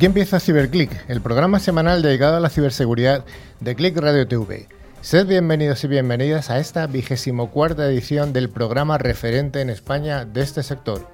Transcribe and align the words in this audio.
Aquí 0.00 0.06
empieza 0.06 0.40
CiberClick, 0.40 0.90
el 1.08 1.20
programa 1.20 1.58
semanal 1.58 2.00
dedicado 2.00 2.38
a 2.38 2.40
la 2.40 2.48
ciberseguridad 2.48 3.22
de 3.60 3.74
Click 3.74 3.98
Radio 3.98 4.26
TV. 4.26 4.66
Sed 5.02 5.26
bienvenidos 5.26 5.84
y 5.84 5.88
bienvenidas 5.88 6.48
a 6.48 6.58
esta 6.58 6.86
vigésimo 6.86 7.50
cuarta 7.50 7.86
edición 7.86 8.32
del 8.32 8.48
programa 8.48 8.96
referente 8.96 9.60
en 9.60 9.68
España 9.68 10.24
de 10.24 10.40
este 10.40 10.62
sector. 10.62 11.06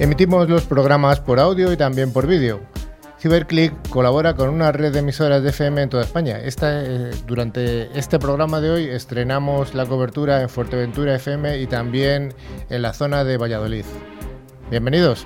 Emitimos 0.00 0.48
los 0.48 0.64
programas 0.64 1.20
por 1.20 1.38
audio 1.38 1.72
y 1.72 1.76
también 1.76 2.12
por 2.12 2.26
vídeo. 2.26 2.71
CiberClick 3.22 3.88
colabora 3.88 4.34
con 4.34 4.48
una 4.48 4.72
red 4.72 4.92
de 4.92 4.98
emisoras 4.98 5.44
de 5.44 5.50
FM 5.50 5.82
en 5.82 5.88
toda 5.88 6.02
España. 6.02 6.40
Eh, 6.40 7.10
durante 7.24 7.96
este 7.96 8.18
programa 8.18 8.60
de 8.60 8.70
hoy 8.70 8.88
estrenamos 8.88 9.74
la 9.74 9.86
cobertura 9.86 10.42
en 10.42 10.48
Fuerteventura 10.48 11.14
FM 11.14 11.60
y 11.60 11.68
también 11.68 12.34
en 12.68 12.82
la 12.82 12.92
zona 12.92 13.22
de 13.22 13.36
Valladolid. 13.36 13.84
Bienvenidos. 14.70 15.24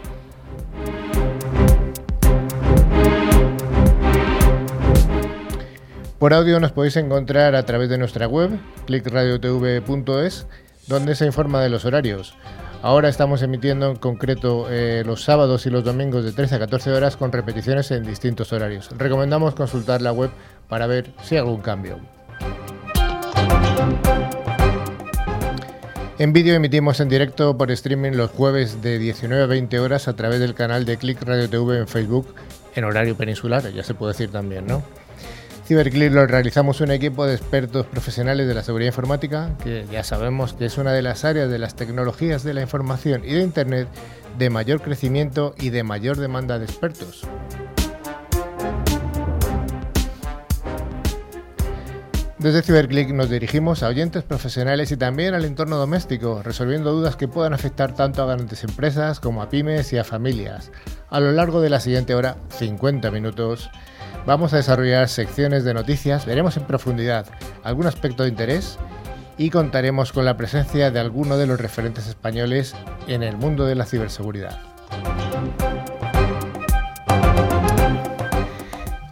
Por 6.19 6.35
audio 6.35 6.61
nos 6.61 6.73
podéis 6.73 6.97
encontrar 6.97 7.57
a 7.57 7.65
través 7.65 7.89
de 7.89 7.97
nuestra 7.97 8.29
web, 8.29 8.59
clickradiotv.es, 8.85 10.47
donde 10.87 11.15
se 11.15 11.25
informa 11.25 11.63
de 11.63 11.71
los 11.71 11.87
horarios. 11.87 12.35
Ahora 12.87 13.09
estamos 13.09 13.43
emitiendo 13.43 13.91
en 13.91 13.97
concreto 13.97 14.69
eh, 14.71 15.03
los 15.05 15.25
sábados 15.25 15.67
y 15.67 15.71
los 15.71 15.83
domingos 15.83 16.25
de 16.25 16.31
13 16.31 16.55
a 16.55 16.59
14 16.61 16.93
horas 16.93 17.17
con 17.17 17.33
repeticiones 17.33 17.91
en 17.91 18.05
distintos 18.05 18.53
horarios. 18.53 18.91
Recomendamos 18.97 19.57
consultar 19.57 20.03
la 20.03 20.13
web 20.13 20.31
para 20.69 20.87
ver 20.87 21.11
si 21.21 21.35
hay 21.35 21.41
algún 21.41 21.63
cambio. 21.63 21.99
En 26.21 26.33
vídeo 26.33 26.55
emitimos 26.55 27.01
en 27.01 27.09
directo 27.09 27.59
por 27.59 27.73
streaming 27.73 28.13
los 28.13 28.31
jueves 28.31 28.81
de 28.81 29.01
19 29.01 29.43
a 29.43 29.47
20 29.47 29.81
horas 29.81 30.07
a 30.07 30.15
través 30.15 30.39
del 30.39 30.55
canal 30.55 30.85
de 30.85 30.97
Click 30.97 31.21
Radio 31.25 31.51
TV 31.51 31.79
en 31.79 31.89
Facebook 31.89 32.37
en 32.77 32.85
horario 32.85 33.17
peninsular, 33.17 33.69
ya 33.73 33.83
se 33.83 33.95
puede 33.95 34.13
decir 34.13 34.31
también, 34.31 34.65
¿no? 34.65 34.85
CiberClear 35.67 36.13
lo 36.13 36.25
realizamos 36.29 36.81
un 36.81 36.93
equipo 36.93 37.27
de 37.27 37.35
expertos 37.35 37.87
profesionales 37.87 38.47
de 38.47 38.55
la 38.55 38.63
seguridad 38.63 38.91
informática, 38.91 39.51
que 39.65 39.85
ya 39.91 40.05
sabemos 40.05 40.53
que 40.53 40.67
es 40.67 40.79
una 40.79 40.93
de 40.93 41.03
las 41.03 41.25
áreas 41.25 41.51
de 41.51 41.59
las 41.59 41.75
tecnologías 41.75 42.45
de 42.45 42.55
la 42.55 42.63
información 42.63 43.23
y 43.25 43.33
de 43.33 43.41
Internet 43.41 43.89
de 44.39 44.49
mayor 44.49 44.81
crecimiento 44.81 45.57
y 45.59 45.71
de 45.71 45.83
mayor 45.83 46.19
demanda 46.19 46.61
de 46.61 46.67
expertos. 46.67 47.27
Desde 52.39 52.63
CiberClick 52.63 53.11
nos 53.11 53.29
dirigimos 53.29 53.83
a 53.83 53.89
oyentes 53.89 54.23
profesionales 54.23 54.93
y 54.93 54.97
también 54.97 55.35
al 55.35 55.45
entorno 55.45 55.79
doméstico, 55.79 56.43
resolviendo 56.45 56.93
dudas 56.93 57.17
que 57.17 57.27
puedan 57.27 57.55
afectar 57.55 57.93
tanto 57.93 58.23
a 58.23 58.27
grandes 58.27 58.63
empresas 58.63 59.19
como 59.19 59.43
a 59.43 59.49
pymes 59.49 59.93
y 59.93 59.99
a 59.99 60.05
familias. 60.05 60.71
A 61.11 61.19
lo 61.19 61.33
largo 61.33 61.61
de 61.61 61.71
la 61.71 61.81
siguiente 61.81 62.15
hora, 62.15 62.37
50 62.51 63.11
minutos, 63.11 63.69
Vamos 64.27 64.53
a 64.53 64.57
desarrollar 64.57 65.09
secciones 65.09 65.63
de 65.63 65.73
noticias, 65.73 66.27
veremos 66.27 66.57
en 66.57 66.65
profundidad 66.65 67.27
algún 67.63 67.87
aspecto 67.87 68.25
de 68.25 68.31
interés 68.31 68.77
y 69.39 69.51
contaremos 69.51 70.13
con 70.13 70.25
la 70.25 70.37
presencia 70.37 70.91
de 70.91 70.99
alguno 70.99 71.37
de 71.37 71.47
los 71.47 71.61
referentes 71.61 72.09
españoles 72.09 72.75
en 73.07 73.23
el 73.23 73.37
mundo 73.37 73.67
de 73.67 73.77
la 73.77 73.87
ciberseguridad. 73.87 74.59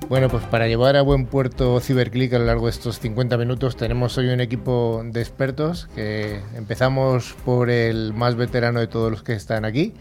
Bueno, 0.08 0.28
pues 0.28 0.42
para 0.46 0.66
llevar 0.66 0.96
a 0.96 1.02
buen 1.02 1.26
puerto 1.26 1.78
CiberClick 1.78 2.32
a 2.34 2.40
lo 2.40 2.46
largo 2.46 2.66
de 2.66 2.72
estos 2.72 2.98
50 2.98 3.36
minutos 3.38 3.76
tenemos 3.76 4.18
hoy 4.18 4.30
un 4.30 4.40
equipo 4.40 5.00
de 5.04 5.20
expertos 5.20 5.88
que 5.94 6.42
empezamos 6.56 7.36
por 7.44 7.70
el 7.70 8.12
más 8.14 8.34
veterano 8.34 8.80
de 8.80 8.88
todos 8.88 9.12
los 9.12 9.22
que 9.22 9.34
están 9.34 9.64
aquí, 9.64 9.94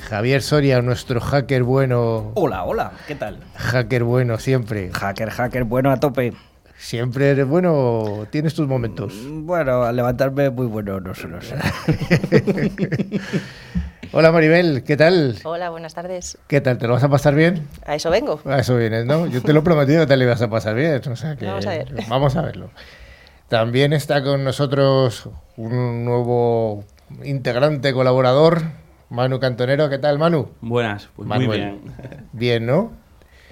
Javier 0.00 0.42
Soria, 0.42 0.80
nuestro 0.82 1.20
hacker 1.20 1.62
bueno. 1.62 2.32
Hola, 2.34 2.64
hola, 2.64 2.92
¿qué 3.06 3.14
tal? 3.14 3.38
Hacker 3.56 4.04
bueno 4.04 4.38
siempre. 4.38 4.90
Hacker, 4.92 5.30
hacker 5.30 5.64
bueno 5.64 5.90
a 5.90 6.00
tope. 6.00 6.32
Siempre 6.76 7.30
eres 7.30 7.46
bueno, 7.46 8.26
tienes 8.30 8.54
tus 8.54 8.68
momentos. 8.68 9.12
Mm, 9.14 9.46
bueno, 9.46 9.82
al 9.82 9.96
levantarme 9.96 10.50
muy 10.50 10.66
bueno, 10.66 11.00
no 11.00 11.14
sé, 11.14 11.26
no 11.26 11.40
sé. 11.42 11.56
Hola 14.12 14.32
Maribel, 14.32 14.84
¿qué 14.84 14.96
tal? 14.96 15.36
Hola, 15.44 15.68
buenas 15.70 15.94
tardes. 15.94 16.38
¿Qué 16.46 16.62
tal? 16.62 16.78
¿Te 16.78 16.86
lo 16.86 16.94
vas 16.94 17.04
a 17.04 17.10
pasar 17.10 17.34
bien? 17.34 17.66
A 17.84 17.94
eso 17.94 18.10
vengo. 18.10 18.40
A 18.46 18.58
eso 18.58 18.76
vienes, 18.76 19.04
¿no? 19.04 19.26
Yo 19.26 19.42
te 19.42 19.52
lo 19.52 19.60
he 19.60 19.62
prometido 19.62 20.00
que 20.00 20.06
te 20.06 20.16
lo 20.16 20.24
ibas 20.24 20.40
a 20.40 20.48
pasar 20.48 20.74
bien. 20.76 21.02
vamos 21.42 21.66
a 21.66 21.70
ver. 21.70 21.94
Vamos 22.08 22.36
a 22.36 22.42
verlo. 22.42 22.70
También 23.48 23.92
está 23.92 24.22
con 24.22 24.44
nosotros 24.44 25.28
un 25.56 26.04
nuevo 26.04 26.84
integrante 27.24 27.92
colaborador, 27.92 28.62
Manu 29.10 29.40
Cantonero, 29.40 29.88
¿qué 29.88 29.98
tal, 29.98 30.18
Manu? 30.18 30.50
Buenas, 30.60 31.08
pues 31.16 31.28
muy 31.28 31.46
bien. 31.46 31.80
Bien, 32.32 32.66
¿no? 32.66 32.92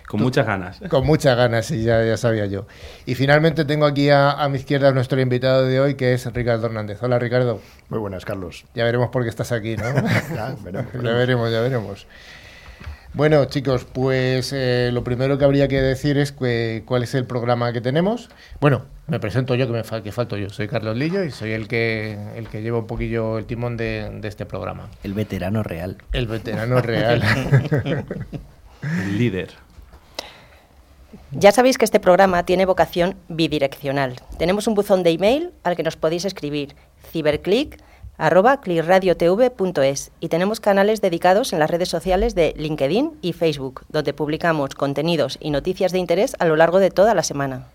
Con 0.06 0.22
muchas 0.22 0.46
ganas. 0.46 0.80
Con 0.88 1.04
muchas 1.04 1.36
ganas, 1.36 1.66
sí, 1.66 1.82
ya, 1.82 2.04
ya 2.04 2.16
sabía 2.16 2.46
yo. 2.46 2.66
Y 3.06 3.16
finalmente 3.16 3.64
tengo 3.64 3.86
aquí 3.86 4.08
a, 4.10 4.46
mi 4.48 4.58
izquierda 4.58 4.90
a 4.90 4.92
nuestro 4.92 5.20
invitado 5.20 5.64
de 5.64 5.80
hoy, 5.80 5.94
que 5.94 6.12
es 6.12 6.32
Ricardo 6.32 6.66
Hernández. 6.66 7.02
Hola, 7.02 7.18
Ricardo. 7.18 7.60
Muy 7.88 7.98
buenas, 7.98 8.24
Carlos. 8.24 8.66
Ya 8.74 8.84
veremos 8.84 9.08
por 9.08 9.24
qué 9.24 9.30
estás 9.30 9.50
aquí, 9.50 9.76
¿no? 9.76 9.84
ya, 10.34 10.54
veremos. 10.64 10.92
ya 10.92 11.12
veremos, 11.12 11.50
ya 11.50 11.60
veremos. 11.60 12.06
Bueno, 13.16 13.46
chicos, 13.46 13.86
pues 13.90 14.52
eh, 14.52 14.90
lo 14.92 15.02
primero 15.02 15.38
que 15.38 15.46
habría 15.46 15.68
que 15.68 15.80
decir 15.80 16.18
es 16.18 16.32
cuál 16.32 17.02
es 17.02 17.14
el 17.14 17.24
programa 17.24 17.72
que 17.72 17.80
tenemos. 17.80 18.28
Bueno, 18.60 18.84
me 19.06 19.18
presento 19.18 19.54
yo, 19.54 19.66
que, 19.66 19.72
me 19.72 20.02
que 20.02 20.12
falto 20.12 20.36
yo. 20.36 20.50
Soy 20.50 20.68
Carlos 20.68 20.98
Lillo 20.98 21.24
y 21.24 21.30
soy 21.30 21.52
el 21.52 21.66
que, 21.66 22.18
el 22.36 22.46
que 22.50 22.60
lleva 22.60 22.78
un 22.78 22.86
poquillo 22.86 23.38
el 23.38 23.46
timón 23.46 23.78
de, 23.78 24.20
este 24.24 24.44
programa. 24.44 24.90
El 25.02 25.14
veterano 25.14 25.62
real. 25.62 25.96
El 26.12 26.26
veterano 26.26 26.82
real. 26.82 27.22
el 28.82 29.16
líder. 29.16 29.48
Ya 31.30 31.52
sabéis 31.52 31.78
que 31.78 31.86
este 31.86 32.00
programa 32.00 32.42
tiene 32.44 32.66
vocación 32.66 33.16
bidireccional. 33.28 34.16
Tenemos 34.36 34.66
un 34.66 34.74
buzón 34.74 35.02
de 35.02 35.12
email 35.12 35.52
al 35.62 35.74
que 35.74 35.82
nos 35.82 35.96
podéis 35.96 36.26
escribir 36.26 36.76
ciberclick 37.12 37.78
arroba 38.18 38.60
cliradiotv.es 38.60 40.10
y 40.20 40.28
tenemos 40.28 40.60
canales 40.60 41.00
dedicados 41.00 41.52
en 41.52 41.58
las 41.58 41.70
redes 41.70 41.88
sociales 41.88 42.34
de 42.34 42.54
LinkedIn 42.56 43.12
y 43.20 43.32
Facebook, 43.32 43.82
donde 43.88 44.14
publicamos 44.14 44.74
contenidos 44.74 45.38
y 45.40 45.50
noticias 45.50 45.92
de 45.92 45.98
interés 45.98 46.36
a 46.38 46.46
lo 46.46 46.56
largo 46.56 46.78
de 46.78 46.90
toda 46.90 47.14
la 47.14 47.22
semana. 47.22 47.68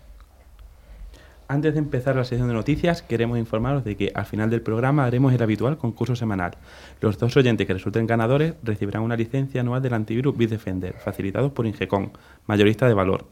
Antes 1.48 1.74
de 1.74 1.80
empezar 1.80 2.16
la 2.16 2.24
sesión 2.24 2.48
de 2.48 2.54
noticias, 2.54 3.02
queremos 3.02 3.38
informaros 3.38 3.84
de 3.84 3.94
que 3.94 4.10
al 4.14 4.24
final 4.24 4.48
del 4.48 4.62
programa 4.62 5.04
haremos 5.04 5.34
el 5.34 5.42
habitual 5.42 5.76
concurso 5.76 6.16
semanal. 6.16 6.52
Los 7.00 7.18
dos 7.18 7.36
oyentes 7.36 7.66
que 7.66 7.74
resulten 7.74 8.06
ganadores 8.06 8.54
recibirán 8.62 9.02
una 9.02 9.16
licencia 9.16 9.60
anual 9.60 9.82
del 9.82 9.92
antivirus 9.92 10.34
Bitdefender, 10.34 10.94
facilitados 10.94 11.52
por 11.52 11.66
Ingecon, 11.66 12.12
mayorista 12.46 12.88
de 12.88 12.94
valor. 12.94 13.26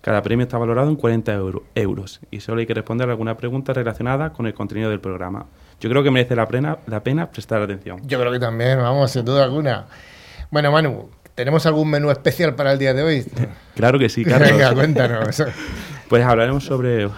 Cada 0.00 0.22
premio 0.22 0.44
está 0.44 0.58
valorado 0.58 0.88
en 0.88 0.96
40 0.96 1.32
euros 1.74 2.20
y 2.30 2.40
solo 2.40 2.60
hay 2.60 2.66
que 2.66 2.74
responder 2.74 3.08
alguna 3.08 3.36
pregunta 3.36 3.72
relacionada 3.74 4.32
con 4.32 4.46
el 4.46 4.54
contenido 4.54 4.90
del 4.90 5.00
programa 5.00 5.46
yo 5.80 5.88
creo 5.88 6.02
que 6.02 6.10
merece 6.10 6.36
la 6.36 6.46
pena, 6.46 6.78
la 6.86 7.02
pena 7.02 7.30
prestar 7.30 7.62
atención. 7.62 8.00
Yo 8.06 8.20
creo 8.20 8.30
que 8.30 8.38
también, 8.38 8.78
vamos, 8.78 9.10
sin 9.10 9.24
duda 9.24 9.44
alguna. 9.44 9.86
Bueno, 10.50 10.70
Manu, 10.70 11.10
¿tenemos 11.34 11.64
algún 11.64 11.88
menú 11.88 12.10
especial 12.10 12.54
para 12.54 12.72
el 12.72 12.78
día 12.78 12.92
de 12.92 13.02
hoy? 13.02 13.24
claro 13.74 13.98
que 13.98 14.10
sí, 14.10 14.24
Carlos. 14.24 14.50
Venga, 14.50 14.74
cuéntanos. 14.74 15.42
pues 16.08 16.24
hablaremos 16.24 16.64
sobre, 16.64 17.08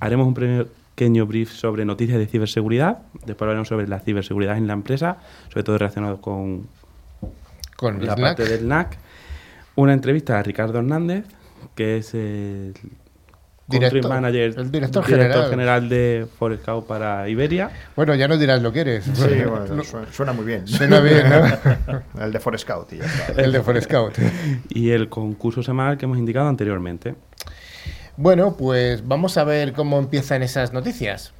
haremos 0.00 0.26
un 0.26 0.34
pequeño 0.34 1.26
brief 1.26 1.52
sobre 1.52 1.84
noticias 1.84 2.18
de 2.18 2.26
ciberseguridad, 2.26 2.98
después 3.24 3.42
hablaremos 3.42 3.68
sobre 3.68 3.86
la 3.86 4.00
ciberseguridad 4.00 4.56
en 4.56 4.66
la 4.66 4.72
empresa, 4.72 5.18
sobre 5.48 5.62
todo 5.62 5.78
relacionado 5.78 6.20
con, 6.20 6.66
con 7.76 8.04
la 8.04 8.16
parte 8.16 8.44
del 8.44 8.66
NAC, 8.66 8.98
una 9.76 9.92
entrevista 9.92 10.40
a 10.40 10.42
Ricardo 10.42 10.78
Hernández, 10.78 11.24
que 11.76 11.98
es 11.98 12.14
el 12.14 12.74
Director, 13.68 14.08
manager, 14.08 14.54
el 14.58 14.70
director, 14.70 15.04
general. 15.04 15.88
de 15.88 16.26
Forescout 16.38 16.86
para 16.86 17.28
Iberia. 17.28 17.70
Bueno, 17.96 18.14
ya 18.14 18.28
no 18.28 18.36
dirás 18.36 18.60
lo 18.60 18.72
que 18.72 18.80
eres. 18.80 19.04
Sí, 19.04 19.28
bueno, 19.48 19.82
suena, 20.10 20.32
muy 20.32 20.44
bien. 20.44 20.66
Suena 20.66 21.00
bien, 21.00 21.24
¿no? 21.30 22.02
el 22.22 22.32
de 22.32 22.40
Forescout 22.40 22.92
y 22.92 22.98
ya 22.98 23.04
está. 23.04 23.40
El 23.40 23.52
de 23.52 23.62
Forescout. 23.62 24.18
y 24.68 24.90
el 24.90 25.08
concurso 25.08 25.62
semanal 25.62 25.96
que 25.96 26.04
hemos 26.04 26.18
indicado 26.18 26.48
anteriormente. 26.48 27.14
Bueno, 28.16 28.56
pues 28.56 29.06
vamos 29.06 29.38
a 29.38 29.44
ver 29.44 29.72
cómo 29.72 29.98
empiezan 29.98 30.42
esas 30.42 30.72
noticias. 30.72 31.32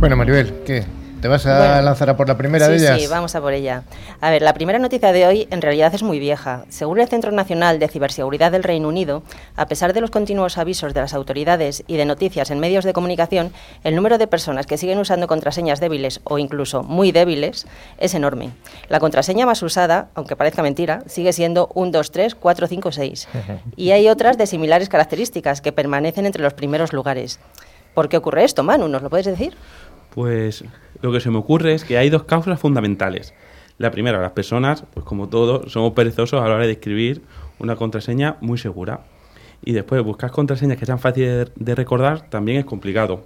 Bueno, 0.00 0.16
Maribel, 0.16 0.62
¿qué? 0.64 0.84
¿Te 1.20 1.28
vas 1.28 1.46
a 1.46 1.58
Bueno. 1.58 1.82
lanzar 1.82 2.10
a 2.10 2.16
por 2.16 2.28
la 2.28 2.36
primera 2.36 2.66
sí, 2.66 2.72
de 2.72 2.78
ellas? 2.78 3.00
Sí, 3.00 3.06
vamos 3.08 3.34
a 3.34 3.40
por 3.40 3.54
ella. 3.54 3.82
A 4.20 4.30
ver, 4.30 4.42
la 4.42 4.52
primera 4.52 4.78
noticia 4.78 5.12
de 5.12 5.26
hoy 5.26 5.48
en 5.50 5.62
realidad 5.62 5.92
es 5.94 6.02
muy 6.02 6.18
vieja. 6.18 6.64
Según 6.68 7.00
el 7.00 7.08
Centro 7.08 7.32
Nacional 7.32 7.78
de 7.78 7.88
Ciberseguridad 7.88 8.52
del 8.52 8.62
Reino 8.62 8.86
Unido, 8.88 9.22
a 9.56 9.66
pesar 9.66 9.94
de 9.94 10.02
los 10.02 10.10
continuos 10.10 10.58
avisos 10.58 10.92
de 10.94 11.00
las 11.00 11.14
autoridades 11.14 11.82
y 11.86 11.96
de 11.96 12.04
noticias 12.04 12.50
en 12.50 12.60
medios 12.60 12.84
de 12.84 12.92
comunicación, 12.92 13.50
el 13.82 13.96
número 13.96 14.18
de 14.18 14.26
personas 14.26 14.66
que 14.66 14.76
siguen 14.78 14.98
usando 14.98 15.26
contraseñas 15.26 15.80
débiles 15.80 16.20
o 16.24 16.38
incluso 16.38 16.82
muy 16.82 17.10
débiles 17.12 17.66
es 17.98 18.14
enorme. 18.14 18.50
La 18.88 19.00
contraseña 19.00 19.46
más 19.46 19.62
usada, 19.62 20.08
aunque 20.14 20.36
parezca 20.36 20.62
mentira, 20.62 21.02
sigue 21.06 21.32
siendo 21.32 21.70
1, 21.74 21.90
2, 21.92 22.10
3, 22.12 22.34
4, 22.34 22.66
5, 22.68 22.92
6. 22.92 23.28
Y 23.74 23.90
hay 23.92 24.08
otras 24.08 24.36
de 24.38 24.46
similares 24.46 24.88
características 24.90 25.62
que 25.62 25.72
permanecen 25.72 26.26
entre 26.26 26.42
los 26.42 26.52
primeros 26.54 26.92
lugares. 26.92 27.40
¿Por 27.96 28.10
qué 28.10 28.18
ocurre 28.18 28.44
esto, 28.44 28.62
Manu? 28.62 28.88
¿Nos 28.88 29.00
lo 29.00 29.08
puedes 29.08 29.24
decir? 29.24 29.54
Pues 30.14 30.62
lo 31.00 31.12
que 31.12 31.20
se 31.20 31.30
me 31.30 31.38
ocurre 31.38 31.72
es 31.72 31.82
que 31.82 31.96
hay 31.96 32.10
dos 32.10 32.24
causas 32.24 32.60
fundamentales. 32.60 33.32
La 33.78 33.90
primera, 33.90 34.20
las 34.20 34.32
personas, 34.32 34.84
pues 34.92 35.06
como 35.06 35.30
todo, 35.30 35.66
somos 35.70 35.94
perezosos 35.94 36.42
a 36.42 36.46
la 36.46 36.56
hora 36.56 36.66
de 36.66 36.72
escribir 36.72 37.22
una 37.58 37.74
contraseña 37.74 38.36
muy 38.42 38.58
segura. 38.58 39.00
Y 39.64 39.72
después, 39.72 40.04
buscar 40.04 40.30
contraseñas 40.30 40.76
que 40.76 40.84
sean 40.84 40.98
fáciles 40.98 41.50
de 41.56 41.74
recordar 41.74 42.28
también 42.28 42.58
es 42.58 42.66
complicado. 42.66 43.24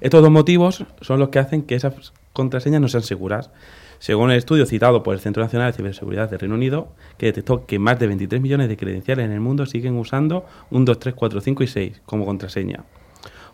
Estos 0.00 0.22
dos 0.22 0.30
motivos 0.30 0.84
son 1.00 1.18
los 1.18 1.30
que 1.30 1.40
hacen 1.40 1.62
que 1.62 1.74
esas 1.74 2.12
contraseñas 2.32 2.80
no 2.80 2.86
sean 2.86 3.02
seguras. 3.02 3.50
Según 3.98 4.30
el 4.30 4.38
estudio 4.38 4.64
citado 4.66 5.02
por 5.02 5.12
el 5.12 5.20
Centro 5.20 5.42
Nacional 5.42 5.72
de 5.72 5.76
Ciberseguridad 5.76 6.30
del 6.30 6.38
Reino 6.38 6.54
Unido, 6.54 6.86
que 7.18 7.26
detectó 7.26 7.66
que 7.66 7.80
más 7.80 7.98
de 7.98 8.06
23 8.06 8.40
millones 8.40 8.68
de 8.68 8.76
credenciales 8.76 9.24
en 9.24 9.32
el 9.32 9.40
mundo 9.40 9.66
siguen 9.66 9.96
usando 9.96 10.46
un 10.70 10.84
2, 10.84 11.00
3, 11.00 11.14
4, 11.16 11.40
5 11.40 11.62
y 11.64 11.66
6 11.66 12.02
como 12.06 12.24
contraseña. 12.24 12.84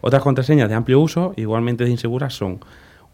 Otras 0.02 0.22
contraseñas 0.22 0.69
de 0.69 0.75
amplio 0.75 1.00
uso, 1.00 1.32
igualmente 1.37 1.84
de 1.84 1.90
inseguras, 1.90 2.34
son 2.34 2.60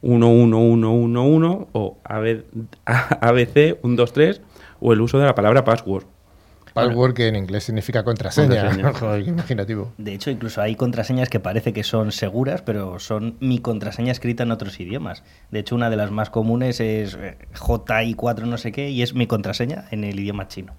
11111 0.02 1.68
o 1.72 1.98
AB 2.02 2.44
ABC 2.86 3.78
123 3.82 4.40
o 4.80 4.92
el 4.92 5.00
uso 5.02 5.18
de 5.18 5.26
la 5.26 5.34
palabra 5.34 5.64
password. 5.64 6.04
Password, 6.72 7.12
que 7.12 7.28
en 7.28 7.36
inglés 7.36 7.64
significa 7.64 8.04
contraseña. 8.04 8.62
Contraseña. 8.62 8.92
Joder, 8.98 9.24
qué 9.24 9.30
imaginativo. 9.30 9.92
De 9.98 10.14
hecho, 10.14 10.30
incluso 10.30 10.62
hay 10.62 10.76
contraseñas 10.76 11.28
que 11.28 11.40
parece 11.40 11.74
que 11.74 11.84
son 11.84 12.10
seguras, 12.10 12.62
pero 12.62 12.98
son 13.00 13.36
mi 13.40 13.58
contraseña 13.58 14.12
escrita 14.12 14.44
en 14.44 14.50
otros 14.50 14.80
idiomas. 14.80 15.24
De 15.50 15.58
hecho, 15.58 15.74
una 15.74 15.90
de 15.90 15.96
las 15.96 16.10
más 16.10 16.30
comunes 16.30 16.80
es 16.80 17.18
eh, 17.20 17.36
JI4 17.54 18.44
no 18.44 18.56
sé 18.56 18.72
qué 18.72 18.90
y 18.90 19.02
es 19.02 19.14
mi 19.14 19.26
contraseña 19.26 19.86
en 19.90 20.04
el 20.04 20.18
idioma 20.18 20.48
chino. 20.48 20.74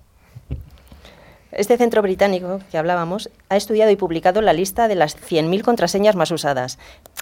Este 1.52 1.78
centro 1.78 2.04
británico 2.04 2.60
que 2.70 2.78
hablábamos 2.78 3.32
ha 3.50 3.58
estudiado 3.58 3.90
y 3.90 3.96
publicado 3.96 4.40
la 4.42 4.54
lista 4.54 4.88
de 4.88 4.94
las 4.94 5.18
100.000 5.18 5.64
contraseñas 5.64 6.16
más 6.16 6.30
usadas. 6.30 6.78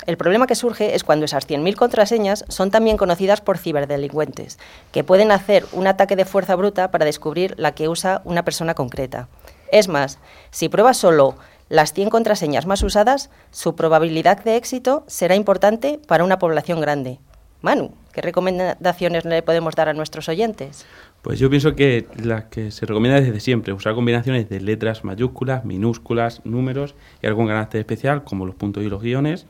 El 0.06 0.18
problema 0.18 0.48
que 0.48 0.56
surge 0.56 0.96
es 0.96 1.06
cuando 1.06 1.24
esas 1.24 1.48
100.000 1.48 1.76
contraseñas 1.76 2.44
son 2.50 2.70
también 2.70 2.98
conocidas 2.98 3.40
por 3.40 3.58
ciberdelincuentes, 3.58 4.60
que 4.92 5.06
pueden 5.06 5.32
hacer 5.32 5.66
un 5.72 5.88
ataque 5.88 6.18
de 6.18 6.26
fuerza 6.26 6.58
bruta 6.58 6.92
para 6.92 7.06
descubrir 7.06 7.54
la 7.58 7.72
que 7.72 7.88
usa 7.88 8.22
una 8.26 8.44
persona 8.44 8.74
concreta. 8.74 9.30
Es 9.72 9.88
más, 9.88 10.20
si 10.52 10.68
prueba 10.68 10.94
solo 10.94 11.36
las 11.70 11.94
100 11.94 12.10
contraseñas 12.10 12.66
más 12.66 12.84
usadas, 12.84 13.30
su 13.52 13.76
probabilidad 13.76 14.44
de 14.44 14.58
éxito 14.58 15.06
será 15.08 15.36
importante 15.36 16.02
para 16.06 16.26
una 16.26 16.38
población 16.38 16.82
grande. 16.82 17.20
Manu, 17.62 17.92
¿qué 18.12 18.22
recomendaciones 18.22 19.26
le 19.26 19.42
podemos 19.42 19.74
dar 19.76 19.90
a 19.90 19.94
nuestros 19.94 20.30
oyentes? 20.30 20.86
Pues 21.22 21.40
yo 21.40 21.50
pienso 21.50 21.76
que 21.76 22.08
las 22.24 22.46
que 22.46 22.72
se 22.72 22.86
recomienda 22.86 23.20
desde 23.20 23.40
siempre, 23.40 23.74
usar 23.74 23.96
combinaciones 23.96 24.48
de 24.50 24.62
letras 24.62 25.04
mayúsculas, 25.04 25.66
minúsculas, 25.66 26.42
números 26.46 26.96
y 27.22 27.28
algún 27.28 27.48
carácter 27.48 27.80
especial 27.80 28.24
como 28.24 28.46
los 28.46 28.56
puntos 28.56 28.84
y 28.84 28.90
los 28.90 29.02
guiones. 29.02 29.46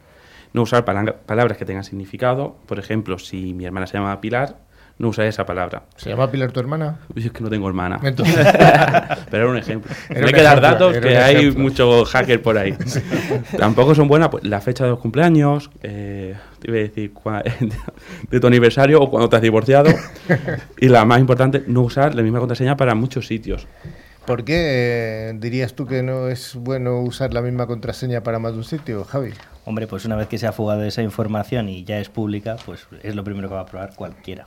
No 0.54 0.64
usar 0.64 0.86
pala- 0.86 1.18
palabras 1.26 1.58
que 1.58 1.66
tengan 1.66 1.84
significado. 1.84 2.56
Por 2.66 2.80
ejemplo, 2.80 3.20
si 3.20 3.54
mi 3.54 3.66
hermana 3.66 3.86
se 3.86 3.98
llama 3.98 4.20
Pilar, 4.22 4.58
no 5.00 5.10
usar 5.10 5.26
esa 5.26 5.46
palabra. 5.46 5.84
¿Se 5.96 6.10
llama 6.10 6.30
Pilar 6.32 6.52
tu 6.52 6.60
hermana? 6.60 7.00
Uy, 7.16 7.26
es 7.26 7.32
que 7.32 7.44
no 7.44 7.50
tengo 7.50 7.68
hermana. 7.68 8.00
Entonces, 8.04 8.36
Pero 9.32 9.44
era 9.44 9.48
un 9.52 9.58
ejemplo. 9.58 9.92
Era 10.10 10.22
no 10.22 10.28
hay 10.28 10.34
que 10.34 10.42
dar 10.42 10.60
datos, 10.62 10.98
que 10.98 11.18
hay 11.18 11.36
ejemplo. 11.36 11.62
mucho 11.64 12.06
hacker 12.06 12.42
por 12.42 12.58
ahí. 12.58 12.76
Tampoco 13.58 13.94
son 13.96 14.08
buenas 14.08 14.30
pues, 14.30 14.44
la 14.44 14.60
fecha 14.62 14.84
de 14.86 14.92
los 14.92 15.00
cumpleaños, 15.00 15.70
eh, 15.84 16.36
te 16.60 16.70
iba 16.72 16.78
a 16.80 16.82
decir, 16.82 17.14
cua- 17.14 17.44
de 18.32 18.40
tu 18.40 18.48
aniversario 18.48 19.02
o 19.02 19.10
cuando 19.10 19.30
te 19.30 19.36
has 19.36 19.42
divorciado. 19.42 19.90
y 20.80 20.88
la 20.90 21.06
más 21.06 21.20
importante, 21.20 21.64
no 21.68 21.82
usar 21.82 22.16
la 22.16 22.24
misma 22.24 22.40
contraseña 22.40 22.76
para 22.78 22.96
muchos 22.96 23.28
sitios. 23.28 23.68
¿Por 24.26 24.44
qué 24.44 25.30
eh, 25.30 25.34
dirías 25.38 25.74
tú 25.74 25.86
que 25.86 26.04
no 26.04 26.28
es 26.28 26.56
bueno 26.56 27.00
usar 27.00 27.34
la 27.34 27.42
misma 27.42 27.66
contraseña 27.66 28.24
para 28.24 28.40
más 28.40 28.52
de 28.54 28.58
un 28.58 28.64
sitio, 28.66 29.06
Javi? 29.06 29.32
Hombre, 29.64 29.88
pues 29.88 30.04
una 30.06 30.16
vez 30.18 30.28
que 30.28 30.38
se 30.38 30.48
ha 30.48 30.52
fugado 30.52 30.84
esa 30.84 31.02
información 31.02 31.70
y 31.70 31.84
ya 31.86 31.98
es 32.00 32.10
pública, 32.10 32.58
pues 32.66 32.88
es 33.04 33.16
lo 33.16 33.24
primero 33.24 33.48
que 33.48 33.56
va 33.56 33.62
a 33.62 33.66
probar 33.66 33.96
cualquiera. 33.96 34.46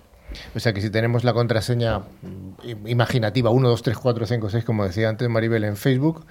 O 0.54 0.60
sea 0.60 0.72
que 0.72 0.80
si 0.80 0.90
tenemos 0.90 1.24
la 1.24 1.32
contraseña 1.32 1.98
mm, 2.00 2.66
im- 2.68 2.88
imaginativa 2.88 3.50
1, 3.50 3.68
2, 3.68 3.82
3, 3.82 3.96
4, 3.98 4.26
5, 4.26 4.50
6, 4.50 4.64
como 4.64 4.84
decía 4.84 5.08
antes 5.08 5.28
Maribel 5.28 5.64
en 5.64 5.76
Facebook, 5.76 6.24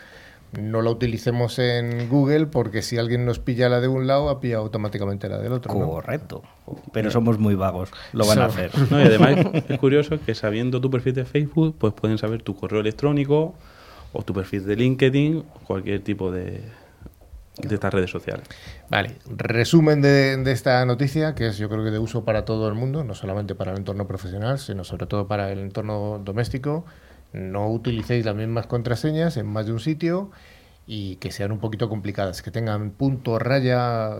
no 0.60 0.82
la 0.82 0.90
utilicemos 0.90 1.60
en 1.60 2.10
Google 2.10 2.48
porque 2.48 2.82
si 2.82 2.98
alguien 2.98 3.24
nos 3.26 3.38
pilla 3.40 3.70
la 3.70 3.82
de 3.82 3.88
un 3.88 4.08
lado, 4.08 4.30
ha 4.30 4.40
pillado 4.42 4.64
automáticamente 4.64 5.30
la 5.30 5.38
del 5.38 5.54
otro. 5.54 5.74
¿no? 5.76 5.88
Correcto. 5.88 6.42
Pero 6.92 7.12
somos 7.12 7.38
muy 7.38 7.54
vagos. 7.56 7.92
Lo 8.14 8.26
van 8.26 8.40
a 8.40 8.46
hacer. 8.46 8.72
No, 8.90 9.00
y 9.00 9.04
además 9.04 9.36
es 9.70 9.78
curioso 9.80 10.20
que 10.26 10.34
sabiendo 10.34 10.82
tu 10.82 10.90
perfil 10.90 11.14
de 11.14 11.26
Facebook, 11.26 11.76
pues 11.78 11.94
pueden 11.94 12.18
saber 12.18 12.42
tu 12.42 12.56
correo 12.56 12.80
electrónico 12.82 13.54
o 14.12 14.24
tu 14.24 14.34
perfil 14.34 14.66
de 14.66 14.76
LinkedIn, 14.76 15.44
cualquier 15.68 16.02
tipo 16.04 16.32
de, 16.32 16.64
de 17.62 17.76
estas 17.76 17.94
redes 17.94 18.10
sociales. 18.10 18.46
Vale, 18.90 19.18
resumen 19.28 20.02
de, 20.02 20.38
de 20.38 20.52
esta 20.52 20.86
noticia, 20.86 21.36
que 21.36 21.48
es 21.48 21.58
yo 21.58 21.70
creo 21.70 21.84
que 21.84 21.92
de 21.92 22.00
uso 22.00 22.26
para 22.26 22.46
todo 22.46 22.68
el 22.68 22.76
mundo, 22.76 23.04
no 23.04 23.16
solamente 23.16 23.56
para 23.56 23.72
el 23.72 23.78
entorno 23.78 24.08
profesional, 24.08 24.60
sino 24.60 24.84
sobre 24.84 25.06
todo 25.06 25.28
para 25.28 25.52
el 25.52 25.60
entorno 25.60 26.20
doméstico. 26.24 26.86
No 27.32 27.70
utilicéis 27.70 28.26
las 28.26 28.36
mismas 28.36 28.66
contraseñas 28.66 29.38
en 29.38 29.46
más 29.46 29.68
de 29.68 29.74
un 29.74 29.80
sitio 29.80 30.32
y 30.92 31.18
que 31.18 31.32
sean 31.32 31.52
un 31.52 31.60
poquito 31.60 31.88
complicadas, 31.88 32.42
que 32.42 32.50
tengan 32.50 32.90
punto, 32.90 33.38
raya, 33.38 34.16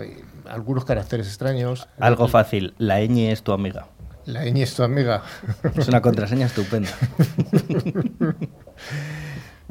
algunos 0.46 0.86
caracteres 0.86 1.26
extraños. 1.26 1.88
Algo 2.00 2.28
fácil. 2.28 2.76
La 2.78 3.00
ñ 3.00 3.32
es 3.32 3.42
tu 3.42 3.54
amiga. 3.54 3.88
La 4.26 4.46
ñ 4.46 4.62
es 4.62 4.76
tu 4.76 4.84
amiga. 4.84 5.24
Es 5.76 5.88
una 5.88 6.02
contraseña 6.02 6.46
estupenda. 6.46 6.92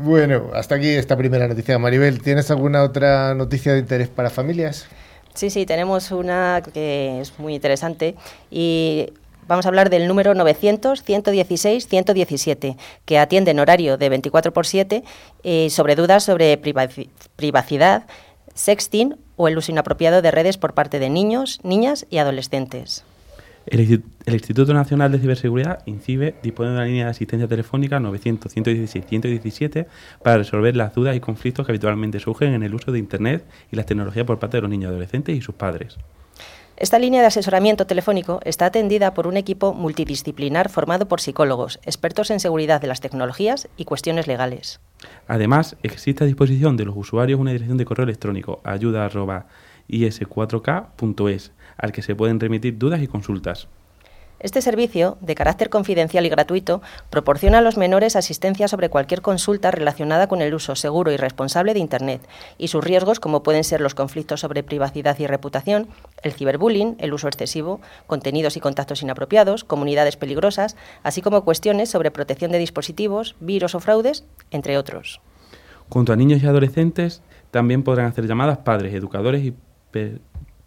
Bueno, 0.00 0.50
hasta 0.54 0.76
aquí 0.76 0.90
esta 0.90 1.16
primera 1.16 1.48
noticia. 1.48 1.76
Maribel, 1.78 2.22
¿tienes 2.22 2.50
alguna 2.52 2.84
otra 2.84 3.34
noticia 3.34 3.72
de 3.72 3.80
interés 3.80 4.08
para 4.08 4.30
familias? 4.30 4.86
Sí, 5.34 5.50
sí, 5.50 5.66
tenemos 5.66 6.12
una 6.12 6.62
que 6.72 7.20
es 7.20 7.36
muy 7.38 7.54
interesante 7.56 8.14
y 8.50 9.12
vamos 9.48 9.66
a 9.66 9.70
hablar 9.70 9.90
del 9.90 10.06
número 10.06 10.34
900-116-117, 10.34 12.76
que 13.04 13.18
atiende 13.18 13.50
en 13.50 13.58
horario 13.58 13.98
de 13.98 14.08
24 14.08 14.52
por 14.52 14.66
7 14.66 15.02
eh, 15.42 15.68
sobre 15.70 15.96
dudas 15.96 16.22
sobre 16.24 16.60
privaci- 16.62 17.08
privacidad, 17.36 18.04
sexting 18.54 19.16
o 19.36 19.48
el 19.48 19.58
uso 19.58 19.72
inapropiado 19.72 20.22
de 20.22 20.30
redes 20.30 20.58
por 20.58 20.74
parte 20.74 21.00
de 21.00 21.10
niños, 21.10 21.58
niñas 21.64 22.06
y 22.10 22.18
adolescentes. 22.18 23.02
El, 23.70 23.80
Insti- 23.86 24.02
el 24.24 24.32
Instituto 24.34 24.72
Nacional 24.72 25.12
de 25.12 25.18
Ciberseguridad, 25.18 25.80
INCIBE, 25.86 26.36
dispone 26.42 26.70
de 26.70 26.74
una 26.76 26.86
línea 26.86 27.04
de 27.04 27.10
asistencia 27.10 27.46
telefónica 27.48 28.00
900-116-117 28.00 29.86
para 30.22 30.38
resolver 30.38 30.74
las 30.74 30.94
dudas 30.94 31.14
y 31.14 31.20
conflictos 31.20 31.66
que 31.66 31.72
habitualmente 31.72 32.18
surgen 32.18 32.54
en 32.54 32.62
el 32.62 32.74
uso 32.74 32.92
de 32.92 32.98
Internet 32.98 33.44
y 33.70 33.76
las 33.76 33.84
tecnologías 33.86 34.24
por 34.26 34.38
parte 34.38 34.56
de 34.56 34.62
los 34.62 34.70
niños, 34.70 34.88
adolescentes 34.90 35.36
y 35.36 35.42
sus 35.42 35.54
padres. 35.54 35.98
Esta 36.76 36.98
línea 37.00 37.20
de 37.20 37.26
asesoramiento 37.26 37.86
telefónico 37.86 38.40
está 38.44 38.66
atendida 38.66 39.12
por 39.12 39.26
un 39.26 39.36
equipo 39.36 39.74
multidisciplinar 39.74 40.68
formado 40.68 41.08
por 41.08 41.20
psicólogos, 41.20 41.80
expertos 41.82 42.30
en 42.30 42.38
seguridad 42.38 42.80
de 42.80 42.86
las 42.86 43.00
tecnologías 43.00 43.68
y 43.76 43.84
cuestiones 43.84 44.28
legales. 44.28 44.78
Además, 45.26 45.74
existe 45.82 46.22
a 46.22 46.28
disposición 46.28 46.76
de 46.76 46.84
los 46.84 46.96
usuarios 46.96 47.40
una 47.40 47.50
dirección 47.50 47.78
de 47.78 47.84
correo 47.84 48.04
electrónico 48.04 48.60
ayuda.is4k.es 48.62 51.50
al 51.78 51.92
que 51.92 52.02
se 52.02 52.14
pueden 52.14 52.40
remitir 52.40 52.76
dudas 52.76 53.00
y 53.00 53.06
consultas. 53.06 53.68
Este 54.40 54.62
servicio, 54.62 55.18
de 55.20 55.34
carácter 55.34 55.68
confidencial 55.68 56.24
y 56.24 56.28
gratuito, 56.28 56.80
proporciona 57.10 57.58
a 57.58 57.60
los 57.60 57.76
menores 57.76 58.14
asistencia 58.14 58.68
sobre 58.68 58.88
cualquier 58.88 59.20
consulta 59.20 59.72
relacionada 59.72 60.28
con 60.28 60.42
el 60.42 60.54
uso 60.54 60.76
seguro 60.76 61.10
y 61.10 61.16
responsable 61.16 61.74
de 61.74 61.80
Internet 61.80 62.20
y 62.56 62.68
sus 62.68 62.84
riesgos 62.84 63.18
como 63.18 63.42
pueden 63.42 63.64
ser 63.64 63.80
los 63.80 63.96
conflictos 63.96 64.38
sobre 64.38 64.62
privacidad 64.62 65.18
y 65.18 65.26
reputación, 65.26 65.88
el 66.22 66.34
ciberbullying, 66.34 66.94
el 67.00 67.14
uso 67.14 67.26
excesivo, 67.26 67.80
contenidos 68.06 68.56
y 68.56 68.60
contactos 68.60 69.02
inapropiados, 69.02 69.64
comunidades 69.64 70.16
peligrosas, 70.16 70.76
así 71.02 71.20
como 71.20 71.42
cuestiones 71.42 71.90
sobre 71.90 72.12
protección 72.12 72.52
de 72.52 72.58
dispositivos, 72.58 73.34
virus 73.40 73.74
o 73.74 73.80
fraudes, 73.80 74.24
entre 74.52 74.78
otros. 74.78 75.20
Junto 75.88 76.12
a 76.12 76.16
niños 76.16 76.40
y 76.44 76.46
adolescentes, 76.46 77.22
también 77.50 77.82
podrán 77.82 78.06
hacer 78.06 78.28
llamadas 78.28 78.58
padres, 78.58 78.94
educadores 78.94 79.42
y 79.42 79.54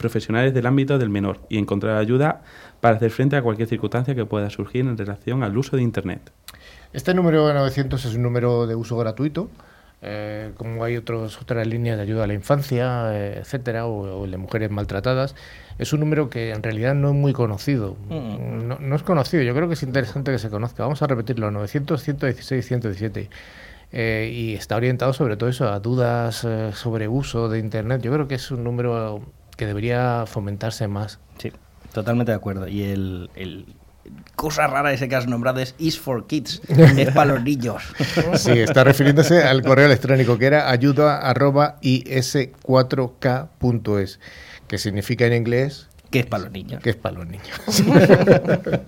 profesionales 0.01 0.53
del 0.53 0.65
ámbito 0.65 0.97
del 0.97 1.09
menor 1.09 1.35
y 1.49 1.57
encontrar 1.57 1.97
ayuda 1.97 2.41
para 2.81 2.95
hacer 2.97 3.11
frente 3.11 3.35
a 3.37 3.41
cualquier 3.41 3.67
circunstancia 3.67 4.15
que 4.15 4.25
pueda 4.25 4.49
surgir 4.49 4.81
en 4.87 4.97
relación 4.97 5.43
al 5.43 5.55
uso 5.57 5.75
de 5.77 5.83
Internet. 5.83 6.31
Este 6.93 7.13
número 7.13 7.53
900 7.53 8.03
es 8.05 8.15
un 8.15 8.23
número 8.23 8.67
de 8.67 8.75
uso 8.75 8.97
gratuito. 8.97 9.49
eh, 10.03 10.51
como 10.57 10.83
hay 10.83 10.97
otros, 10.97 11.39
otras 11.41 11.67
líneas 11.67 11.95
de 11.97 12.03
ayuda 12.03 12.23
a 12.23 12.27
la 12.27 12.33
infancia, 12.33 13.11
eh, 13.13 13.37
etcétera, 13.41 13.85
o, 13.85 14.21
o 14.21 14.25
el 14.25 14.31
de 14.31 14.37
mujeres 14.37 14.71
maltratadas, 14.71 15.35
es 15.77 15.93
un 15.93 15.99
número 15.99 16.27
que 16.29 16.51
en 16.51 16.63
realidad 16.63 16.95
no 16.95 17.09
es 17.09 17.15
muy 17.15 17.33
conocido. 17.33 17.95
Mm. 18.09 18.67
No, 18.67 18.79
no 18.79 18.95
es 18.95 19.03
conocido, 19.03 19.43
yo 19.43 19.53
creo 19.53 19.67
que 19.67 19.75
es 19.75 19.83
interesante 19.83 20.31
que 20.31 20.39
se 20.39 20.49
conozca. 20.49 20.83
Vamos 20.83 21.01
a 21.03 21.07
repetirlo, 21.07 21.51
900, 21.51 22.01
116, 22.01 22.65
117. 22.65 23.29
Eh, 23.93 24.31
y 24.33 24.53
está 24.55 24.77
orientado 24.77 25.13
sobre 25.13 25.35
todo 25.37 25.49
eso, 25.49 25.67
a 25.69 25.79
dudas 25.79 26.45
eh, 26.45 26.71
sobre 26.73 27.07
uso 27.07 27.49
de 27.49 27.59
Internet. 27.59 28.01
Yo 28.01 28.11
creo 28.13 28.27
que 28.27 28.35
es 28.35 28.49
un 28.51 28.63
número 28.63 29.21
que 29.57 29.65
debería 29.65 30.25
fomentarse 30.27 30.87
más. 30.87 31.19
Sí, 31.37 31.51
totalmente 31.93 32.31
de 32.31 32.37
acuerdo. 32.37 32.67
Y 32.67 32.83
el, 32.83 33.29
el 33.35 33.65
cosa 34.35 34.67
rara 34.67 34.91
ese 34.93 35.09
que 35.09 35.15
has 35.15 35.25
nombrado 35.27 35.59
es 35.59 35.75
is 35.77 35.99
for 35.99 36.25
kids, 36.27 36.61
es 36.67 37.11
para 37.11 37.33
los 37.33 37.43
niños. 37.43 37.83
Sí, 38.35 38.51
está 38.51 38.83
refiriéndose 38.83 39.43
al 39.43 39.61
correo 39.61 39.85
electrónico 39.85 40.37
que 40.37 40.47
era 40.47 40.69
ayuda 40.69 41.19
arroba 41.19 41.77
is4k.es, 41.81 44.19
que 44.67 44.77
significa 44.77 45.25
en 45.25 45.33
inglés 45.33 45.87
que 46.09 46.19
es 46.19 46.25
para 46.25 46.43
los 46.43 46.51
niños. 46.51 46.83
que 46.83 46.89
es 46.89 46.97
para 46.97 47.19
los 47.19 47.27
niños. 47.27 47.47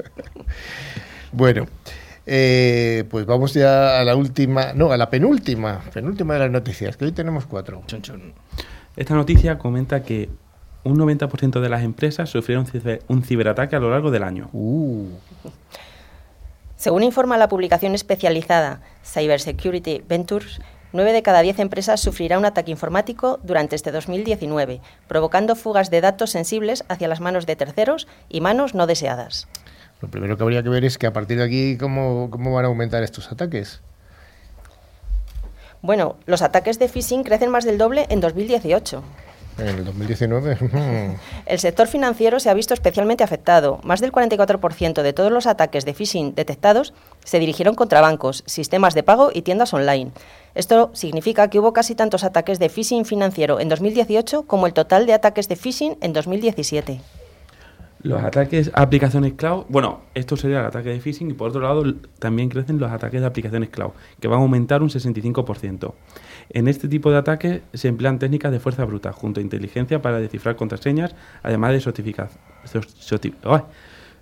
bueno, 1.32 1.68
eh, 2.26 3.06
pues 3.10 3.26
vamos 3.26 3.54
ya 3.54 4.00
a 4.00 4.04
la 4.04 4.16
última, 4.16 4.74
no, 4.74 4.92
a 4.92 4.98
la 4.98 5.10
penúltima, 5.10 5.82
penúltima 5.94 6.34
de 6.34 6.42
las 6.42 6.52
noticias, 6.52 6.98
que 6.98 7.06
hoy 7.06 7.14
tenemos 7.14 7.46
cuatro. 7.46 7.82
Esta 8.96 9.16
noticia 9.16 9.58
comenta 9.58 10.04
que 10.04 10.30
un 10.84 10.98
90% 10.98 11.60
de 11.62 11.70
las 11.70 11.84
empresas 11.84 12.30
sufrieron 12.30 12.66
ciber- 12.66 13.02
un 13.08 13.24
ciberataque 13.24 13.76
a 13.76 13.80
lo 13.80 13.90
largo 13.90 14.12
del 14.12 14.24
año. 14.24 14.50
Uh, 14.54 15.08
Según 16.76 17.04
informa 17.04 17.38
la 17.38 17.48
publicación 17.48 17.96
especializada 17.96 18.82
Cybersecurity 19.06 20.04
Ventures, 20.08 20.60
9 20.92 21.14
de 21.14 21.24
cada 21.24 21.42
10 21.42 21.60
empresas 21.60 22.02
sufrirá 22.02 22.38
un 22.38 22.46
ataque 22.46 22.70
informático 22.72 23.40
durante 23.44 23.76
este 23.76 23.92
2019, 23.92 24.82
provocando 25.08 25.56
fugas 25.56 25.90
de 25.90 26.02
datos 26.02 26.30
sensibles 26.32 26.84
hacia 26.90 27.08
las 27.08 27.20
manos 27.22 27.46
de 27.46 27.56
terceros 27.56 28.08
y 28.30 28.42
manos 28.42 28.76
no 28.76 28.86
deseadas. 28.86 29.48
lo 30.02 30.10
primero 30.10 30.36
que 30.38 30.44
habría 30.44 30.62
que 30.62 30.70
ver 30.70 30.84
es 30.86 30.98
que 30.98 31.08
a 31.08 31.14
partir 31.14 31.38
de 31.38 31.46
aquí, 31.46 31.78
¿cómo, 31.80 32.30
cómo 32.30 32.54
van 32.54 32.66
a 32.66 32.68
aumentar 32.68 33.02
estos 33.04 33.32
ataques? 33.32 33.80
Bueno, 35.82 36.18
los 36.26 36.42
ataques 36.42 36.78
de 36.80 36.88
phishing 36.90 37.24
crecen 37.24 37.50
más 37.50 37.66
del 37.66 37.78
doble 37.78 38.06
en 38.10 38.20
2018. 38.22 39.02
En 39.58 39.68
el 39.68 39.86
2019. 39.86 40.56
mm, 40.62 41.16
El 41.46 41.60
sector 41.60 41.88
financiero 41.88 42.40
se 42.40 42.50
ha 42.50 42.54
visto 42.54 42.74
especialmente 42.74 43.24
afectado. 43.24 43.80
Más 43.84 44.02
del 44.02 44.12
44% 44.12 45.02
de 45.02 45.14
todos 45.14 45.32
los 45.32 45.48
ataques 45.48 45.86
de 45.86 45.94
phishing 45.94 46.36
detectados 46.36 46.94
se 47.24 47.40
dirigieron 47.40 47.76
contra 47.76 48.02
bancos, 48.02 48.44
sistemas 48.46 48.94
de 48.94 49.04
pago 49.04 49.32
y 49.34 49.44
tiendas 49.44 49.74
online. 49.74 50.12
Esto 50.56 50.92
significa 50.94 51.50
que 51.50 51.60
hubo 51.60 51.74
casi 51.74 51.96
tantos 51.96 52.24
ataques 52.24 52.60
de 52.60 52.70
phishing 52.70 53.06
financiero 53.06 53.60
en 53.60 53.70
2018 53.70 54.44
como 54.44 54.68
el 54.68 54.74
total 54.74 55.06
de 55.06 55.14
ataques 55.14 55.48
de 55.48 55.56
phishing 55.56 55.98
en 56.02 56.14
2017. 56.14 57.02
Los 58.04 58.22
ataques 58.22 58.70
a 58.74 58.82
aplicaciones 58.82 59.34
cloud, 59.34 59.64
bueno, 59.70 60.02
esto 60.14 60.36
sería 60.36 60.60
el 60.60 60.66
ataque 60.66 60.90
de 60.90 61.00
phishing 61.00 61.32
y 61.32 61.34
por 61.34 61.50
otro 61.50 61.62
lado 61.62 61.86
también 62.20 62.50
crecen 62.50 62.78
los 62.78 62.92
ataques 62.92 63.22
de 63.22 63.28
aplicaciones 63.28 63.70
cloud, 63.70 63.92
que 64.20 64.28
van 64.28 64.40
a 64.40 64.42
aumentar 64.42 64.84
un 64.84 64.90
65%. 64.90 65.94
En 66.50 66.68
este 66.68 66.90
tipo 66.90 67.12
de 67.12 67.18
ataques 67.18 67.62
se 67.74 67.88
emplean 67.88 68.20
técnicas 68.20 68.52
de 68.52 68.60
fuerza 68.60 68.84
bruta 68.84 69.14
junto 69.14 69.40
a 69.40 69.44
inteligencia 69.44 70.02
para 70.02 70.20
descifrar 70.20 70.58
contraseñas, 70.58 71.16
además 71.44 71.72
de 71.72 71.80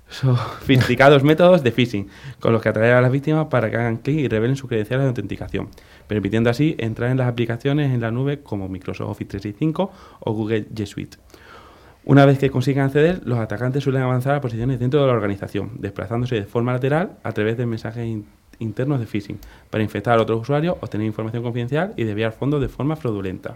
sofisticados 0.09 1.23
métodos 1.23 1.63
de 1.63 1.71
phishing, 1.71 2.07
con 2.39 2.53
los 2.53 2.61
que 2.61 2.69
atraer 2.69 2.93
a 2.93 3.01
las 3.01 3.11
víctimas 3.11 3.47
para 3.47 3.71
que 3.71 3.77
hagan 3.77 3.97
clic 3.97 4.19
y 4.19 4.27
revelen 4.27 4.57
sus 4.57 4.69
credenciales 4.69 5.05
de 5.05 5.09
autenticación, 5.09 5.69
permitiendo 6.07 6.51
así 6.51 6.75
entrar 6.77 7.09
en 7.09 7.17
las 7.17 7.27
aplicaciones 7.27 7.91
en 7.91 8.01
la 8.01 8.11
nube 8.11 8.41
como 8.43 8.69
Microsoft 8.69 9.09
Office 9.09 9.29
365 9.29 9.91
o 10.19 10.33
Google 10.33 10.67
G 10.69 10.85
Suite. 10.85 11.17
Una 12.03 12.25
vez 12.25 12.39
que 12.39 12.49
consigan 12.49 12.85
acceder, 12.87 13.21
los 13.25 13.37
atacantes 13.39 13.83
suelen 13.83 14.01
avanzar 14.01 14.35
a 14.35 14.41
posiciones 14.41 14.79
dentro 14.79 15.01
de 15.01 15.07
la 15.07 15.13
organización, 15.13 15.73
desplazándose 15.79 16.35
de 16.35 16.45
forma 16.45 16.73
lateral 16.73 17.11
a 17.23 17.31
través 17.31 17.57
de 17.57 17.65
mensajes 17.67 18.05
in- 18.05 18.25
internos 18.59 18.99
de 18.99 19.05
phishing, 19.05 19.39
para 19.69 19.83
infectar 19.83 20.17
a 20.17 20.21
otros 20.21 20.41
usuarios, 20.41 20.75
obtener 20.81 21.05
información 21.07 21.43
confidencial 21.43 21.93
y 21.97 22.03
desviar 22.03 22.31
fondos 22.31 22.59
de 22.61 22.69
forma 22.69 22.95
fraudulenta. 22.95 23.55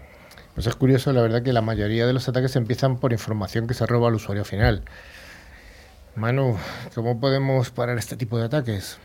Pues 0.54 0.66
es 0.66 0.74
curioso, 0.76 1.12
la 1.12 1.22
verdad, 1.22 1.42
que 1.42 1.52
la 1.52 1.60
mayoría 1.60 2.06
de 2.06 2.12
los 2.12 2.28
ataques 2.28 2.54
empiezan 2.56 2.98
por 2.98 3.12
información 3.12 3.66
que 3.66 3.74
se 3.74 3.84
roba 3.84 4.08
al 4.08 4.14
usuario 4.14 4.44
final. 4.44 4.82
Manu, 6.14 6.56
¿cómo 6.94 7.20
podemos 7.20 7.70
parar 7.70 7.98
este 7.98 8.16
tipo 8.16 8.38
de 8.38 8.46
ataques? 8.46 8.98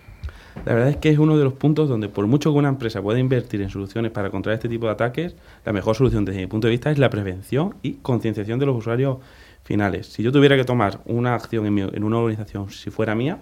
La 0.66 0.74
verdad 0.74 0.90
es 0.90 0.98
que 0.98 1.10
es 1.10 1.18
uno 1.18 1.38
de 1.38 1.44
los 1.44 1.54
puntos 1.54 1.90
donde, 1.90 2.10
por 2.10 2.28
mucho 2.28 2.52
que 2.52 2.60
una 2.60 2.70
empresa 2.70 3.02
pueda 3.02 3.18
invertir 3.20 3.62
en 3.62 3.70
soluciones 3.70 4.12
para 4.12 4.30
controlar 4.30 4.56
este 4.58 4.70
tipo 4.70 4.86
de 4.86 4.92
ataques, 4.92 5.36
la 5.66 5.74
mejor 5.74 5.96
solución 5.96 6.26
desde 6.26 6.42
mi 6.42 6.48
punto 6.48 6.68
de 6.68 6.72
vista 6.72 6.92
es 6.92 7.00
la 7.00 7.10
prevención 7.10 7.76
y 7.82 7.94
concienciación 7.94 8.60
de 8.60 8.66
los 8.66 8.76
usuarios 8.76 9.18
finales. 9.64 10.08
Si 10.08 10.24
yo 10.24 10.32
tuviera 10.32 10.56
que 10.56 10.64
tomar 10.64 11.00
una 11.06 11.36
acción 11.36 11.66
en, 11.66 11.74
mi- 11.74 11.82
en 11.82 12.04
una 12.04 12.18
organización, 12.18 12.70
si 12.70 12.90
fuera 12.90 13.16
mía, 13.16 13.40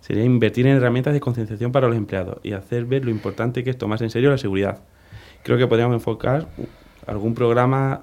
sería 0.00 0.24
invertir 0.24 0.66
en 0.66 0.76
herramientas 0.76 1.12
de 1.12 1.20
concienciación 1.20 1.72
para 1.72 1.88
los 1.88 1.96
empleados 1.96 2.38
y 2.42 2.52
hacer 2.52 2.84
ver 2.84 3.04
lo 3.04 3.10
importante 3.10 3.64
que 3.64 3.70
es 3.70 3.78
tomarse 3.78 4.04
en 4.04 4.10
serio 4.10 4.30
la 4.30 4.38
seguridad. 4.38 4.78
Creo 5.42 5.58
que 5.58 5.66
podríamos 5.66 5.94
enfocar 5.94 6.46
algún 7.06 7.34
programa 7.34 8.02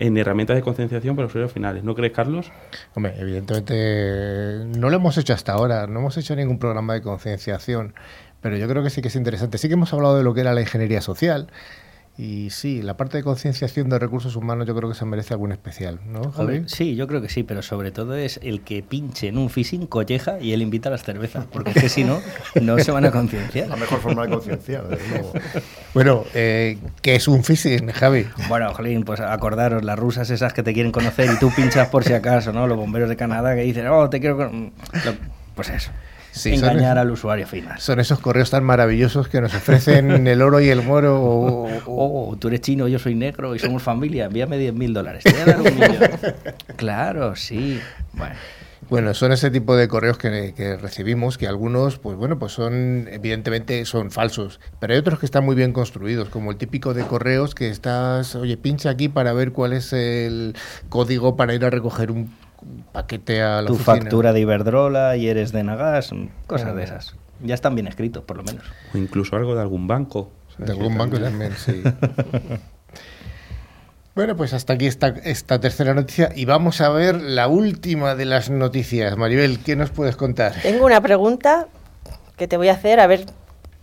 en 0.00 0.16
herramientas 0.16 0.56
de 0.56 0.62
concienciación 0.62 1.14
para 1.14 1.24
los 1.24 1.30
usuarios 1.30 1.52
finales. 1.52 1.84
¿No 1.84 1.94
crees, 1.94 2.12
Carlos? 2.12 2.50
Hombre, 2.94 3.14
evidentemente 3.18 4.64
no 4.78 4.88
lo 4.88 4.96
hemos 4.96 5.16
hecho 5.18 5.34
hasta 5.34 5.52
ahora, 5.52 5.86
no 5.86 6.00
hemos 6.00 6.16
hecho 6.16 6.34
ningún 6.34 6.58
programa 6.58 6.94
de 6.94 7.02
concienciación, 7.02 7.94
pero 8.40 8.56
yo 8.56 8.66
creo 8.66 8.82
que 8.82 8.88
sí 8.88 9.02
que 9.02 9.08
es 9.08 9.16
interesante. 9.16 9.58
Sí 9.58 9.68
que 9.68 9.74
hemos 9.74 9.92
hablado 9.92 10.16
de 10.16 10.24
lo 10.24 10.32
que 10.32 10.40
era 10.40 10.54
la 10.54 10.62
ingeniería 10.62 11.02
social 11.02 11.48
y 12.22 12.50
sí, 12.50 12.82
la 12.82 12.96
parte 12.98 13.16
de 13.16 13.22
concienciación 13.22 13.88
de 13.88 13.98
recursos 13.98 14.36
humanos 14.36 14.66
yo 14.66 14.74
creo 14.76 14.88
que 14.90 14.94
se 14.94 15.04
merece 15.06 15.32
algún 15.32 15.52
especial, 15.52 16.00
¿no, 16.06 16.30
Javi? 16.32 16.64
Sí, 16.66 16.94
yo 16.94 17.06
creo 17.06 17.22
que 17.22 17.28
sí, 17.30 17.42
pero 17.44 17.62
sobre 17.62 17.92
todo 17.92 18.14
es 18.14 18.38
el 18.42 18.60
que 18.60 18.82
pinche 18.82 19.28
en 19.28 19.38
un 19.38 19.48
phishing 19.48 19.86
colleja 19.86 20.38
y 20.38 20.52
él 20.52 20.60
invita 20.60 20.90
a 20.90 20.92
las 20.92 21.02
cervezas, 21.02 21.46
porque 21.50 21.70
es 21.70 21.80
que 21.80 21.88
si 21.88 22.04
no, 22.04 22.20
no 22.60 22.78
se 22.78 22.90
van 22.92 23.06
a 23.06 23.10
concienciar. 23.10 23.68
La 23.68 23.76
mejor 23.76 24.00
forma 24.00 24.24
de 24.24 24.28
concienciar, 24.30 24.86
desde 24.88 25.08
luego. 25.08 25.32
Bueno, 25.94 26.24
eh, 26.34 26.78
¿qué 27.00 27.14
es 27.14 27.26
un 27.26 27.42
phishing, 27.42 27.88
Javi? 27.90 28.26
Bueno, 28.48 28.72
Jolín, 28.74 29.04
pues 29.04 29.20
acordaros, 29.20 29.82
las 29.82 29.98
rusas 29.98 30.28
esas 30.30 30.52
que 30.52 30.62
te 30.62 30.74
quieren 30.74 30.92
conocer 30.92 31.30
y 31.34 31.38
tú 31.38 31.50
pinchas 31.56 31.88
por 31.88 32.04
si 32.04 32.12
acaso, 32.12 32.52
¿no? 32.52 32.66
Los 32.66 32.76
bomberos 32.76 33.08
de 33.08 33.16
Canadá 33.16 33.54
que 33.54 33.62
dicen, 33.62 33.86
oh, 33.88 34.10
te 34.10 34.20
quiero... 34.20 34.36
con-". 34.36 34.72
Lo- 35.04 35.14
Pues 35.54 35.68
eso, 35.70 35.90
Sí, 36.32 36.56
son- 36.56 36.70
engañar 36.70 36.98
al 36.98 37.10
usuario 37.10 37.46
final. 37.46 37.78
Son 37.80 37.98
esos 38.00 38.20
correos 38.20 38.50
tan 38.50 38.62
maravillosos 38.64 39.28
que 39.28 39.40
nos 39.40 39.54
ofrecen 39.54 40.10
el 40.26 40.42
oro 40.42 40.60
y 40.60 40.68
el 40.68 40.82
moro. 40.82 41.20
o- 41.22 41.66
o- 41.86 42.30
Oh, 42.30 42.36
tú 42.36 42.48
eres 42.48 42.60
chino, 42.60 42.88
yo 42.88 42.98
soy 42.98 43.14
negro 43.14 43.54
y 43.54 43.58
somos 43.58 43.82
familia, 43.82 44.26
envíame 44.26 44.56
10 44.58 44.74
mil 44.74 44.92
dólares. 44.94 45.24
Te 45.24 45.32
voy 45.32 45.40
a 45.40 45.44
dar 45.46 45.60
un 45.60 45.74
millón. 45.74 46.10
Claro, 46.76 47.36
sí. 47.36 47.80
Bueno, 48.12 48.34
Bueno, 48.88 49.14
son 49.14 49.30
ese 49.32 49.50
tipo 49.50 49.76
de 49.76 49.86
correos 49.86 50.18
que, 50.18 50.52
que 50.56 50.76
recibimos, 50.76 51.36
que 51.38 51.46
algunos, 51.46 51.98
pues 51.98 52.16
bueno, 52.16 52.38
pues 52.38 52.52
son, 52.52 53.06
evidentemente, 53.10 53.84
son 53.84 54.10
falsos, 54.10 54.58
pero 54.80 54.94
hay 54.94 54.98
otros 54.98 55.20
que 55.20 55.26
están 55.26 55.44
muy 55.44 55.54
bien 55.54 55.72
construidos, 55.72 56.28
como 56.28 56.50
el 56.50 56.56
típico 56.56 56.92
de 56.94 57.04
correos 57.04 57.54
que 57.54 57.68
estás, 57.68 58.34
oye, 58.34 58.56
pincha 58.56 58.90
aquí 58.90 59.08
para 59.08 59.32
ver 59.32 59.52
cuál 59.52 59.74
es 59.74 59.92
el 59.92 60.56
código 60.88 61.36
para 61.36 61.54
ir 61.54 61.64
a 61.64 61.70
recoger 61.70 62.10
un 62.10 62.34
paquete 62.92 63.42
a 63.42 63.62
la 63.62 63.68
tu 63.68 63.74
oficina. 63.74 63.96
factura 63.96 64.32
de 64.32 64.40
Iberdrola 64.40 65.16
y 65.16 65.28
eres 65.28 65.52
de 65.52 65.62
Nagas, 65.64 66.10
cosas 66.46 66.74
de 66.74 66.84
esas. 66.84 67.16
Ya 67.42 67.54
están 67.54 67.74
bien 67.74 67.86
escritos, 67.86 68.24
por 68.24 68.36
lo 68.36 68.42
menos. 68.42 68.64
O 68.94 68.98
incluso 68.98 69.36
algo 69.36 69.54
de 69.54 69.62
algún 69.62 69.86
banco. 69.86 70.30
¿sabes? 70.52 70.66
De 70.66 70.72
algún 70.72 70.98
banco 70.98 71.18
también, 71.18 71.52
sí. 71.56 71.82
Bueno, 74.14 74.36
pues 74.36 74.52
hasta 74.52 74.72
aquí 74.72 74.86
esta, 74.86 75.08
esta 75.24 75.60
tercera 75.60 75.94
noticia 75.94 76.30
y 76.34 76.44
vamos 76.44 76.80
a 76.80 76.88
ver 76.90 77.22
la 77.22 77.46
última 77.46 78.16
de 78.16 78.24
las 78.24 78.50
noticias. 78.50 79.16
Maribel, 79.16 79.60
¿qué 79.60 79.76
nos 79.76 79.90
puedes 79.90 80.16
contar? 80.16 80.52
Tengo 80.62 80.84
una 80.84 81.00
pregunta 81.00 81.68
que 82.36 82.48
te 82.48 82.56
voy 82.56 82.68
a 82.68 82.72
hacer, 82.72 82.98
a 82.98 83.06
ver 83.06 83.24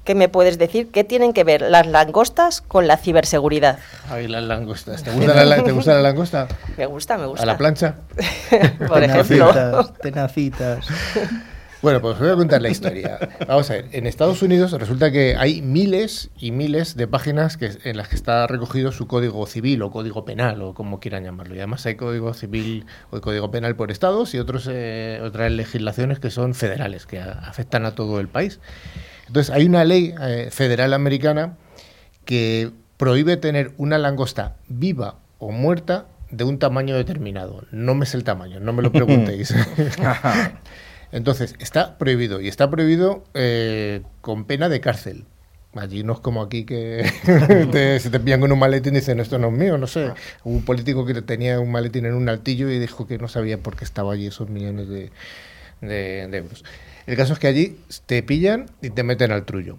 qué 0.07 0.15
me 0.15 0.29
puedes 0.29 0.57
decir. 0.57 0.89
¿Qué 0.89 1.03
tienen 1.03 1.33
que 1.33 1.43
ver 1.43 1.61
las 1.61 1.85
langostas 1.85 2.61
con 2.61 2.87
la 2.87 2.95
ciberseguridad? 2.95 3.77
Ay, 4.09 4.29
las 4.29 4.41
langostas. 4.41 5.03
¿Te 5.03 5.11
gusta 5.11 5.43
la, 5.43 5.61
¿te 5.61 5.71
gusta 5.73 5.93
la 5.95 6.01
langosta? 6.01 6.47
Me 6.77 6.85
gusta, 6.85 7.17
me 7.17 7.25
gusta. 7.27 7.43
¿A 7.43 7.45
la 7.45 7.57
plancha? 7.57 7.95
Por 8.87 9.03
ejemplo. 9.03 9.53
Tenacitas, 9.53 9.93
tenacitas. 9.99 10.87
Bueno, 11.87 12.01
pues 12.01 12.19
voy 12.19 12.27
a 12.29 12.35
contar 12.35 12.61
la 12.61 12.67
historia. 12.67 13.17
Vamos 13.47 13.69
a 13.69 13.75
ver, 13.75 13.85
en 13.93 14.07
Estados 14.07 14.41
Unidos 14.41 14.73
resulta 14.73 15.09
que 15.09 15.37
hay 15.37 15.61
miles 15.61 16.29
y 16.37 16.51
miles 16.51 16.97
de 16.97 17.07
páginas 17.07 17.55
que, 17.55 17.71
en 17.85 17.95
las 17.95 18.09
que 18.09 18.15
está 18.17 18.45
recogido 18.45 18.91
su 18.91 19.07
código 19.07 19.47
civil 19.47 19.81
o 19.81 19.89
código 19.89 20.25
penal 20.25 20.61
o 20.63 20.73
como 20.73 20.99
quieran 20.99 21.23
llamarlo. 21.23 21.55
Y 21.55 21.59
además 21.59 21.85
hay 21.85 21.95
código 21.95 22.33
civil 22.33 22.85
o 23.09 23.21
código 23.21 23.49
penal 23.51 23.77
por 23.77 23.89
estados 23.89 24.33
y 24.33 24.37
otros, 24.39 24.67
eh, 24.69 25.21
otras 25.23 25.49
legislaciones 25.49 26.19
que 26.19 26.29
son 26.29 26.55
federales, 26.55 27.05
que 27.05 27.19
a- 27.21 27.31
afectan 27.47 27.85
a 27.85 27.95
todo 27.95 28.19
el 28.19 28.27
país. 28.27 28.59
Entonces 29.27 29.55
hay 29.55 29.65
una 29.65 29.85
ley 29.85 30.13
eh, 30.21 30.49
federal 30.51 30.93
americana 30.93 31.55
que 32.25 32.69
prohíbe 32.97 33.37
tener 33.37 33.71
una 33.77 33.97
langosta 33.97 34.57
viva 34.67 35.19
o 35.39 35.51
muerta 35.53 36.07
de 36.31 36.43
un 36.43 36.59
tamaño 36.59 36.97
determinado. 36.97 37.63
No 37.71 37.95
me 37.95 38.05
sé 38.05 38.17
el 38.17 38.25
tamaño, 38.25 38.59
no 38.59 38.73
me 38.73 38.81
lo 38.83 38.91
preguntéis. 38.91 39.55
Entonces, 41.11 41.55
está 41.59 41.97
prohibido 41.97 42.41
y 42.41 42.47
está 42.47 42.69
prohibido 42.69 43.23
eh, 43.33 44.01
con 44.21 44.45
pena 44.45 44.69
de 44.69 44.81
cárcel. 44.81 45.25
Allí 45.75 46.03
no 46.03 46.13
es 46.13 46.19
como 46.19 46.41
aquí 46.41 46.65
que 46.65 47.05
te, 47.71 47.99
se 47.99 48.09
te 48.09 48.19
pillan 48.19 48.41
con 48.41 48.51
un 48.51 48.59
maletín 48.59 48.93
y 48.95 48.99
dicen 48.99 49.19
esto 49.19 49.37
no 49.37 49.47
es 49.49 49.53
mío, 49.53 49.77
no 49.77 49.87
sé. 49.87 50.13
Hubo 50.43 50.55
un 50.55 50.65
político 50.65 51.05
que 51.05 51.13
tenía 51.21 51.59
un 51.59 51.71
maletín 51.71 52.05
en 52.05 52.15
un 52.15 52.27
altillo 52.29 52.69
y 52.71 52.79
dijo 52.79 53.05
que 53.07 53.17
no 53.19 53.27
sabía 53.27 53.59
por 53.59 53.75
qué 53.75 53.85
estaba 53.85 54.13
allí 54.13 54.27
esos 54.27 54.49
millones 54.49 54.87
de, 54.89 55.11
de- 55.81 56.27
de 56.27 56.37
euros. 56.37 56.63
El 57.05 57.15
caso 57.17 57.33
es 57.33 57.39
que 57.39 57.47
allí 57.47 57.79
te 58.05 58.23
pillan 58.23 58.67
y 58.81 58.89
te 58.91 59.03
meten 59.03 59.31
al 59.31 59.45
trullo. 59.45 59.77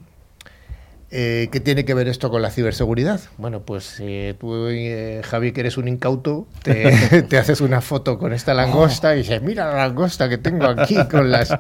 Eh, 1.11 1.49
¿Qué 1.50 1.61
tiene 1.61 1.85
que 1.87 1.95
ver 1.95 2.07
esto 2.09 2.31
con 2.31 2.43
la 2.43 2.50
ciberseguridad? 2.50 3.21
Bueno, 3.38 3.61
pues 3.62 3.97
eh, 4.00 4.35
tú, 4.38 4.67
eh, 4.69 5.23
Javi, 5.25 5.53
que 5.53 5.61
eres 5.61 5.79
un 5.79 5.88
incauto, 5.88 6.47
te, 6.62 7.23
te 7.29 7.38
haces 7.38 7.61
una 7.62 7.81
foto 7.81 8.19
con 8.19 8.33
esta 8.35 8.53
langosta 8.53 9.15
y 9.15 9.19
dices, 9.19 9.41
mira 9.43 9.69
la 9.69 9.77
langosta 9.88 10.29
que 10.29 10.37
tengo 10.38 10.67
aquí 10.67 10.97
con 11.11 11.31
las... 11.31 11.55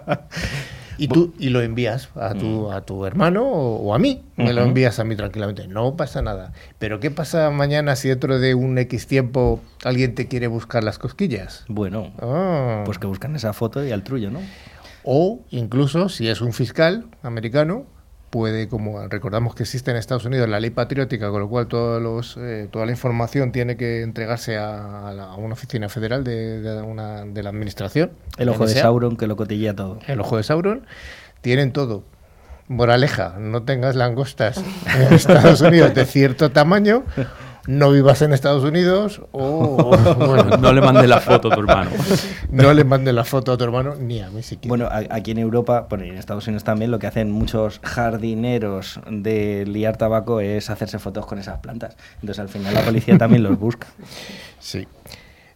Y 1.00 1.06
tú 1.06 1.32
y 1.38 1.50
lo 1.50 1.62
envías 1.62 2.08
a 2.16 2.34
tu, 2.34 2.72
a 2.72 2.80
tu 2.84 3.06
hermano 3.06 3.44
o, 3.46 3.76
o 3.76 3.94
a 3.94 4.00
mí, 4.00 4.24
me 4.36 4.52
lo 4.52 4.64
envías 4.64 4.98
a 4.98 5.04
mí 5.04 5.14
tranquilamente. 5.14 5.68
No 5.68 5.96
pasa 5.96 6.22
nada. 6.22 6.52
Pero 6.80 6.98
¿qué 6.98 7.12
pasa 7.12 7.50
mañana 7.50 7.94
si 7.94 8.08
dentro 8.08 8.40
de 8.40 8.54
un 8.56 8.76
X 8.78 9.06
tiempo 9.06 9.60
alguien 9.84 10.16
te 10.16 10.26
quiere 10.26 10.48
buscar 10.48 10.82
las 10.82 10.98
cosquillas? 10.98 11.64
Bueno, 11.68 12.12
Ah. 12.20 12.82
pues 12.84 12.98
que 12.98 13.06
buscan 13.06 13.36
esa 13.36 13.52
foto 13.52 13.86
y 13.86 13.92
al 13.92 14.02
trullo, 14.02 14.32
¿no? 14.32 14.40
O 15.04 15.38
incluso 15.50 16.08
si 16.08 16.28
es 16.28 16.40
un 16.40 16.52
fiscal 16.52 17.06
americano, 17.22 17.86
puede, 18.30 18.68
como 18.68 19.06
recordamos 19.08 19.54
que 19.54 19.62
existe 19.62 19.90
en 19.90 19.96
Estados 19.96 20.24
Unidos 20.24 20.48
la 20.48 20.60
ley 20.60 20.70
patriótica, 20.70 21.30
con 21.30 21.40
lo 21.40 21.48
cual 21.48 21.66
todos 21.66 22.00
los, 22.02 22.36
eh, 22.38 22.68
toda 22.70 22.84
la 22.86 22.92
información 22.92 23.52
tiene 23.52 23.76
que 23.76 24.02
entregarse 24.02 24.56
a, 24.56 25.08
a 25.08 25.12
la- 25.14 25.24
a 25.24 25.36
una 25.36 25.54
oficina 25.54 25.88
federal 25.88 26.24
de, 26.24 26.60
de 26.60 26.82
una, 26.82 27.24
de 27.24 27.42
la 27.42 27.50
administración. 27.50 28.10
El 28.36 28.48
ojo 28.50 28.66
de 28.66 28.74
Sauron 28.82 29.16
que 29.16 29.26
lo 29.26 29.36
cotilla 29.36 29.74
todo. 29.74 29.98
El 30.06 30.20
ojo 30.20 30.36
de 30.36 30.42
Sauron. 30.42 30.86
Tienen 31.40 31.72
todo. 31.72 32.04
Moraleja, 32.68 33.36
no 33.38 33.62
tengas 33.62 33.96
langostas 33.96 34.58
en 34.98 35.14
Estados 35.14 35.60
Unidos 35.62 35.94
de 35.94 36.04
cierto 36.04 36.50
tamaño, 36.50 37.04
no 37.68 37.92
vivas 37.92 38.20
en 38.22 38.32
Estados 38.32 38.64
Unidos 38.64 39.20
o 39.30 39.94
bueno, 40.18 40.56
No 40.56 40.72
le 40.72 40.80
mandes 40.80 41.08
la 41.08 41.20
foto 41.20 41.52
a 41.52 41.54
tu 41.54 41.60
hermano. 41.60 41.90
no 42.50 42.72
le 42.72 42.82
mandes 42.82 43.14
la 43.14 43.24
foto 43.24 43.52
a 43.52 43.56
tu 43.56 43.62
hermano 43.62 43.94
ni 43.94 44.20
a 44.20 44.30
mí 44.30 44.42
siquiera. 44.42 44.68
Bueno, 44.68 44.88
aquí 45.10 45.30
en 45.30 45.38
Europa, 45.38 45.86
bueno, 45.88 46.04
y 46.04 46.08
en 46.08 46.16
Estados 46.16 46.46
Unidos 46.48 46.64
también, 46.64 46.90
lo 46.90 46.98
que 46.98 47.06
hacen 47.06 47.30
muchos 47.30 47.78
jardineros 47.84 49.00
de 49.10 49.64
liar 49.66 49.96
tabaco 49.96 50.40
es 50.40 50.70
hacerse 50.70 50.98
fotos 50.98 51.26
con 51.26 51.38
esas 51.38 51.60
plantas. 51.60 51.96
Entonces 52.16 52.38
al 52.40 52.48
final 52.48 52.74
la 52.74 52.82
policía 52.82 53.16
también 53.18 53.42
los 53.42 53.58
busca. 53.58 53.86
Sí. 54.58 54.88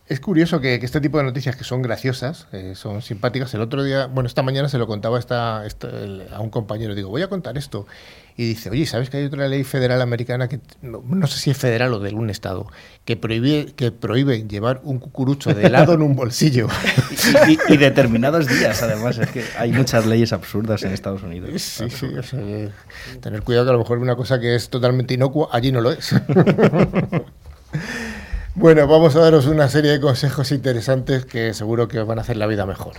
Es 0.07 0.21
curioso 0.21 0.61
que, 0.61 0.78
que 0.78 0.85
este 0.85 1.00
tipo 1.00 1.16
de 1.16 1.25
noticias 1.25 1.57
que 1.57 1.64
son 1.64 1.81
graciosas, 1.81 2.47
eh, 2.52 2.75
son 2.75 3.00
simpáticas. 3.00 3.54
El 3.54 3.62
otro 3.62 3.83
día, 3.83 4.07
bueno, 4.09 4.26
esta 4.26 4.42
mañana 4.42 4.69
se 4.69 4.76
lo 4.76 4.87
contaba 4.87 5.19
esta, 5.19 5.64
esta- 5.64 5.88
el- 5.88 6.26
a 6.33 6.40
un 6.40 6.50
compañero. 6.50 6.95
Digo, 6.95 7.09
voy 7.09 7.23
a 7.23 7.28
contar 7.28 7.57
esto. 7.57 7.87
Y 8.36 8.49
dice, 8.49 8.71
oye, 8.71 8.86
¿sabes 8.86 9.10
que 9.10 9.18
hay 9.18 9.25
otra 9.25 9.49
ley 9.49 9.64
federal 9.64 10.00
americana 10.00 10.49
que 10.49 10.60
no, 10.80 11.02
no 11.06 11.26
sé 11.26 11.38
si 11.38 11.50
es 11.50 11.56
federal 11.56 11.92
o 11.92 11.99
de 11.99 12.08
algún 12.08 12.30
estado 12.30 12.66
que 13.04 13.16
prohíbe, 13.16 13.73
que 13.76 13.92
prohíbe 13.92 14.47
llevar 14.49 14.80
un 14.84 14.99
cucurucho 14.99 15.52
de 15.52 15.66
helado 15.66 15.95
en 15.95 16.02
un 16.02 16.16
bolsillo? 16.16 16.68
Y, 17.49 17.58
y 17.73 17.76
determinados 17.76 18.47
días, 18.47 18.82
además, 18.82 19.18
es 19.18 19.30
que 19.30 19.45
hay 19.56 19.73
muchas 19.73 20.06
leyes 20.06 20.32
absurdas 20.32 20.82
en 20.82 20.92
Estados 20.92 21.23
Unidos. 21.23 21.62
Sí, 21.62 21.88
sí, 21.88 22.06
o 22.06 22.23
sea, 22.23 22.40
tener 23.21 23.42
cuidado 23.42 23.66
que 23.66 23.71
a 23.71 23.73
lo 23.75 23.78
mejor 23.78 23.99
una 23.99 24.16
cosa 24.16 24.40
que 24.40 24.54
es 24.54 24.68
totalmente 24.68 25.14
inocua, 25.14 25.49
allí 25.52 25.73
no 25.73 25.80
lo 25.80 25.92
es. 25.92 26.12
bueno, 28.54 28.86
vamos 28.86 29.16
a 29.16 29.21
daros 29.21 29.47
una 29.47 29.68
serie 29.68 29.92
de 29.92 30.00
consejos 30.00 30.52
interesantes 30.52 31.25
que 31.25 31.54
seguro 31.54 31.88
que 31.88 32.00
os 32.00 32.06
van 32.06 32.18
a 32.18 32.23
hacer 32.23 32.36
la 32.36 32.47
vida 32.47 32.66
mejor. 32.66 32.95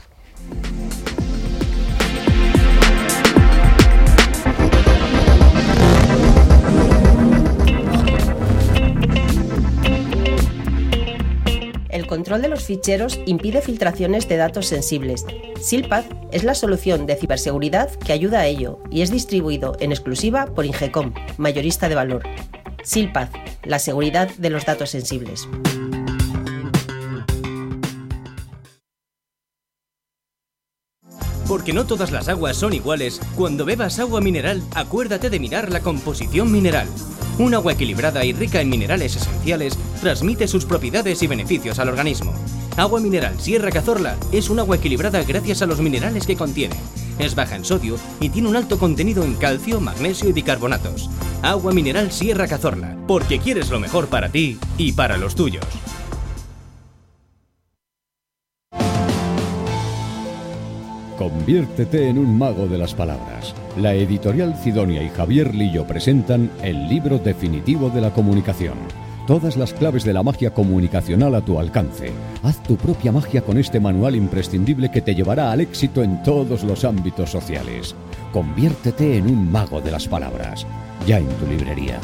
Control 12.23 12.41
de 12.41 12.47
los 12.47 12.63
ficheros 12.63 13.19
impide 13.25 13.61
filtraciones 13.61 14.29
de 14.29 14.37
datos 14.37 14.67
sensibles. 14.67 15.25
Silpath 15.59 16.05
es 16.31 16.45
la 16.45 16.55
solución 16.55 17.05
de 17.05 17.17
ciberseguridad 17.17 17.89
que 17.95 18.13
ayuda 18.13 18.39
a 18.39 18.45
ello 18.45 18.79
y 18.89 19.01
es 19.01 19.11
distribuido 19.11 19.75
en 19.81 19.91
exclusiva 19.91 20.45
por 20.45 20.65
Ingecom, 20.65 21.13
mayorista 21.35 21.89
de 21.89 21.95
valor. 21.95 22.23
Silpath, 22.81 23.35
la 23.65 23.77
seguridad 23.77 24.29
de 24.37 24.49
los 24.49 24.65
datos 24.65 24.91
sensibles. 24.91 25.49
Porque 31.53 31.71
no 31.71 31.85
todas 31.85 32.09
las 32.09 32.29
aguas 32.29 32.57
son 32.57 32.73
iguales, 32.73 33.21
cuando 33.35 33.63
bebas 33.63 33.99
agua 33.99 34.21
mineral, 34.21 34.63
acuérdate 34.73 35.29
de 35.29 35.39
mirar 35.39 35.71
la 35.71 35.81
composición 35.81 36.51
mineral. 36.51 36.87
Un 37.37 37.53
agua 37.53 37.73
equilibrada 37.73 38.25
y 38.25 38.33
rica 38.33 38.59
en 38.59 38.69
minerales 38.69 39.15
esenciales 39.17 39.77
transmite 40.01 40.47
sus 40.47 40.65
propiedades 40.65 41.21
y 41.21 41.27
beneficios 41.27 41.77
al 41.77 41.89
organismo. 41.89 42.33
Agua 42.75 42.99
mineral 42.99 43.39
Sierra 43.39 43.69
Cazorla 43.69 44.17
es 44.31 44.49
un 44.49 44.61
agua 44.61 44.77
equilibrada 44.77 45.21
gracias 45.21 45.61
a 45.61 45.67
los 45.67 45.79
minerales 45.79 46.25
que 46.25 46.35
contiene. 46.35 46.75
Es 47.19 47.35
baja 47.35 47.55
en 47.55 47.65
sodio 47.65 47.97
y 48.19 48.29
tiene 48.29 48.49
un 48.49 48.55
alto 48.55 48.79
contenido 48.79 49.23
en 49.23 49.35
calcio, 49.35 49.79
magnesio 49.79 50.29
y 50.29 50.33
bicarbonatos. 50.33 51.07
Agua 51.43 51.71
mineral 51.71 52.11
Sierra 52.11 52.47
Cazorla, 52.47 52.97
porque 53.07 53.37
quieres 53.37 53.69
lo 53.69 53.79
mejor 53.79 54.07
para 54.07 54.29
ti 54.29 54.57
y 54.79 54.93
para 54.93 55.17
los 55.17 55.35
tuyos. 55.35 55.63
Conviértete 61.23 62.09
en 62.09 62.17
un 62.17 62.37
mago 62.37 62.67
de 62.67 62.77
las 62.77 62.93
palabras. 62.93 63.55
La 63.77 63.93
editorial 63.93 64.57
Cidonia 64.57 65.01
y 65.01 65.07
Javier 65.07 65.55
Lillo 65.55 65.87
presentan 65.87 66.51
el 66.61 66.89
libro 66.89 67.17
definitivo 67.17 67.89
de 67.89 68.01
la 68.01 68.09
comunicación. 68.09 68.73
Todas 69.25 69.55
las 69.55 69.71
claves 69.71 70.03
de 70.03 70.11
la 70.11 70.21
magia 70.21 70.53
comunicacional 70.53 71.33
a 71.35 71.39
tu 71.39 71.61
alcance. 71.61 72.11
Haz 72.43 72.61
tu 72.63 72.75
propia 72.75 73.13
magia 73.13 73.41
con 73.41 73.57
este 73.57 73.79
manual 73.79 74.17
imprescindible 74.17 74.91
que 74.91 74.99
te 74.99 75.15
llevará 75.15 75.49
al 75.53 75.61
éxito 75.61 76.03
en 76.03 76.21
todos 76.23 76.65
los 76.65 76.83
ámbitos 76.83 77.29
sociales. 77.29 77.95
Conviértete 78.33 79.15
en 79.15 79.27
un 79.27 79.49
mago 79.49 79.79
de 79.79 79.91
las 79.91 80.09
palabras. 80.09 80.67
Ya 81.07 81.19
en 81.19 81.29
tu 81.29 81.47
librería. 81.47 82.01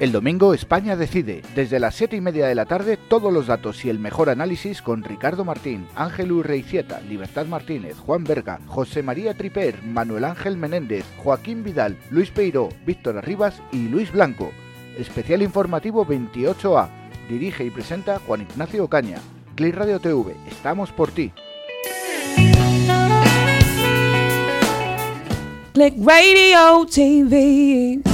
El 0.00 0.12
domingo 0.12 0.54
España 0.54 0.96
decide. 0.96 1.42
Desde 1.54 1.78
las 1.78 1.94
7 1.94 2.16
y 2.16 2.22
media 2.22 2.46
de 2.46 2.54
la 2.54 2.64
tarde, 2.64 2.96
todos 2.96 3.30
los 3.30 3.48
datos 3.48 3.84
y 3.84 3.90
el 3.90 3.98
mejor 3.98 4.30
análisis 4.30 4.80
con 4.80 5.04
Ricardo 5.04 5.44
Martín, 5.44 5.86
Ángel 5.94 6.42
Reicieta, 6.42 7.02
Libertad 7.02 7.44
Martínez, 7.44 7.98
Juan 7.98 8.24
Berga, 8.24 8.60
José 8.66 9.02
María 9.02 9.34
Triper, 9.34 9.82
Manuel 9.82 10.24
Ángel 10.24 10.56
Menéndez, 10.56 11.04
Joaquín 11.18 11.62
Vidal, 11.62 11.98
Luis 12.10 12.30
Peiró, 12.30 12.70
Víctor 12.86 13.18
Arribas 13.18 13.60
y 13.72 13.88
Luis 13.88 14.10
Blanco. 14.10 14.52
Especial 14.96 15.42
informativo 15.42 16.06
28A. 16.06 16.88
Dirige 17.28 17.66
y 17.66 17.70
presenta 17.70 18.20
Juan 18.20 18.40
Ignacio 18.40 18.84
Ocaña. 18.84 19.18
Click 19.54 19.76
Radio 19.76 20.00
TV. 20.00 20.34
Estamos 20.50 20.90
por 20.92 21.10
ti. 21.10 21.30
Click 25.74 25.94
Radio 26.02 26.86
TV. 26.86 28.09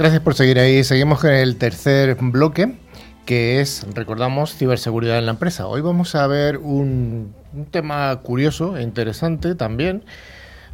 Gracias 0.00 0.22
por 0.22 0.32
seguir 0.32 0.58
ahí. 0.58 0.82
Seguimos 0.82 1.20
con 1.20 1.28
el 1.28 1.56
tercer 1.56 2.16
bloque, 2.18 2.72
que 3.26 3.60
es, 3.60 3.86
recordamos, 3.94 4.56
ciberseguridad 4.56 5.18
en 5.18 5.26
la 5.26 5.32
empresa. 5.32 5.66
Hoy 5.66 5.82
vamos 5.82 6.14
a 6.14 6.26
ver 6.26 6.56
un, 6.56 7.34
un 7.52 7.66
tema 7.66 8.16
curioso 8.22 8.78
e 8.78 8.82
interesante 8.82 9.54
también, 9.54 10.02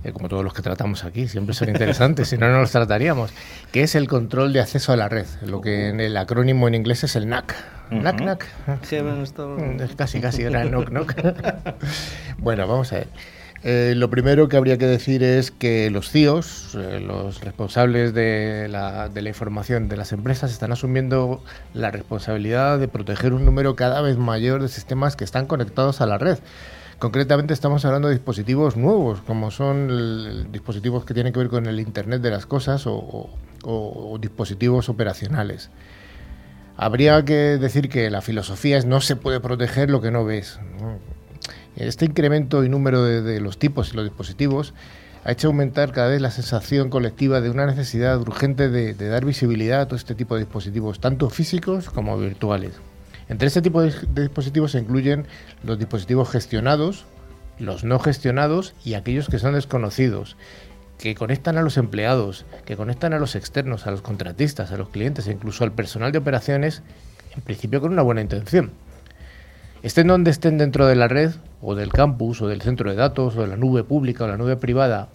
eh, 0.04 0.12
como 0.12 0.28
todos 0.28 0.44
los 0.44 0.54
que 0.54 0.62
tratamos 0.62 1.02
aquí, 1.02 1.26
siempre 1.26 1.56
son 1.56 1.70
interesantes, 1.70 2.28
si 2.28 2.38
no, 2.38 2.48
no 2.48 2.60
los 2.60 2.70
trataríamos, 2.70 3.32
que 3.72 3.82
es 3.82 3.96
el 3.96 4.06
control 4.06 4.52
de 4.52 4.60
acceso 4.60 4.92
a 4.92 4.96
la 4.96 5.08
red, 5.08 5.26
lo 5.42 5.60
que 5.60 5.88
en 5.88 5.98
el 5.98 6.16
acrónimo 6.16 6.68
en 6.68 6.76
inglés 6.76 7.02
es 7.02 7.16
el 7.16 7.28
NAC. 7.28 7.52
NAC, 7.90 8.14
Ujú. 8.14 8.24
NAC. 8.26 8.46
Mm, 8.68 9.80
Casi, 9.96 10.20
casi 10.20 10.42
era 10.42 10.62
knock, 10.66 10.90
knock. 10.90 11.14
bueno, 12.38 12.68
vamos 12.68 12.92
a 12.92 12.98
ver. 12.98 13.08
Eh, 13.68 13.94
lo 13.96 14.10
primero 14.10 14.48
que 14.48 14.56
habría 14.56 14.78
que 14.78 14.86
decir 14.86 15.24
es 15.24 15.50
que 15.50 15.90
los 15.90 16.08
CIOs, 16.08 16.76
eh, 16.76 17.00
los 17.00 17.40
responsables 17.40 18.14
de 18.14 18.68
la, 18.68 19.10
información 19.26 19.88
de 19.88 19.96
las 19.96 20.12
empresas, 20.12 20.52
están 20.52 20.70
asumiendo 20.70 21.42
la 21.74 21.90
responsabilidad 21.90 22.78
de 22.78 22.86
proteger 22.86 23.32
un 23.32 23.44
número 23.44 23.74
cada 23.74 24.02
vez 24.02 24.18
mayor 24.18 24.62
de 24.62 24.68
sistemas 24.68 25.16
que 25.16 25.24
están 25.24 25.46
conectados 25.46 26.00
a 26.00 26.06
la 26.06 26.16
red. 26.16 26.38
Concretamente 27.00 27.54
estamos 27.54 27.84
hablando 27.84 28.06
de 28.06 28.14
dispositivos 28.14 28.76
nuevos, 28.76 29.20
como 29.22 29.50
son 29.50 30.52
dispositivos 30.52 31.04
que 31.04 31.14
tienen 31.14 31.32
que 31.32 31.40
ver 31.40 31.48
con 31.48 31.66
el 31.66 31.80
Internet 31.80 32.22
de 32.22 32.30
las 32.30 32.46
Cosas 32.46 32.84
o, 32.86 33.30
dispositivos 34.20 34.88
operacionales. 34.88 35.70
Habría 36.76 37.24
que 37.24 37.58
decir 37.58 37.88
que 37.88 38.10
la 38.10 38.22
filosofía 38.22 38.78
es 38.78 38.84
no 38.84 39.00
se 39.00 39.16
puede 39.16 39.40
proteger 39.40 39.90
lo 39.90 40.00
que 40.00 40.12
no 40.12 40.24
ves. 40.24 40.60
Este 41.76 42.06
incremento 42.06 42.64
y 42.64 42.68
número 42.68 43.04
de, 43.04 43.22
de 43.22 43.40
los 43.40 43.58
tipos 43.58 43.92
y 43.92 43.96
los 43.96 44.04
dispositivos 44.04 44.74
ha 45.26 45.32
hecho 45.32 45.48
aumentar 45.48 45.90
cada 45.90 46.06
vez 46.06 46.20
la 46.20 46.30
sensación 46.30 46.88
colectiva 46.88 47.40
de 47.40 47.50
una 47.50 47.66
necesidad 47.66 48.20
urgente 48.20 48.68
de, 48.68 48.94
dar 48.94 49.24
visibilidad 49.24 49.80
a 49.80 49.86
todo 49.86 49.96
este 49.96 50.14
tipo 50.14 50.36
de 50.36 50.42
dispositivos, 50.42 51.00
tanto 51.00 51.30
físicos 51.30 51.90
como 51.90 52.16
virtuales. 52.16 52.74
Entre 53.28 53.48
este 53.48 53.60
tipo 53.60 53.82
de, 53.82 53.92
de 54.08 54.22
dispositivos 54.22 54.70
se 54.70 54.78
incluyen 54.78 55.26
los 55.64 55.80
dispositivos 55.80 56.30
gestionados, 56.30 57.06
los 57.58 57.82
no 57.82 57.98
gestionados 57.98 58.72
y 58.84 58.94
aquellos 58.94 59.26
que 59.28 59.40
son 59.40 59.54
desconocidos, 59.54 60.36
que 60.96 61.16
conectan 61.16 61.58
a 61.58 61.62
los 61.62 61.76
empleados, 61.76 62.46
que 62.64 62.76
conectan 62.76 63.12
a 63.12 63.18
los 63.18 63.34
externos, 63.34 63.88
a 63.88 63.90
los 63.90 64.02
contratistas, 64.02 64.70
a 64.70 64.76
los 64.76 64.90
clientes 64.90 65.26
e 65.26 65.32
incluso 65.32 65.64
al 65.64 65.72
personal 65.72 66.12
de 66.12 66.18
operaciones, 66.18 66.84
en 67.34 67.42
principio 67.42 67.80
con 67.80 67.92
una 67.92 68.02
buena 68.02 68.20
intención. 68.20 68.70
Estén 69.82 70.06
donde 70.06 70.30
estén 70.30 70.56
dentro 70.56 70.86
de 70.86 70.94
la 70.94 71.08
red, 71.08 71.32
o 71.62 71.74
del 71.74 71.92
campus, 71.92 72.42
o 72.42 72.48
del 72.48 72.62
centro 72.62 72.90
de 72.90 72.96
datos, 72.96 73.36
o 73.36 73.42
de 73.42 73.48
la 73.48 73.56
nube 73.56 73.84
pública 73.84 74.24
o 74.24 74.28
la 74.28 74.36
nube 74.36 74.56
privada, 74.56 75.08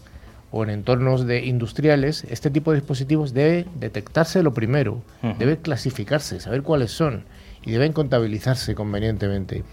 o 0.51 0.63
en 0.63 0.69
entornos 0.69 1.25
de 1.25 1.45
industriales, 1.45 2.25
este 2.29 2.49
tipo 2.49 2.71
de 2.71 2.79
dispositivos 2.79 3.33
debe 3.33 3.65
detectarse 3.79 4.43
lo 4.43 4.53
primero, 4.53 5.01
debe 5.39 5.57
clasificarse, 5.57 6.39
saber 6.39 6.61
cuáles 6.61 6.91
son, 6.91 7.23
y 7.63 7.71
deben 7.71 7.93
contabilizarse 7.93 8.75
convenientemente. 8.75 9.63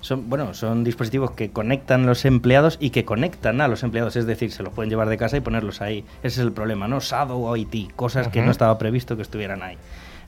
Son, 0.00 0.28
bueno, 0.28 0.52
son 0.54 0.84
dispositivos 0.84 1.30
que 1.30 1.50
conectan 1.50 2.04
los 2.04 2.26
empleados 2.26 2.76
y 2.78 2.90
que 2.90 3.04
conectan 3.04 3.60
a 3.60 3.68
los 3.68 3.82
empleados, 3.82 4.14
es 4.16 4.26
decir, 4.26 4.52
se 4.52 4.62
los 4.62 4.72
pueden 4.72 4.90
llevar 4.90 5.08
de 5.08 5.16
casa 5.16 5.38
y 5.38 5.40
ponerlos 5.40 5.80
ahí. 5.80 6.04
Ese 6.22 6.40
es 6.40 6.46
el 6.46 6.52
problema, 6.52 6.86
¿no? 6.86 7.00
SADO 7.00 7.38
o 7.38 7.56
IT, 7.56 7.92
cosas 7.96 8.28
que 8.28 8.42
no 8.42 8.50
estaba 8.50 8.76
previsto 8.78 9.16
que 9.16 9.22
estuvieran 9.22 9.62
ahí. 9.62 9.78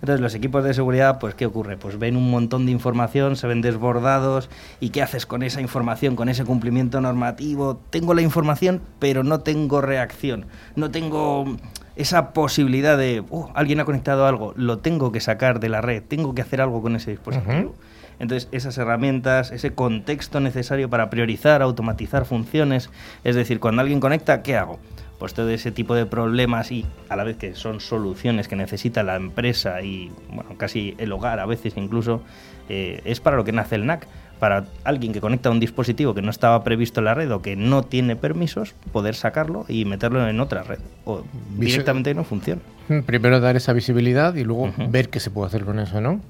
Entonces 0.01 0.21
los 0.21 0.35
equipos 0.35 0.65
de 0.65 0.75
seguridad, 0.75 1.19
pues 1.19 1.35
¿qué 1.35 1.47
ocurre? 1.47 1.77
Pues 1.77 1.99
ven 1.99 2.17
un 2.17 2.31
montón 2.31 2.67
de 2.67 2.73
información, 2.73 3.37
se 3.37 3.47
ven 3.47 3.61
desbordados 3.61 4.49
y 4.81 4.91
¿qué 4.91 5.03
haces 5.03 5.27
con 5.27 5.43
esa 5.43 5.61
información, 5.61 6.17
con 6.17 6.29
ese 6.29 6.45
cumplimiento 6.45 7.01
normativo? 7.01 7.81
Tengo 7.91 8.15
la 8.15 8.23
información, 8.23 8.81
pero 8.99 9.25
no 9.25 9.41
tengo 9.41 9.81
reacción, 9.81 10.47
no 10.77 10.91
tengo 10.91 11.57
esa 11.97 12.33
posibilidad 12.33 12.97
de, 12.97 13.25
"Oh, 13.31 13.51
alguien 13.55 13.81
ha 13.81 13.85
conectado 13.85 14.27
algo, 14.27 14.53
lo 14.57 14.79
tengo 14.79 15.11
que 15.11 15.21
sacar 15.21 15.59
de 15.59 15.69
la 15.69 15.81
red, 15.81 16.03
tengo 16.07 16.35
que 16.35 16.43
hacer 16.43 16.61
algo 16.61 16.81
con 16.81 16.95
ese 16.95 17.11
dispositivo. 17.11 17.75
Entonces, 18.21 18.49
esas 18.53 18.77
herramientas, 18.79 19.53
ese 19.53 19.73
contexto 19.73 20.41
necesario 20.41 20.89
para 20.91 21.09
priorizar, 21.11 21.63
automatizar 21.63 22.25
funciones, 22.25 22.91
es 23.25 23.37
decir, 23.37 23.61
cuando 23.61 23.81
alguien 23.83 24.01
conecta, 24.01 24.43
¿qué 24.43 24.57
hago? 24.57 24.79
Pues 25.18 25.35
todo 25.35 25.50
ese 25.50 25.72
tipo 25.72 25.94
de 25.94 26.07
problemas 26.07 26.70
y 26.70 26.87
a 27.09 27.16
la 27.16 27.24
vez 27.24 27.37
que 27.37 27.54
son 27.54 27.81
soluciones 27.81 28.46
que 28.46 28.54
necesita 28.57 29.02
la 29.02 29.16
empresa 29.16 29.83
y 29.83 30.12
bueno, 30.33 30.57
casi 30.57 30.94
el 30.98 31.12
hogar 31.12 31.40
a 31.40 31.46
veces 31.46 31.74
incluso, 31.76 32.22
eh, 32.68 33.00
es 33.04 33.18
para 33.20 33.37
lo 33.37 33.44
que 33.44 33.52
nace 33.52 33.74
el 33.74 33.87
NAC. 33.87 34.07
Para 34.38 34.66
alguien 34.85 35.12
que 35.12 35.20
conecta 35.20 35.50
un 35.50 35.59
dispositivo 35.59 36.14
que 36.14 36.22
no 36.22 36.31
estaba 36.31 36.62
previsto 36.62 37.00
en 37.00 37.07
la 37.07 37.14
red 37.14 37.33
o 37.33 37.42
que 37.42 37.57
no 37.57 37.83
tiene 37.83 38.14
permisos, 38.14 38.72
poder 38.92 39.16
sacarlo 39.16 39.64
y 39.68 39.85
meterlo 39.85 40.28
en 40.28 40.38
otra 40.38 40.62
red. 40.62 40.78
O 41.04 41.24
directamente 41.59 42.14
no 42.14 42.22
funciona. 42.22 42.61
Mm, 42.88 43.00
Primero 43.00 43.40
dar 43.40 43.57
esa 43.57 43.72
visibilidad 43.72 44.37
y 44.37 44.44
luego 44.44 44.72
ver 44.90 45.09
qué 45.09 45.18
se 45.18 45.33
puede 45.33 45.48
hacer 45.48 45.64
con 45.64 45.81
eso, 45.81 46.00
¿no? 46.00 46.20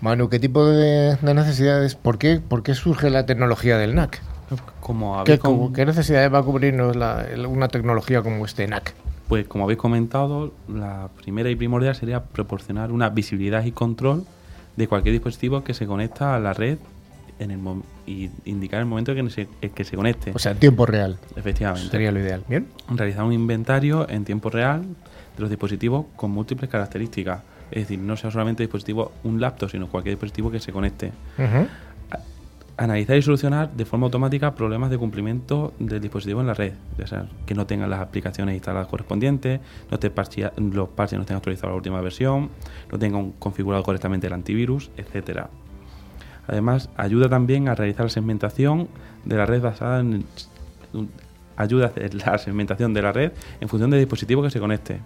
Manu, 0.00 0.30
¿qué 0.30 0.38
tipo 0.38 0.64
de, 0.66 1.16
de 1.16 1.34
necesidades, 1.34 1.94
por 1.94 2.16
qué, 2.18 2.40
por 2.40 2.62
qué 2.62 2.74
surge 2.74 3.10
la 3.10 3.26
tecnología 3.26 3.76
del 3.76 3.94
NAC? 3.94 4.22
Como 4.80 5.22
¿Qué, 5.24 5.84
necesidades 5.84 6.32
va 6.32 6.38
a 6.38 6.42
cubrirnos 6.42 6.96
la- 6.96 7.26
una 7.48 7.68
tecnología 7.68 8.22
como 8.22 8.44
este 8.44 8.66
NAC? 8.66 8.94
pues 9.28 9.46
como 9.46 9.64
habéis 9.64 9.78
comentado, 9.78 10.52
la 10.68 11.10
primera 11.20 11.50
y 11.50 11.54
primordial 11.56 11.94
sería 11.94 12.22
proporcionar 12.24 12.90
una 12.92 13.10
visibilidad 13.10 13.62
y 13.64 13.72
control 13.72 14.24
de 14.76 14.88
cualquier 14.88 15.12
dispositivo 15.12 15.62
que 15.62 15.74
se 15.74 15.86
conecta 15.86 16.34
a 16.34 16.40
la 16.40 16.54
red 16.54 16.78
en 17.38 17.50
el 17.50 17.58
y 18.06 18.30
indicar 18.46 18.80
el 18.80 18.86
momento 18.86 19.12
en 19.12 19.26
que 19.26 19.30
se, 19.30 19.48
en 19.60 19.70
que 19.70 19.84
se 19.84 19.96
conecte. 19.96 20.32
O 20.34 20.38
sea, 20.38 20.52
en 20.52 20.58
tiempo 20.58 20.86
real. 20.86 21.18
Efectivamente. 21.36 21.90
Sería 21.90 22.10
lo 22.10 22.20
ideal. 22.20 22.42
Bien. 22.48 22.66
realizar 22.88 23.22
un 23.24 23.34
inventario 23.34 24.08
en 24.08 24.24
tiempo 24.24 24.48
real 24.48 24.82
de 24.82 25.40
los 25.40 25.50
dispositivos 25.50 26.06
con 26.16 26.30
múltiples 26.30 26.70
características. 26.70 27.42
Es 27.70 27.82
decir, 27.82 27.98
no 27.98 28.16
sea 28.16 28.30
solamente 28.30 28.62
dispositivo 28.62 29.12
un 29.24 29.40
laptop, 29.42 29.68
sino 29.70 29.88
cualquier 29.88 30.14
dispositivo 30.14 30.50
que 30.50 30.58
se 30.58 30.72
conecte. 30.72 31.12
Ujú. 31.36 31.66
Analizar 32.80 33.16
y 33.16 33.22
solucionar 33.22 33.72
de 33.72 33.84
forma 33.84 34.06
automática 34.06 34.54
problemas 34.54 34.88
de 34.90 34.98
cumplimiento 34.98 35.74
del 35.80 36.00
dispositivo 36.00 36.40
en 36.40 36.46
la 36.46 36.54
red. 36.54 36.74
O 37.02 37.06
sea, 37.08 37.26
que 37.44 37.54
no 37.54 37.66
tengan 37.66 37.90
las 37.90 37.98
aplicaciones 38.00 38.54
instaladas 38.54 38.86
correspondientes, 38.86 39.60
no 39.90 39.94
esté 39.96 40.10
parchea- 40.14 40.52
los 40.56 40.88
parches 40.90 41.16
no 41.18 41.22
estén 41.22 41.36
actualizados 41.36 41.70
a 41.70 41.72
la 41.72 41.76
última 41.76 42.00
versión, 42.00 42.50
no 42.92 42.98
tengan 42.98 43.32
configurado 43.32 43.82
correctamente 43.82 44.28
el 44.28 44.32
antivirus, 44.32 44.90
etcétera. 44.96 45.50
Además, 46.46 46.88
ayuda 46.96 47.28
también 47.28 47.68
a 47.68 47.74
realizar 47.74 48.06
la 48.06 48.10
segmentación 48.10 48.88
de 49.24 49.36
la 49.36 49.44
red 49.44 49.60
basada 49.60 49.98
en 50.00 50.24
ayuda 51.56 51.86
a 51.86 51.88
hacer 51.88 52.14
la 52.14 52.38
segmentación 52.38 52.94
de 52.94 53.02
la 53.02 53.10
red 53.12 53.32
en 53.60 53.68
función 53.68 53.90
del 53.90 53.98
dispositivo 54.00 54.40
que 54.42 54.50
se 54.50 54.60
conecte. 54.60 55.00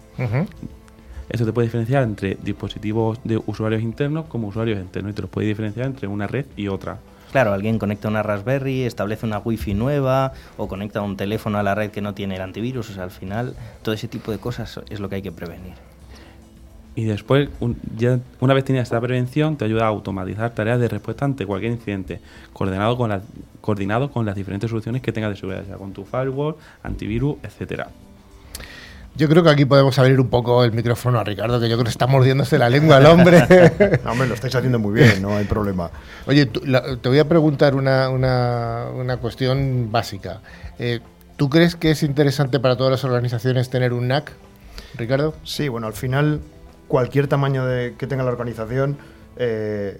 Esto 1.27 1.45
te 1.45 1.51
puede 1.53 1.67
diferenciar 1.67 2.03
entre 2.03 2.37
dispositivos 2.43 3.19
de 3.23 3.41
usuarios 3.47 3.81
internos 3.81 4.25
como 4.27 4.47
usuarios 4.49 4.79
externos 4.79 5.13
y 5.13 5.15
te 5.15 5.21
los 5.23 5.31
puede 5.31 5.47
diferenciar 5.47 5.87
entre 5.87 6.07
una 6.07 6.27
red 6.27 6.45
y 6.55 6.67
otra. 6.67 6.99
Claro, 7.33 7.51
alguien 7.51 7.79
conecta 7.79 8.09
una 8.09 8.21
Raspberry, 8.21 8.83
establece 8.83 9.25
una 9.25 9.39
Wi-Fi 9.39 9.73
nueva 9.73 10.33
o 10.55 10.67
conecta 10.67 11.01
un 11.01 11.17
teléfono 11.17 11.57
a 11.57 11.63
la 11.63 11.73
red 11.73 11.89
que 11.89 11.99
no 11.99 12.13
tiene 12.13 12.35
el 12.35 12.41
antivirus. 12.43 12.91
O 12.91 12.93
sea, 12.93 13.05
al 13.05 13.09
final, 13.09 13.55
todo 13.81 13.95
ese 13.95 14.07
tipo 14.07 14.31
de 14.31 14.37
cosas 14.37 14.79
es 14.87 14.99
lo 14.99 15.09
que 15.09 15.15
hay 15.15 15.23
que 15.23 15.31
prevenir. 15.31 15.73
Y 16.93 17.05
después, 17.05 17.49
ya 17.97 18.19
una 18.39 18.53
vez 18.53 18.65
tienes 18.65 18.83
esta 18.83 19.01
prevención, 19.01 19.57
te 19.57 19.65
ayuda 19.65 19.85
a 19.85 19.87
automatizar 19.87 20.51
tareas 20.51 20.79
de 20.79 20.87
respuesta 20.87 21.25
ante 21.25 21.47
cualquier 21.47 21.71
incidente, 21.71 22.21
coordinado 22.53 22.97
con, 22.97 23.09
las 23.09 23.23
coordinado 23.61 24.11
con 24.11 24.27
las 24.27 24.35
diferentes 24.35 24.69
soluciones 24.69 25.01
que 25.01 25.11
tengas 25.11 25.31
de 25.31 25.37
seguridad, 25.37 25.65
sea 25.65 25.77
con 25.77 25.91
tu 25.91 26.05
firewall, 26.05 26.55
antivirus, 26.83 27.37
etcétera. 27.41 27.87
Yo 29.15 29.29
creo 29.29 29.43
que 29.43 29.49
aquí 29.51 29.65
podemos 29.65 29.97
abrir 29.99 30.19
un 30.19 30.29
poco 30.29 30.63
el 30.63 30.71
micrófono 30.71 31.19
a 31.19 31.23
Ricardo, 31.23 31.59
que 31.59 31.69
yo 31.69 31.75
creo 31.75 31.83
que 31.83 31.91
está 31.91 32.07
mordiéndose 32.07 32.57
la 32.57 32.67
lengua 32.69 32.97
al 32.97 33.05
hombre. 33.05 33.43
No, 34.03 34.11
hombre, 34.11 34.27
lo 34.27 34.33
estáis 34.33 34.55
haciendo 34.55 34.79
muy 34.79 34.93
bien, 34.93 35.21
no 35.21 35.35
hay 35.37 35.45
problema. 35.45 35.91
Oye, 36.25 36.47
tú- 36.47 36.61
la- 36.65 36.97
te 36.97 37.09
voy 37.09 37.19
a 37.19 37.27
preguntar 37.29 37.75
una, 37.75 38.09
una- 38.09 38.85
una 38.95 39.17
cuestión 39.17 39.89
básica. 39.91 40.41
Eh, 40.79 40.99
¿Tú 41.37 41.49
crees 41.49 41.75
que 41.75 41.91
es 41.91 42.01
interesante 42.03 42.59
para 42.59 42.75
todas 42.75 42.89
las 42.91 43.03
organizaciones 43.03 43.69
tener 43.69 43.93
un 43.93 44.07
NAC, 44.07 44.31
Ricardo? 44.95 45.35
Sí, 45.43 45.67
bueno, 45.67 45.85
al 45.87 45.93
final, 45.93 46.39
cualquier 46.87 47.27
tamaño 47.27 47.65
de, 47.65 47.93
que 47.97 48.07
tenga 48.07 48.23
la 48.23 48.31
organización, 48.31 48.97
eh, 49.37 49.99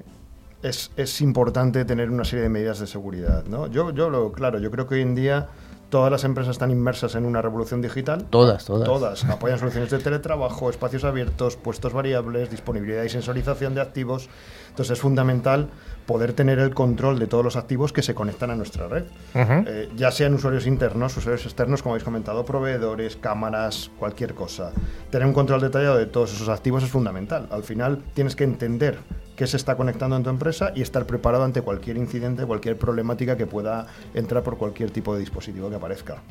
es, 0.63 0.89
es 0.97 1.21
importante 1.21 1.85
tener 1.85 2.09
una 2.09 2.23
serie 2.23 2.43
de 2.43 2.49
medidas 2.49 2.79
de 2.79 2.87
seguridad. 2.87 3.43
¿no? 3.45 3.67
Yo, 3.67 3.91
yo 3.91 4.09
lo, 4.09 4.31
claro, 4.31 4.57
yo 4.59 4.71
creo 4.71 4.87
que 4.87 4.95
hoy 4.95 5.01
en 5.01 5.13
día 5.15 5.49
todas 5.93 6.11
las 6.11 6.23
empresas 6.23 6.53
están 6.53 6.71
inmersas 6.71 7.13
en 7.13 7.23
una 7.23 7.39
revolución 7.43 7.79
digital. 7.79 8.25
Todas, 8.31 8.65
todas. 8.65 8.87
Todas. 8.87 9.25
Apoyan 9.25 9.59
soluciones 9.59 9.91
de 9.91 9.99
teletrabajo, 9.99 10.71
espacios 10.71 11.03
abiertos, 11.03 11.55
puestos 11.55 11.93
variables, 11.93 12.49
disponibilidad 12.49 13.03
y 13.03 13.09
sensorización 13.09 13.75
de 13.75 13.81
activos. 13.81 14.27
Entonces 14.69 14.93
es 14.93 14.99
fundamental 14.99 15.69
poder 16.07 16.33
tener 16.33 16.57
el 16.57 16.73
control 16.73 17.19
de 17.19 17.27
todos 17.27 17.45
los 17.45 17.57
activos 17.57 17.93
que 17.93 18.01
se 18.01 18.15
conectan 18.15 18.49
a 18.49 18.55
nuestra 18.55 18.87
red. 18.87 19.03
Eh, 19.35 19.87
ya 19.95 20.09
sean 20.09 20.33
usuarios 20.33 20.65
internos, 20.65 21.15
usuarios 21.15 21.45
externos, 21.45 21.83
como 21.83 21.93
habéis 21.93 22.05
comentado, 22.05 22.43
proveedores, 22.43 23.15
cámaras, 23.15 23.91
cualquier 23.99 24.33
cosa. 24.33 24.71
Tener 25.11 25.27
un 25.27 25.33
control 25.33 25.61
detallado 25.61 25.97
de 25.99 26.07
todos 26.07 26.33
esos 26.33 26.49
activos 26.49 26.81
es 26.83 26.89
fundamental. 26.89 27.47
Al 27.51 27.61
final 27.61 28.01
tienes 28.15 28.35
que 28.35 28.45
entender 28.45 28.97
qué 29.35 29.47
se 29.47 29.57
está 29.57 29.75
conectando 29.75 30.15
en 30.15 30.23
tu 30.23 30.29
empresa 30.29 30.71
y 30.75 30.81
estar 30.81 31.05
preparado 31.05 31.43
ante 31.43 31.61
cualquier 31.61 31.97
incidente, 31.97 32.45
cualquier 32.45 32.77
problemática 32.77 33.37
que 33.37 33.45
pueda 33.45 33.87
entrar 34.13 34.43
por 34.43 34.57
cualquier 34.57 34.91
tipo 34.91 35.13
de 35.13 35.19
dispositivo 35.19 35.69
que 35.69 35.75
aparezca. 35.75 36.21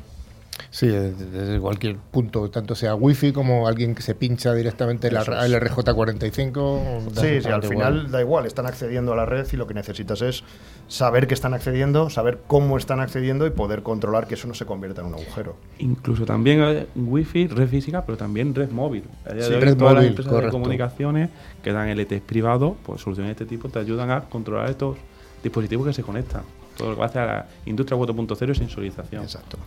Sí, 0.69 0.87
desde 0.87 1.59
cualquier 1.59 1.97
punto, 1.97 2.49
tanto 2.49 2.75
sea 2.75 2.95
wifi 2.95 3.31
como 3.31 3.67
alguien 3.67 3.93
que 3.93 4.01
se 4.01 4.15
pincha 4.15 4.53
directamente 4.53 5.07
el 5.07 5.17
RJ45. 5.17 7.11
da 7.11 7.21
Sí, 7.21 7.41
sí, 7.41 7.47
al 7.47 7.63
final 7.63 8.11
da 8.11 8.21
igual, 8.21 8.45
están 8.45 8.65
accediendo 8.65 9.13
a 9.13 9.15
la 9.15 9.25
red 9.25 9.47
y 9.51 9.55
lo 9.55 9.67
que 9.67 9.73
necesitas 9.73 10.21
es 10.21 10.43
saber 10.87 11.27
que 11.27 11.33
están 11.33 11.53
accediendo, 11.53 12.09
saber 12.09 12.39
cómo 12.47 12.77
están 12.77 12.99
accediendo 12.99 13.47
y 13.47 13.49
poder 13.49 13.83
controlar 13.83 14.27
que 14.27 14.35
eso 14.35 14.47
no 14.47 14.53
se 14.53 14.65
convierta 14.65 15.01
en 15.01 15.07
un 15.07 15.13
agujero. 15.15 15.55
Incluso 15.79 16.25
también 16.25 16.61
eh, 16.61 16.87
wifi, 16.95 17.47
red 17.47 17.67
física, 17.67 18.05
pero 18.05 18.17
también 18.17 18.53
red 18.53 18.69
móvil. 18.71 19.03
Sí, 19.25 19.53
hoy, 19.53 19.59
red 19.59 19.77
todas 19.77 19.93
las 19.93 20.01
móvil, 20.01 20.09
empresas 20.09 20.31
correcto. 20.31 20.57
de 20.57 20.61
comunicaciones 20.61 21.29
que 21.63 21.71
dan 21.71 21.89
LTEs 21.89 22.21
privados, 22.21 22.75
pues 22.85 23.01
soluciones 23.01 23.29
de 23.35 23.43
este 23.43 23.55
tipo 23.55 23.69
te 23.69 23.79
ayudan 23.79 24.11
a 24.11 24.21
controlar 24.21 24.69
estos 24.69 24.97
dispositivos 25.41 25.87
que 25.87 25.93
se 25.93 26.03
conectan. 26.03 26.43
Todo 26.77 26.91
lo 26.91 26.97
que 26.97 27.03
hace 27.03 27.19
a 27.19 27.25
la 27.25 27.47
industria 27.65 27.97
4.0 27.97 28.51
y 28.51 28.55
sensorización. 28.55 29.23
Exacto. 29.23 29.57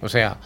O 0.00 0.08
sea, 0.08 0.38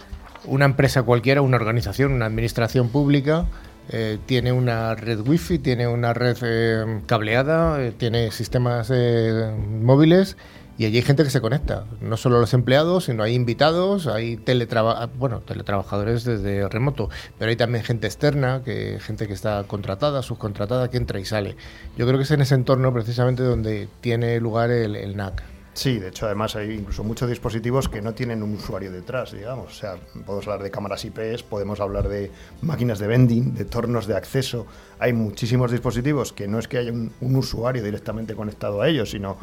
una 0.45 0.65
empresa 0.65 1.03
cualquiera, 1.03 1.43
una 1.43 1.57
organización, 1.57 2.13
una 2.13 2.27
administración 2.27 2.89
pública, 2.91 3.47
eh, 3.91 4.19
tiene 4.27 4.53
una 4.53 4.95
red 4.95 5.21
wifi, 5.21 5.59
tiene 5.59 5.87
una 5.89 6.13
red 6.15 6.37
eh, 6.43 7.01
cableada, 7.07 7.83
eh, 7.83 7.93
tiene 7.93 8.31
sistemas 8.31 8.91
eh, 8.93 9.51
móviles 9.83 10.37
Y 10.77 10.85
allí 10.85 10.97
hay 10.99 11.03
gente 11.03 11.25
que 11.25 11.31
se 11.31 11.41
conecta, 11.41 11.85
no 12.01 12.17
solo 12.17 12.39
los 12.39 12.55
empleados, 12.55 13.07
sino 13.07 13.23
hay 13.23 13.35
invitados, 13.35 14.07
hay 14.07 14.37
teletraba 14.37 15.07
bueno, 15.19 15.41
teletrabajadores 15.41 16.25
desde 16.25 16.69
remoto, 16.69 17.09
pero 17.39 17.51
hay 17.51 17.57
también 17.57 17.83
gente 17.83 18.07
externa, 18.07 18.63
que 18.65 18.99
gente 19.01 19.27
que 19.27 19.33
está 19.33 19.65
contratada, 19.65 20.23
subcontratada, 20.23 20.89
que 20.89 20.99
entra 20.99 21.19
y 21.19 21.25
sale. 21.25 21.57
Yo 21.97 22.07
creo 22.07 22.19
que 22.19 22.25
es 22.25 22.31
en 22.31 22.43
ese 22.43 22.55
entorno 22.55 22.93
precisamente 22.93 23.43
donde 23.43 23.89
tiene 24.01 24.39
lugar 24.39 24.71
el, 24.71 24.95
el 24.95 25.17
NAC. 25.17 25.58
Sí, 25.79 26.01
de 26.01 26.09
hecho, 26.09 26.27
además 26.27 26.57
hay 26.57 26.73
incluso 26.73 27.05
muchos 27.05 27.29
dispositivos 27.29 27.89
que 27.89 28.03
no 28.03 28.13
tienen 28.13 28.43
un 28.43 28.55
usuario 28.55 28.91
detrás, 28.91 29.31
digamos. 29.31 29.71
O 29.71 29.75
sea, 29.75 29.95
podemos 30.27 30.45
hablar 30.49 30.65
de 30.65 30.73
cámaras 30.73 31.05
IPS, 31.05 31.45
podemos 31.45 31.79
hablar 31.79 32.09
de 32.09 32.33
máquinas 32.63 32.99
de 32.99 33.07
vending, 33.07 33.55
de 33.55 33.65
tornos 33.65 34.09
de 34.09 34.17
acceso. 34.17 34.67
Hay 34.99 35.13
muchísimos 35.13 35.71
dispositivos 35.71 36.33
que 36.33 36.49
no 36.49 36.59
es 36.59 36.67
que 36.67 36.79
haya 36.79 36.91
un, 36.91 37.13
un 37.21 37.37
usuario 37.37 37.85
directamente 37.85 38.35
conectado 38.35 38.83
a 38.83 38.89
ellos, 38.89 39.13
sino 39.13 39.37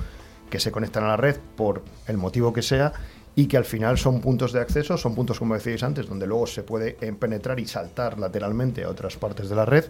que 0.50 0.60
se 0.60 0.74
conectan 0.74 1.06
a 1.06 1.08
la 1.08 1.15
red 1.15 1.38
por 1.56 1.84
el 2.06 2.17
motivo 2.17 2.52
que 2.52 2.62
sea 2.62 2.91
y 3.36 3.48
que 3.48 3.58
al 3.58 3.65
final 3.65 3.98
son 3.98 4.21
puntos 4.21 4.54
de 4.54 4.62
acceso, 4.62 4.98
son 4.98 5.13
puntos, 5.15 5.39
como 5.39 5.54
decíais 5.56 5.84
antes, 5.84 6.08
donde 6.08 6.26
luego 6.28 6.48
se 6.48 6.63
puede 6.63 6.91
penetrar 6.93 7.60
y 7.60 7.67
saltar 7.67 8.17
lateralmente 8.17 8.84
a 8.84 8.89
otras 8.89 9.17
partes 9.17 9.50
de 9.50 9.56
la 9.56 9.65
red 9.65 9.86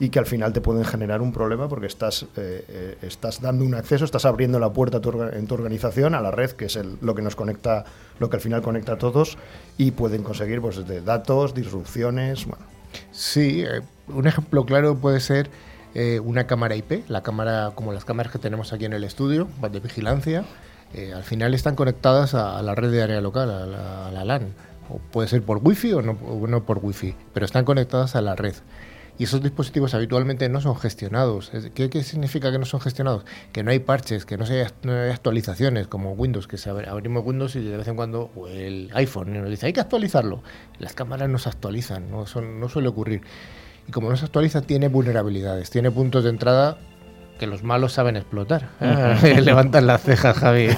y 0.00 0.08
que 0.08 0.18
al 0.18 0.26
final 0.26 0.52
te 0.52 0.60
pueden 0.60 0.84
generar 0.84 1.22
un 1.22 1.32
problema 1.32 1.68
porque 1.68 1.86
estás, 1.86 2.24
eh, 2.36 2.64
eh, 2.68 2.96
estás 3.02 3.40
dando 3.40 3.64
un 3.64 3.74
acceso, 3.74 4.04
estás 4.04 4.24
abriendo 4.24 4.58
la 4.58 4.72
puerta 4.72 5.00
tu 5.00 5.22
en 5.22 5.46
tu 5.46 5.54
organización 5.54 6.14
a 6.14 6.20
la 6.20 6.30
red, 6.30 6.50
que 6.52 6.64
es 6.66 6.76
el- 6.76 6.96
lo 7.00 7.14
que 7.14 7.22
nos 7.22 7.36
conecta, 7.36 7.84
lo 8.18 8.28
que 8.28 8.36
al 8.36 8.42
final 8.42 8.62
conecta 8.62 8.92
a 8.94 8.98
todos 8.98 9.38
y 9.78 9.92
pueden 9.92 10.22
conseguir 10.22 10.60
pues 10.60 10.76
desde 10.76 11.00
datos, 11.02 11.54
disrupciones, 11.54 12.46
bueno, 12.46 12.64
Sí, 13.10 13.62
eh, 13.62 13.80
un 14.08 14.26
ejemplo 14.26 14.66
claro 14.66 14.96
puede 14.96 15.20
ser 15.20 15.48
eh, 15.94 16.20
una 16.20 16.46
cámara 16.46 16.74
IP, 16.76 17.04
la 17.08 17.22
cámara 17.22 17.72
como 17.74 17.92
las 17.92 18.04
cámaras 18.04 18.32
que 18.32 18.38
tenemos 18.38 18.72
aquí 18.74 18.84
en 18.86 18.92
el 18.94 19.04
estudio, 19.04 19.48
de 19.70 19.80
vigilancia. 19.80 20.44
Eh, 20.94 21.12
al 21.14 21.22
final 21.22 21.54
están 21.54 21.74
conectadas 21.74 22.34
a, 22.34 22.60
la 22.62 22.74
red 22.74 22.90
de 22.90 23.02
área 23.02 23.20
local, 23.20 23.50
a 23.50 23.66
la, 23.66 24.08
a 24.08 24.10
la 24.12 24.24
LAN. 24.24 24.54
O 24.90 24.98
puede 24.98 25.28
ser 25.28 25.42
por 25.42 25.60
wifi 25.62 25.92
o 25.92 26.02
no, 26.02 26.64
por 26.64 26.78
wifi, 26.82 27.14
pero 27.32 27.46
están 27.46 27.64
conectadas 27.64 28.16
a 28.16 28.20
la 28.20 28.34
red. 28.34 28.54
Y 29.18 29.24
esos 29.24 29.42
dispositivos 29.42 29.94
habitualmente 29.94 30.48
no 30.48 30.60
son 30.60 30.74
gestionados. 30.76 31.52
Es- 31.54 31.70
¿Qué, 31.70 32.02
significa 32.02 32.50
que 32.50 32.58
no 32.58 32.64
son 32.64 32.80
gestionados? 32.80 33.24
Que 33.52 33.62
no 33.62 33.70
hay 33.70 33.78
parches, 33.78 34.24
que 34.24 34.36
no, 34.36 34.44
hay 34.44 35.10
actualizaciones 35.10 35.86
como 35.86 36.12
Windows, 36.12 36.48
que 36.48 36.58
se 36.58 36.70
abrimos 36.70 37.24
Windows 37.24 37.54
y 37.56 37.60
de 37.62 37.76
vez 37.76 37.86
en 37.88 37.96
cuando 37.96 38.30
o 38.34 38.48
el 38.48 38.90
iPhone 38.94 39.32
nos 39.32 39.48
dice 39.50 39.66
hay 39.66 39.72
que 39.72 39.80
actualizarlo. 39.80 40.42
Las 40.78 40.94
cámaras 40.94 41.28
no 41.28 41.38
se 41.38 41.48
actualizan, 41.48 42.10
no, 42.10 42.24
no 42.24 42.68
suele 42.68 42.88
ocurrir. 42.88 43.22
Y 43.86 43.92
como 43.92 44.10
no 44.10 44.16
se 44.16 44.24
actualiza, 44.24 44.62
tiene 44.62 44.88
vulnerabilidades, 44.88 45.70
tiene 45.70 45.90
puntos 45.90 46.24
de 46.24 46.30
entrada 46.30 46.78
que 47.42 47.48
los 47.48 47.64
malos 47.64 47.92
saben 47.92 48.14
explotar. 48.14 48.68
Ah, 48.80 49.18
levantan 49.42 49.84
las 49.88 50.00
cejas, 50.02 50.36
Javi. 50.38 50.68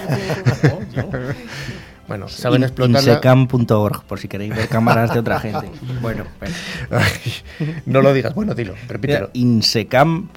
bueno, 2.09 2.27
saben 2.27 2.63
In- 2.63 2.65
explotar. 2.65 3.03
Insecam.org, 3.03 4.03
por 4.05 4.19
si 4.19 4.29
queréis 4.29 4.57
ver 4.57 4.67
cámaras 4.69 5.13
de 5.13 5.19
otra 5.21 5.41
gente. 5.41 5.71
Bueno, 6.01 6.25
bueno. 6.41 6.55
no 7.85 8.01
lo 8.01 8.15
digas, 8.15 8.35
bueno, 8.35 8.55
dilo, 8.55 8.73
repítelo. 8.89 9.29
Insecam.org. 9.35 10.29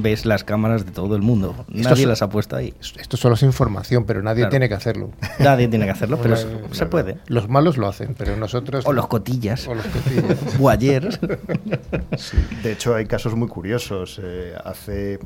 Ves 0.00 0.24
las 0.26 0.44
cámaras 0.44 0.84
de 0.86 0.92
todo 0.92 1.16
el 1.16 1.22
mundo. 1.22 1.54
Esto 1.74 1.90
Nadie 1.90 2.02
es- 2.02 2.08
las 2.08 2.22
ha 2.22 2.28
puesto 2.28 2.56
ahí. 2.56 2.74
Esto 2.98 3.16
solo 3.16 3.34
es 3.34 3.42
información, 3.42 4.04
pero 4.04 4.22
nadie 4.22 4.40
Claro. 4.42 4.50
tiene 4.50 4.68
que 4.68 4.74
hacerlo. 4.74 5.10
Nadie 5.38 5.68
tiene 5.68 5.84
que 5.86 5.90
hacerlo, 5.90 6.18
pero 6.22 6.36
se 6.36 6.86
puede. 6.86 7.18
Los 7.26 7.48
malos 7.48 7.76
lo 7.76 7.88
hacen, 7.88 8.14
pero 8.16 8.36
nosotros. 8.36 8.84
O 8.86 8.92
los 8.92 9.06
cotillas. 9.08 9.66
O 9.68 9.74
los 9.74 9.86
cotillas. 9.86 10.58
Boyers. 10.58 11.18
De 12.62 12.72
hecho, 12.72 12.94
hay 12.94 13.06
casos 13.06 13.34
muy 13.34 13.48
curiosos. 13.48 14.20
eh, 14.22 14.54
hace 14.64 15.18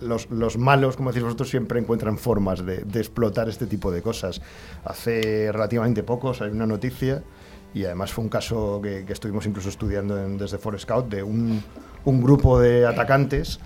los, 0.00 0.30
los 0.30 0.56
malos, 0.58 0.96
como 0.96 1.10
decís 1.10 1.22
vosotros, 1.24 1.48
siempre 1.48 1.80
encuentran 1.80 2.18
formas 2.18 2.64
de, 2.64 2.78
de 2.78 3.00
explotar 3.00 3.48
este 3.48 3.66
tipo 3.66 3.90
de 3.90 4.02
cosas. 4.02 4.40
Hace 4.84 5.50
relativamente 5.52 6.02
poco 6.02 6.32
hay 6.40 6.50
una 6.50 6.66
noticia 6.66 7.22
y 7.74 7.84
además 7.84 8.12
fue 8.12 8.24
un 8.24 8.30
caso 8.30 8.80
que, 8.82 9.04
que 9.04 9.12
estuvimos 9.12 9.46
incluso 9.46 9.68
estudiando 9.68 10.22
en- 10.22 10.38
desde 10.38 10.58
Forest 10.58 10.84
Scout 10.84 11.08
de 11.08 11.22
un, 11.22 11.62
un 12.04 12.22
grupo 12.22 12.58
de 12.60 12.86
atacantes 12.86 13.60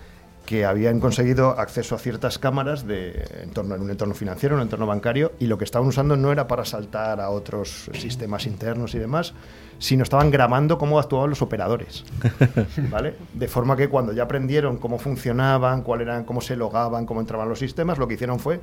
que 0.47 0.65
habían 0.65 1.01
conseguido 1.01 1.59
acceso 1.59 1.95
a 1.95 1.99
ciertas 1.99 2.39
cámaras 2.39 2.87
de 2.87 3.27
entorno, 3.43 3.75
en 3.75 3.83
un 3.83 3.91
entorno 3.91 4.15
financiero, 4.15 4.55
en 4.55 4.61
un 4.61 4.67
entorno 4.67 4.87
bancario, 4.87 5.33
y 5.39 5.47
lo 5.47 5.57
que 5.59 5.65
estaban 5.65 5.87
usando 5.87 6.17
no 6.17 6.33
era 6.33 6.49
para 6.49 6.65
saltar 6.65 7.21
a 7.21 7.31
otros 7.31 7.91
sistemas 7.95 8.47
internos 8.47 8.95
y 8.95 8.99
demás, 8.99 9.35
sino 9.79 10.03
estaban 10.03 10.31
grabando 10.31 10.79
cómo 10.79 10.99
actuaban 10.99 11.31
los 11.31 11.43
operadores. 11.43 12.05
¿Vale? 12.91 13.15
De 13.35 13.49
forma 13.49 13.77
que 13.77 13.89
cuando 13.89 14.13
ya 14.13 14.25
aprendieron 14.25 14.79
cómo 14.79 14.99
funcionaban, 14.99 15.83
cuál 15.83 16.03
eran, 16.03 16.25
cómo 16.25 16.41
se 16.41 16.57
logaban, 16.57 17.07
cómo 17.07 17.21
entraban 17.21 17.49
los 17.49 17.59
sistemas, 17.59 17.99
lo 17.99 18.09
que 18.09 18.15
hicieron 18.15 18.39
fue 18.39 18.61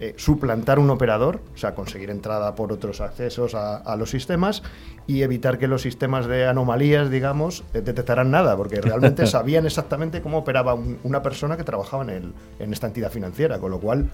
eh, 0.00 0.14
suplantar 0.16 0.78
un 0.78 0.90
operador, 0.90 1.40
o 1.54 1.58
sea, 1.58 1.74
conseguir 1.74 2.10
entrada 2.10 2.54
por 2.54 2.72
otros 2.72 3.00
accesos 3.00 3.54
a, 3.54 3.76
a 3.78 3.96
los 3.96 4.10
sistemas 4.10 4.62
y 5.06 5.22
evitar 5.22 5.58
que 5.58 5.66
los 5.68 5.82
sistemas 5.82 6.26
de 6.26 6.46
anomalías, 6.46 7.10
digamos, 7.10 7.64
eh, 7.74 7.80
detectaran 7.80 8.30
nada, 8.30 8.56
porque 8.56 8.80
realmente 8.80 9.26
sabían 9.26 9.66
exactamente 9.66 10.22
cómo 10.22 10.38
operaba 10.38 10.74
un- 10.74 10.98
una 11.02 11.22
persona 11.22 11.56
que 11.56 11.64
trabajaba 11.64 12.04
en, 12.04 12.10
el, 12.10 12.32
en 12.58 12.72
esta 12.72 12.86
entidad 12.86 13.10
financiera, 13.10 13.58
con 13.58 13.70
lo 13.72 13.80
cual 13.80 14.08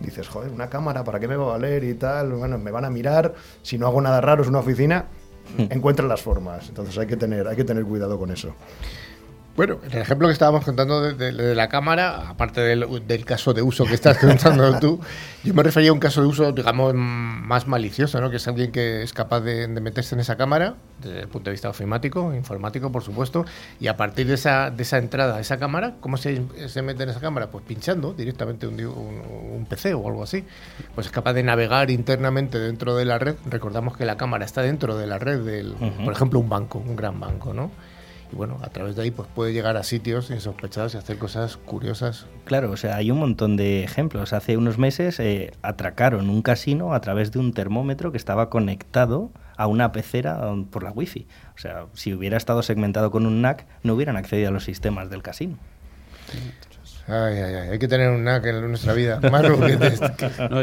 dices, 0.00 0.28
joder, 0.28 0.50
una 0.50 0.68
cámara, 0.68 1.04
¿para 1.04 1.20
qué 1.20 1.28
me 1.28 1.36
va 1.36 1.44
a 1.44 1.48
valer 1.52 1.84
y 1.84 1.94
tal? 1.94 2.32
Bueno, 2.32 2.58
me 2.58 2.70
van 2.70 2.84
a 2.84 2.90
mirar, 2.90 3.34
si 3.62 3.78
no 3.78 3.86
hago 3.86 4.00
nada 4.00 4.20
raro, 4.20 4.42
es 4.42 4.48
una 4.48 4.58
oficina, 4.60 5.06
encuentran 5.58 6.08
las 6.08 6.22
formas, 6.22 6.68
entonces 6.68 6.96
hay 6.98 7.06
que 7.06 7.16
tener, 7.16 7.48
hay 7.48 7.56
que 7.56 7.64
tener 7.64 7.84
cuidado 7.84 8.18
con 8.18 8.30
eso. 8.30 8.54
Bueno, 9.56 9.78
en 9.84 9.92
el 9.92 9.98
ejemplo 9.98 10.28
que 10.28 10.32
estábamos 10.32 10.64
contando 10.64 11.02
de, 11.02 11.12
de- 11.14 11.32
de 11.32 11.54
la 11.54 11.68
cámara, 11.68 12.28
aparte 12.30 12.60
del, 12.62 12.86
del 13.06 13.24
caso 13.26 13.52
de 13.52 13.60
uso 13.62 13.84
que 13.84 13.94
estás 13.94 14.16
contando 14.18 14.78
tú, 14.78 15.00
yo 15.44 15.52
me 15.52 15.62
refería 15.62 15.90
a 15.90 15.92
un 15.92 15.98
caso 15.98 16.22
de 16.22 16.28
uso, 16.28 16.52
digamos, 16.52 16.94
más 16.94 17.66
malicioso, 17.66 18.20
¿no? 18.20 18.30
Que 18.30 18.36
es 18.36 18.48
alguien 18.48 18.70
que 18.72 19.02
es 19.02 19.12
capaz 19.12 19.40
de, 19.40 19.66
de 19.66 19.80
meterse 19.80 20.14
en 20.14 20.20
esa 20.20 20.36
cámara, 20.36 20.76
desde 21.02 21.20
el 21.22 21.28
punto 21.28 21.50
de 21.50 21.52
vista 21.52 21.68
ofimático, 21.68 22.32
informático, 22.32 22.90
por 22.92 23.02
supuesto, 23.02 23.44
y 23.80 23.88
a 23.88 23.96
partir 23.96 24.26
de 24.28 24.34
esa, 24.34 24.70
de 24.70 24.82
esa 24.82 24.98
entrada 24.98 25.36
a 25.36 25.40
esa 25.40 25.58
cámara, 25.58 25.94
¿cómo 26.00 26.16
se, 26.16 26.40
se 26.68 26.80
mete 26.82 27.02
en 27.02 27.10
esa 27.10 27.20
cámara? 27.20 27.50
Pues 27.50 27.64
pinchando 27.66 28.14
directamente 28.14 28.66
un, 28.66 28.74
un, 28.80 29.22
un 29.56 29.66
PC 29.68 29.92
o 29.94 30.06
algo 30.08 30.22
así. 30.22 30.44
Pues 30.94 31.08
es 31.08 31.12
capaz 31.12 31.32
de 31.34 31.42
navegar 31.42 31.90
internamente 31.90 32.58
dentro 32.58 32.94
de 32.96 33.04
la 33.04 33.18
red. 33.18 33.34
Recordamos 33.46 33.96
que 33.96 34.06
la 34.06 34.16
cámara 34.16 34.44
está 34.44 34.62
dentro 34.62 34.96
de 34.96 35.06
la 35.06 35.18
red 35.18 35.40
del, 35.40 35.74
por 36.04 36.12
ejemplo, 36.14 36.38
un 36.38 36.48
banco, 36.48 36.78
un 36.78 36.96
gran 36.96 37.18
banco, 37.20 37.52
¿no? 37.52 37.70
Y 38.32 38.36
bueno, 38.36 38.58
a 38.62 38.68
través 38.68 38.96
de 38.96 39.02
ahí 39.02 39.10
pues 39.10 39.28
puede 39.34 39.52
llegar 39.52 39.76
a 39.76 39.82
sitios 39.82 40.30
insospechados 40.30 40.94
y 40.94 40.98
hacer 40.98 41.18
cosas 41.18 41.56
curiosas. 41.56 42.26
Claro, 42.44 42.70
o 42.70 42.76
sea, 42.76 42.96
hay 42.96 43.10
un 43.10 43.18
montón 43.18 43.56
de 43.56 43.82
ejemplos. 43.82 44.32
Hace 44.32 44.56
unos 44.56 44.78
meses 44.78 45.18
eh, 45.20 45.52
atracaron 45.62 46.30
un 46.30 46.42
casino 46.42 46.94
a 46.94 47.00
través 47.00 47.32
de 47.32 47.38
un 47.38 47.52
termómetro 47.52 48.12
que 48.12 48.18
estaba 48.18 48.50
conectado 48.50 49.30
a 49.56 49.66
una 49.66 49.92
pecera 49.92 50.40
por 50.70 50.82
la 50.82 50.90
wifi. 50.90 51.26
O 51.54 51.58
sea, 51.58 51.86
si 51.92 52.14
hubiera 52.14 52.36
estado 52.36 52.62
segmentado 52.62 53.10
con 53.10 53.26
un 53.26 53.42
NAC, 53.42 53.66
no 53.82 53.94
hubieran 53.94 54.16
accedido 54.16 54.48
a 54.48 54.52
los 54.52 54.64
sistemas 54.64 55.10
del 55.10 55.22
casino. 55.22 55.58
Ay, 57.06 57.38
ay, 57.38 57.54
ay, 57.54 57.68
hay 57.70 57.78
que 57.78 57.88
tener 57.88 58.10
un 58.10 58.24
NAC 58.24 58.46
en 58.46 58.68
nuestra 58.68 58.94
vida. 58.94 59.20
Que 59.20 60.48
No, 60.48 60.62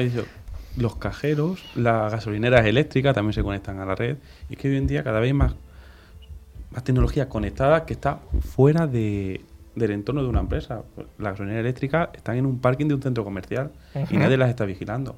los 0.77 0.95
cajeros, 0.95 1.63
las 1.75 2.11
gasolineras 2.11 2.65
eléctricas 2.65 3.13
también 3.13 3.33
se 3.33 3.43
conectan 3.43 3.79
a 3.79 3.85
la 3.85 3.95
red. 3.95 4.17
Y 4.49 4.53
es 4.53 4.59
que 4.59 4.69
hoy 4.69 4.77
en 4.77 4.87
día 4.87 5.03
cada 5.03 5.19
vez 5.19 5.27
hay 5.27 5.33
más, 5.33 5.55
más 6.77 6.83
tecnología 6.83 7.27
conectada 7.27 7.87
que 7.87 7.93
está 7.93 8.19
fuera 8.39 8.85
de, 8.85 9.41
del 9.73 9.89
entorno 9.89 10.21
de 10.21 10.29
una 10.29 10.41
empresa. 10.41 10.83
Las 11.17 11.31
gasolineras 11.31 11.61
eléctricas 11.61 12.09
están 12.13 12.37
en 12.37 12.45
un 12.45 12.59
parking 12.59 12.85
de 12.85 12.93
un 12.93 13.01
centro 13.01 13.23
comercial 13.23 13.71
y 14.11 14.17
nadie 14.17 14.37
las 14.37 14.49
está 14.49 14.63
vigilando. 14.65 15.15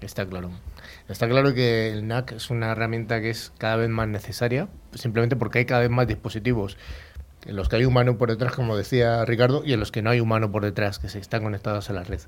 Está 0.00 0.24
claro. 0.24 0.48
Está 1.10 1.28
claro 1.28 1.52
que 1.52 1.92
el 1.92 2.08
NAC 2.08 2.32
es 2.32 2.48
una 2.48 2.72
herramienta 2.72 3.20
que 3.20 3.28
es 3.28 3.52
cada 3.58 3.76
vez 3.76 3.90
más 3.90 4.08
necesaria, 4.08 4.68
simplemente 4.94 5.36
porque 5.36 5.58
hay 5.58 5.66
cada 5.66 5.82
vez 5.82 5.90
más 5.90 6.06
dispositivos 6.06 6.78
en 7.44 7.54
los 7.54 7.68
que 7.68 7.76
hay 7.76 7.84
humano 7.84 8.16
por 8.16 8.30
detrás, 8.30 8.54
como 8.54 8.74
decía 8.74 9.26
Ricardo, 9.26 9.62
y 9.66 9.74
en 9.74 9.80
los 9.80 9.92
que 9.92 10.00
no 10.00 10.08
hay 10.08 10.20
humano 10.20 10.50
por 10.50 10.64
detrás, 10.64 10.98
que 10.98 11.10
se 11.10 11.18
están 11.18 11.42
conectados 11.42 11.90
a 11.90 11.92
la 11.92 12.02
red. 12.02 12.20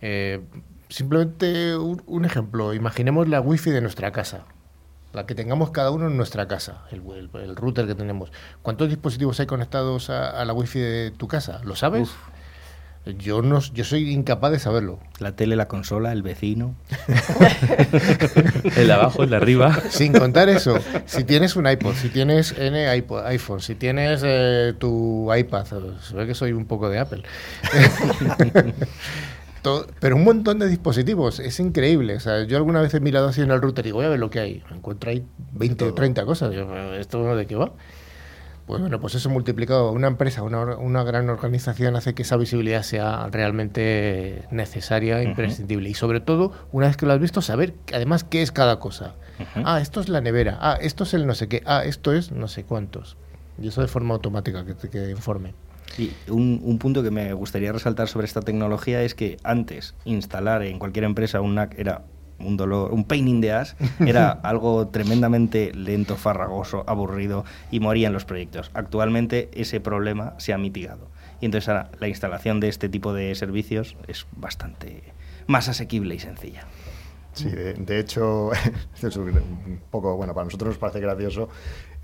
Eh, 0.00 0.40
simplemente 0.88 1.76
un, 1.76 2.02
un 2.06 2.24
ejemplo, 2.24 2.72
imaginemos 2.72 3.28
la 3.28 3.42
wifi 3.42 3.70
de 3.70 3.82
nuestra 3.82 4.10
casa, 4.10 4.46
la 5.14 5.26
que 5.26 5.34
tengamos 5.34 5.70
cada 5.70 5.90
uno 5.90 6.06
en 6.08 6.16
nuestra 6.16 6.46
casa, 6.48 6.82
el, 6.90 7.02
el- 7.16 7.30
el 7.42 7.56
router 7.56 7.86
que 7.86 7.94
tenemos. 7.94 8.30
¿Cuántos 8.62 8.88
dispositivos 8.88 9.38
hay 9.40 9.46
conectados 9.46 10.10
a, 10.10 10.30
a 10.30 10.44
la 10.44 10.52
wifi 10.52 10.78
de 10.80 11.10
tu 11.16 11.28
casa? 11.28 11.60
¿Lo 11.64 11.76
sabes? 11.76 12.10
Yo 13.18 13.42
no, 13.42 13.60
yo 13.60 13.84
soy 13.84 14.10
incapaz 14.14 14.50
de 14.50 14.58
saberlo. 14.58 14.98
La 15.18 15.36
tele, 15.36 15.56
la 15.56 15.68
consola, 15.68 16.10
el 16.10 16.22
vecino. 16.22 16.74
El 18.76 18.86
de 18.86 18.92
abajo, 18.94 19.22
el 19.24 19.30
de 19.30 19.36
arriba. 19.36 19.76
Sin 19.90 20.14
contar 20.14 20.48
eso, 20.48 20.78
si 21.04 21.22
tienes 21.24 21.54
un 21.54 21.68
iPod, 21.68 21.92
si 21.94 22.08
tienes 22.08 22.52
N 22.58 22.96
iPod, 22.96 23.26
iPhone, 23.26 23.60
si 23.60 23.74
tienes 23.74 24.22
eh, 24.24 24.72
tu 24.78 25.30
iPad, 25.34 25.66
se 25.66 26.14
ve 26.14 26.26
que 26.26 26.34
soy 26.34 26.52
un 26.52 26.64
poco 26.64 26.88
de 26.88 26.98
Apple. 26.98 27.22
Todo- 29.64 29.86
pero 29.98 30.14
un 30.14 30.22
montón 30.24 30.58
de 30.60 30.68
dispositivos, 30.68 31.40
es 31.40 31.58
increíble. 31.58 32.14
O 32.16 32.20
sea, 32.20 32.44
yo 32.44 32.56
alguna 32.58 32.80
vez 32.80 32.94
he 32.94 33.00
mirado 33.00 33.26
así 33.28 33.40
en 33.40 33.50
el 33.50 33.60
router 33.60 33.86
y 33.86 33.90
voy 33.90 34.04
a 34.04 34.08
ver 34.10 34.20
lo 34.20 34.30
que 34.30 34.38
hay. 34.38 34.62
Encuentro 34.70 35.10
ahí 35.10 35.26
20 35.54 35.86
o 35.86 35.94
30 35.94 36.24
cosas. 36.24 36.54
Yo, 36.54 36.72
¿Esto 36.94 37.34
de 37.34 37.46
qué 37.46 37.56
va? 37.56 37.72
Pues 38.66 38.80
bueno, 38.80 38.98
pues 39.00 39.14
eso 39.14 39.28
multiplicado 39.28 39.90
una 39.92 40.06
empresa, 40.06 40.42
una, 40.42 40.76
una 40.76 41.02
gran 41.04 41.28
organización 41.28 41.96
hace 41.96 42.14
que 42.14 42.22
esa 42.22 42.36
visibilidad 42.38 42.82
sea 42.82 43.28
realmente 43.30 44.44
necesaria, 44.50 45.16
Ujú. 45.18 45.28
imprescindible. 45.28 45.88
Y 45.90 45.94
sobre 45.94 46.20
todo, 46.20 46.52
una 46.72 46.86
vez 46.86 46.96
que 46.96 47.04
lo 47.06 47.12
has 47.12 47.20
visto, 47.20 47.42
saber 47.42 47.74
además 47.92 48.24
qué 48.24 48.40
es 48.42 48.52
cada 48.52 48.78
cosa. 48.78 49.16
Ujú. 49.38 49.64
Ah, 49.66 49.80
esto 49.80 50.00
es 50.00 50.08
la 50.08 50.20
nevera. 50.20 50.56
Ah, 50.60 50.78
esto 50.80 51.04
es 51.04 51.12
el 51.14 51.26
no 51.26 51.34
sé 51.34 51.48
qué. 51.48 51.62
Ah, 51.66 51.82
esto 51.84 52.12
es 52.12 52.32
no 52.32 52.48
sé 52.48 52.64
cuántos. 52.64 53.16
Y 53.60 53.68
eso 53.68 53.80
de 53.82 53.88
forma 53.88 54.14
automática 54.14 54.64
que 54.64 54.74
te 54.74 54.88
que 54.88 55.10
informe. 55.10 55.54
Y 55.98 56.12
un, 56.28 56.60
un 56.62 56.78
punto 56.78 57.02
que 57.02 57.10
me 57.10 57.32
gustaría 57.32 57.72
resaltar 57.72 58.08
sobre 58.08 58.26
esta 58.26 58.40
tecnología 58.40 59.02
es 59.02 59.14
que 59.14 59.36
antes 59.44 59.94
instalar 60.04 60.62
en 60.62 60.78
cualquier 60.78 61.04
empresa 61.04 61.40
un 61.40 61.54
NAC 61.54 61.78
era 61.78 62.02
un 62.38 62.56
dolor, 62.56 62.92
un 62.92 63.04
pain 63.04 63.26
in 63.28 63.40
the 63.40 63.52
ass, 63.52 63.76
era 64.00 64.30
algo 64.30 64.88
tremendamente 64.88 65.72
lento, 65.74 66.16
farragoso, 66.16 66.84
aburrido 66.86 67.44
y 67.70 67.80
moría 67.80 68.08
en 68.08 68.12
los 68.12 68.24
proyectos. 68.24 68.70
Actualmente 68.74 69.50
ese 69.54 69.80
problema 69.80 70.34
se 70.38 70.52
ha 70.52 70.58
mitigado. 70.58 71.08
Y 71.40 71.46
entonces 71.46 71.68
ahora 71.68 71.90
la 72.00 72.08
instalación 72.08 72.60
de 72.60 72.68
este 72.68 72.88
tipo 72.88 73.12
de 73.12 73.34
servicios 73.34 73.96
es 74.08 74.26
bastante 74.36 75.02
más 75.46 75.68
asequible 75.68 76.14
y 76.14 76.18
sencilla. 76.18 76.66
Sí, 77.34 77.50
de, 77.50 77.98
hecho, 77.98 78.52
es 79.02 79.16
un 79.16 79.80
poco, 79.90 80.16
bueno, 80.16 80.34
para 80.34 80.44
nosotros 80.44 80.68
nos 80.68 80.78
parece 80.78 81.00
gracioso. 81.00 81.48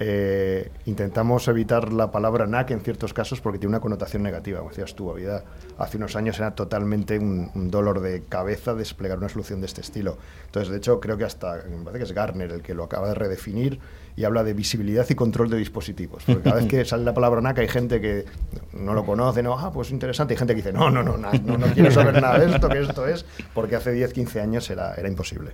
eh, 0.01 0.71
intentamos 0.87 1.47
evitar 1.47 1.93
la 1.93 2.11
palabra 2.11 2.47
NAC 2.47 2.73
en 2.73 2.81
ciertos 2.81 3.13
casos 3.15 3.41
porque 3.41 3.59
tiene 3.59 3.71
una 3.71 3.81
connotación 3.81 4.23
negativa. 4.23 4.59
Como 4.59 4.71
decías 4.71 4.95
tú, 4.95 5.11
había, 5.11 5.45
hace 5.79 5.99
unos 5.99 6.17
años 6.17 6.39
era 6.39 6.55
totalmente 6.55 7.19
un, 7.19 7.51
un 7.55 7.71
dolor 7.71 8.01
de 8.01 8.23
cabeza 8.23 8.75
desplegar 8.75 9.19
una 9.19 9.29
solución 9.29 9.61
de 9.61 9.67
este 9.67 9.83
estilo. 9.83 10.19
Entonces, 10.47 10.71
de 10.71 10.79
hecho, 10.79 11.01
creo 11.01 11.17
que 11.17 11.25
hasta, 11.25 11.63
me 11.69 11.85
parece 11.85 11.99
que 11.99 12.05
es 12.05 12.13
Gartner 12.13 12.51
el 12.51 12.63
que 12.63 12.75
lo 12.75 12.85
acaba 12.85 13.09
de 13.09 13.15
redefinir 13.15 13.79
y 14.17 14.25
habla 14.25 14.45
de 14.45 14.53
visibilidad 14.53 15.07
y 15.09 15.15
control 15.15 15.51
de 15.51 15.57
dispositivos. 15.57 16.25
Porque 16.25 16.43
cada 16.43 16.57
vez 16.57 16.67
que 16.67 16.85
sale 16.85 17.05
la 17.05 17.15
palabra 17.15 17.41
NAC 17.41 17.59
hay 17.59 17.69
gente 17.69 18.01
que 18.01 18.25
no 18.73 18.95
lo 18.95 19.05
conoce, 19.05 19.43
no, 19.43 19.59
ah, 19.59 19.73
pues 19.73 19.91
interesante. 19.91 20.35
Hay 20.35 20.39
gente 20.39 20.55
que 20.55 20.59
dice, 20.59 20.73
no, 20.73 20.91
no, 20.91 21.03
no, 21.03 21.17
NAC, 21.17 21.43
no, 21.43 21.59
no 21.59 21.67
quiero 21.69 21.91
saber 21.91 22.21
nada 22.21 22.39
de 22.39 22.53
esto, 22.55 22.69
que 22.69 22.81
esto 22.81 23.07
es, 23.07 23.25
porque 23.55 23.77
hace 23.77 23.93
10, 23.93 24.13
15 24.13 24.41
años 24.41 24.71
era, 24.71 24.95
era 24.95 25.09
imposible. 25.09 25.53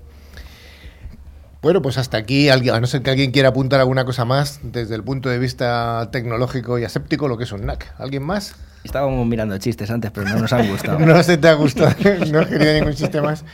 Bueno, 1.63 1.83
pues 1.83 1.99
hasta 1.99 2.17
aquí, 2.17 2.49
a 2.49 2.59
no 2.59 2.87
ser 2.87 3.03
que 3.03 3.11
alguien 3.11 3.33
quiera 3.33 3.49
apuntar 3.49 3.81
alguna 3.81 4.05
cosa 4.05 4.25
más 4.25 4.61
desde 4.63 4.95
el 4.95 5.03
punto 5.03 5.29
de 5.29 5.39
vista 5.39 6.11
tecnológico 6.13 6.79
y 6.79 6.85
aséptico, 6.85 7.27
lo 7.27 7.37
que 7.37 7.45
es 7.45 7.51
un 7.51 7.67
NAC. 7.67 7.93
¿Alguien 7.99 8.23
más? 8.23 8.55
Estábamos 8.85 9.27
mirando 9.27 9.59
chistes 9.59 9.91
antes, 9.91 10.13
pero 10.13 10.29
no 10.29 10.39
nos 10.39 10.53
han 10.53 10.69
gustado. 10.71 10.99
No 11.07 11.21
se 11.25 11.39
te 11.39 11.49
ha 11.49 11.55
gustado, 11.55 11.91
no 12.31 12.41
he 12.41 12.47
querido 12.47 12.73
ningún 12.73 12.95
chiste 12.95 13.21
más. 13.21 13.45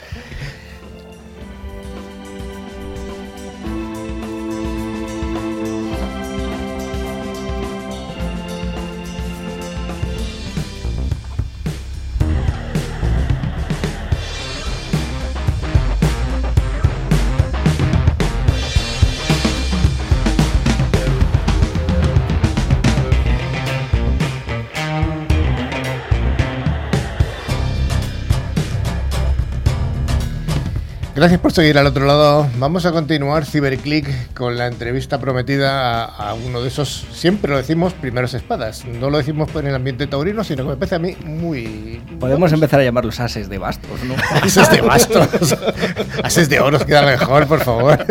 Gracias 31.22 31.40
por 31.40 31.52
seguir 31.52 31.78
al 31.78 31.86
otro 31.86 32.04
lado. 32.04 32.48
Vamos 32.58 32.84
a 32.84 32.90
continuar 32.90 33.46
Ciberclick 33.46 34.34
con 34.34 34.58
la 34.58 34.66
entrevista 34.66 35.20
prometida 35.20 36.04
a, 36.04 36.30
a 36.30 36.34
uno 36.34 36.60
de 36.60 36.66
esos, 36.66 37.06
siempre 37.12 37.48
lo 37.52 37.58
decimos, 37.58 37.92
primeros 37.92 38.34
espadas. 38.34 38.84
No 38.84 39.08
lo 39.08 39.18
decimos 39.18 39.48
por 39.48 39.64
el 39.64 39.72
ambiente 39.72 40.08
taurino, 40.08 40.42
sino 40.42 40.64
que 40.64 40.70
me 40.70 40.76
parece 40.76 40.96
a 40.96 40.98
mí 40.98 41.16
muy... 41.24 42.02
Podemos 42.18 42.52
empezar 42.52 42.80
a 42.80 42.82
llamarlos 42.82 43.20
ases 43.20 43.48
de 43.48 43.58
bastos, 43.58 44.02
¿no? 44.02 44.16
Ases 44.42 44.68
de 44.68 44.80
bastos. 44.80 45.56
Ases 46.24 46.48
de 46.48 46.58
oros 46.58 46.84
queda 46.84 47.02
mejor, 47.02 47.46
por 47.46 47.60
favor. 47.60 48.04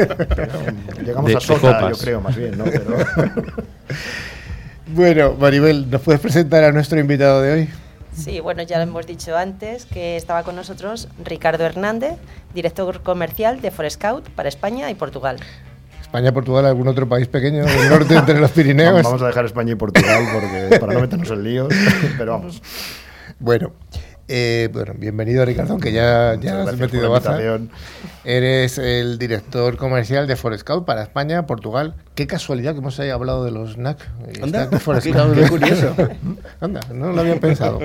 Llegamos 1.04 1.32
De- 1.32 1.36
a 1.36 1.42
Sota, 1.42 1.90
yo 1.90 1.98
creo, 1.98 2.22
más 2.22 2.38
bien, 2.38 2.58
¿no? 2.58 2.64
Pero, 2.64 2.96
Bueno, 4.88 5.36
Maribel, 5.38 5.90
¿nos 5.90 6.00
puedes 6.00 6.22
presentar 6.22 6.64
a 6.64 6.72
nuestro 6.72 6.98
invitado 6.98 7.42
de 7.42 7.52
hoy? 7.52 7.70
Sí, 8.14 8.40
bueno, 8.40 8.64
ya 8.64 8.78
lo 8.78 8.84
hemos 8.84 9.08
dicho 9.08 9.38
antes 9.38 9.86
que 9.86 10.16
estaba 10.16 10.44
con 10.44 10.56
nosotros 10.56 11.08
Ricardo 11.24 11.66
Hernández, 11.66 12.16
director 12.54 13.02
comercial 13.02 13.62
de 13.62 13.72
Forescout 13.72 14.30
para 14.30 14.50
España 14.50 14.90
y 14.90 14.96
Portugal. 14.96 15.38
España, 16.02 16.34
Portugal, 16.34 16.66
algún 16.66 16.90
otro 16.90 17.08
país 17.08 17.30
pequeño 17.30 17.64
del 17.64 17.90
norte 17.90 18.16
entre 18.16 18.38
los 18.38 18.52
Pirineos. 18.52 19.02
vamos 19.02 19.22
a 19.22 19.28
dejar 19.28 19.46
España 19.46 19.72
y 19.72 19.76
Portugal 19.76 20.26
porque, 20.34 20.78
para 20.78 20.94
no 20.94 21.00
meternos 21.00 21.30
en 21.32 21.44
líos, 21.44 21.74
pero 22.18 22.34
vamos. 22.34 22.62
Bueno, 23.40 23.72
eh, 24.28 24.70
bueno, 24.72 24.94
bienvenido 24.98 25.44
Ricardo, 25.46 25.74
aunque 25.74 25.92
ya, 25.92 26.36
ya 26.40 26.64
has 26.64 26.78
metido 26.78 27.10
baza. 27.12 27.32
Eres 28.24 28.78
el 28.78 29.18
director 29.18 29.78
comercial 29.78 30.28
de 30.28 30.36
Forescout 30.36 30.86
para 30.86 31.04
España, 31.04 31.46
Portugal. 31.46 31.96
Qué 32.16 32.28
casualidad 32.28 32.74
que 32.74 32.80
hemos 32.80 33.00
ahí 33.00 33.10
hablado 33.10 33.44
de 33.44 33.52
los 33.52 33.78
NAC. 33.78 33.98
Y 34.34 34.44
Anda, 34.44 34.70
qué- 34.70 34.80
qué 35.36 35.50
curioso. 35.50 35.96
Anda, 36.62 36.82
no 36.94 37.12
lo 37.12 37.22
había 37.22 37.40
pensado. 37.40 37.80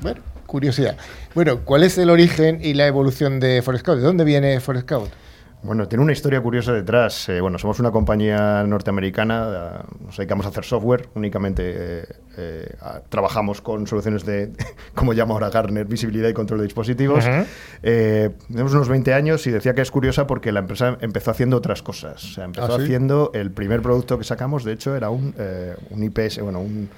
Bueno, 0.00 0.20
curiosidad. 0.46 0.96
Bueno, 1.34 1.60
¿cuál 1.64 1.82
es 1.82 1.96
el 1.98 2.10
origen 2.10 2.58
y 2.62 2.74
la 2.74 2.86
evolución 2.86 3.40
de 3.40 3.62
Forescout? 3.62 3.98
¿De 3.98 4.04
dónde 4.04 4.24
viene 4.24 4.60
Forescout? 4.60 5.10
Bueno, 5.64 5.86
tiene 5.86 6.02
una 6.02 6.12
historia 6.12 6.40
curiosa 6.40 6.72
detrás. 6.72 7.28
Eh, 7.28 7.40
bueno, 7.40 7.56
somos 7.56 7.78
una 7.78 7.92
compañía 7.92 8.64
norteamericana, 8.64 9.82
eh, 9.84 9.94
nos 10.06 10.16
dedicamos 10.16 10.44
a 10.44 10.48
hacer 10.48 10.64
software, 10.64 11.08
únicamente 11.14 11.62
eh, 11.64 12.04
eh, 12.36 12.74
a- 12.80 13.00
trabajamos 13.08 13.60
con 13.60 13.86
soluciones 13.86 14.24
de, 14.26 14.50
como 14.96 15.12
llama 15.12 15.34
ahora 15.34 15.50
Gartner, 15.50 15.84
visibilidad 15.86 16.28
y 16.28 16.32
control 16.32 16.58
de 16.60 16.64
dispositivos. 16.64 17.24
Eh, 17.84 18.30
tenemos 18.48 18.72
unos 18.74 18.88
20 18.88 19.14
años 19.14 19.46
y 19.46 19.52
decía 19.52 19.72
que 19.72 19.82
es 19.82 19.92
curiosa 19.92 20.26
porque 20.26 20.50
la 20.50 20.60
empresa 20.60 20.98
empezó 21.00 21.30
haciendo 21.30 21.58
otras 21.58 21.80
cosas. 21.80 22.24
O 22.24 22.28
sea, 22.28 22.44
empezó 22.44 22.66
¿Ah, 22.74 22.76
sí? 22.78 22.82
haciendo, 22.82 23.30
el 23.32 23.52
primer 23.52 23.82
producto 23.82 24.18
que 24.18 24.24
sacamos, 24.24 24.64
de 24.64 24.72
hecho, 24.72 24.96
era 24.96 25.10
un, 25.10 25.32
eh, 25.38 25.76
un 25.90 26.02
IPS, 26.02 26.40
bueno, 26.42 26.58
un- 26.60 26.88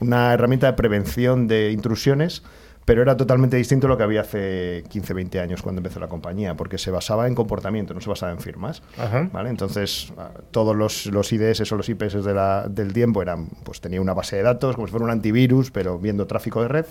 una 0.00 0.34
herramienta 0.34 0.66
de 0.66 0.72
prevención 0.74 1.48
de 1.48 1.70
intrusiones 1.70 2.42
pero 2.84 3.02
era 3.02 3.16
totalmente 3.16 3.56
distinto 3.56 3.86
a 3.86 3.90
lo 3.90 3.96
que 3.96 4.02
había 4.02 4.22
hace 4.22 4.82
15, 4.88 5.14
20 5.14 5.40
años 5.40 5.62
cuando 5.62 5.78
empezó 5.80 6.00
la 6.00 6.08
compañía, 6.08 6.56
porque 6.56 6.78
se 6.78 6.90
basaba 6.90 7.28
en 7.28 7.34
comportamiento, 7.34 7.94
no 7.94 8.00
se 8.00 8.10
basaba 8.10 8.32
en 8.32 8.40
firmas. 8.40 8.82
Ajá. 8.98 9.28
¿vale? 9.32 9.50
Entonces, 9.50 10.12
ah, 10.18 10.30
todos 10.50 10.74
los, 10.74 11.06
los 11.06 11.32
IDS 11.32 11.70
o 11.72 11.76
los 11.76 11.88
IPS 11.88 12.24
de 12.24 12.34
la- 12.34 12.66
del 12.68 12.92
tiempo 12.92 13.22
eran, 13.22 13.46
pues 13.64 13.80
tenía 13.80 14.00
una 14.00 14.14
base 14.14 14.36
de 14.36 14.42
datos, 14.42 14.74
como 14.74 14.86
si 14.86 14.90
fuera 14.90 15.04
un 15.04 15.10
antivirus, 15.12 15.70
pero 15.70 15.98
viendo 15.98 16.26
tráfico 16.26 16.60
de 16.62 16.68
red. 16.68 16.86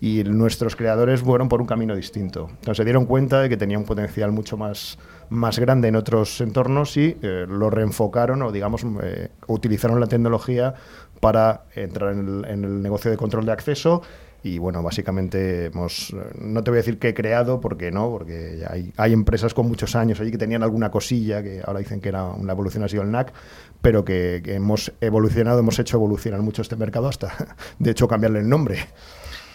Y 0.00 0.24
nuestros 0.24 0.74
creadores 0.74 1.20
fueron 1.20 1.48
por 1.48 1.60
un 1.60 1.66
camino 1.68 1.94
distinto. 1.94 2.48
Entonces 2.50 2.78
se 2.78 2.84
dieron 2.84 3.06
cuenta 3.06 3.40
de 3.40 3.48
que 3.48 3.56
tenía 3.56 3.78
un 3.78 3.84
potencial 3.84 4.32
mucho 4.32 4.56
más, 4.56 4.98
más 5.30 5.60
grande 5.60 5.86
en 5.86 5.94
otros 5.94 6.40
entornos 6.40 6.96
y 6.96 7.16
eh, 7.22 7.46
lo 7.48 7.70
reenfocaron 7.70 8.42
o, 8.42 8.50
digamos, 8.50 8.84
eh, 9.00 9.28
utilizaron 9.46 10.00
la 10.00 10.08
tecnología 10.08 10.74
para 11.20 11.66
entrar 11.76 12.14
en 12.14 12.18
el, 12.18 12.44
en 12.50 12.64
el 12.64 12.82
negocio 12.82 13.12
de 13.12 13.16
control 13.16 13.46
de 13.46 13.52
acceso 13.52 14.02
y 14.42 14.58
bueno, 14.58 14.82
básicamente 14.82 15.66
hemos, 15.66 16.14
no 16.40 16.64
te 16.64 16.70
voy 16.70 16.78
a 16.78 16.82
decir 16.82 16.98
que 16.98 17.10
he 17.10 17.14
creado, 17.14 17.60
porque 17.60 17.90
no, 17.92 18.10
porque 18.10 18.64
hay, 18.68 18.92
hay 18.96 19.12
empresas 19.12 19.54
con 19.54 19.68
muchos 19.68 19.94
años 19.94 20.20
allí 20.20 20.32
que 20.32 20.38
tenían 20.38 20.62
alguna 20.62 20.90
cosilla, 20.90 21.42
que 21.42 21.62
ahora 21.64 21.78
dicen 21.78 22.00
que 22.00 22.08
era 22.08 22.24
una 22.24 22.52
evolución 22.52 22.82
ha 22.82 22.88
sido 22.88 23.02
el 23.02 23.10
NAC, 23.10 23.32
pero 23.80 24.04
que, 24.04 24.42
hemos 24.46 24.92
evolucionado, 25.00 25.60
hemos 25.60 25.78
hecho 25.78 25.96
evolucionar 25.96 26.40
mucho 26.40 26.62
este 26.62 26.76
mercado 26.76 27.08
hasta, 27.08 27.54
de 27.78 27.90
hecho, 27.90 28.08
cambiarle 28.08 28.40
el 28.40 28.48
nombre. 28.48 28.78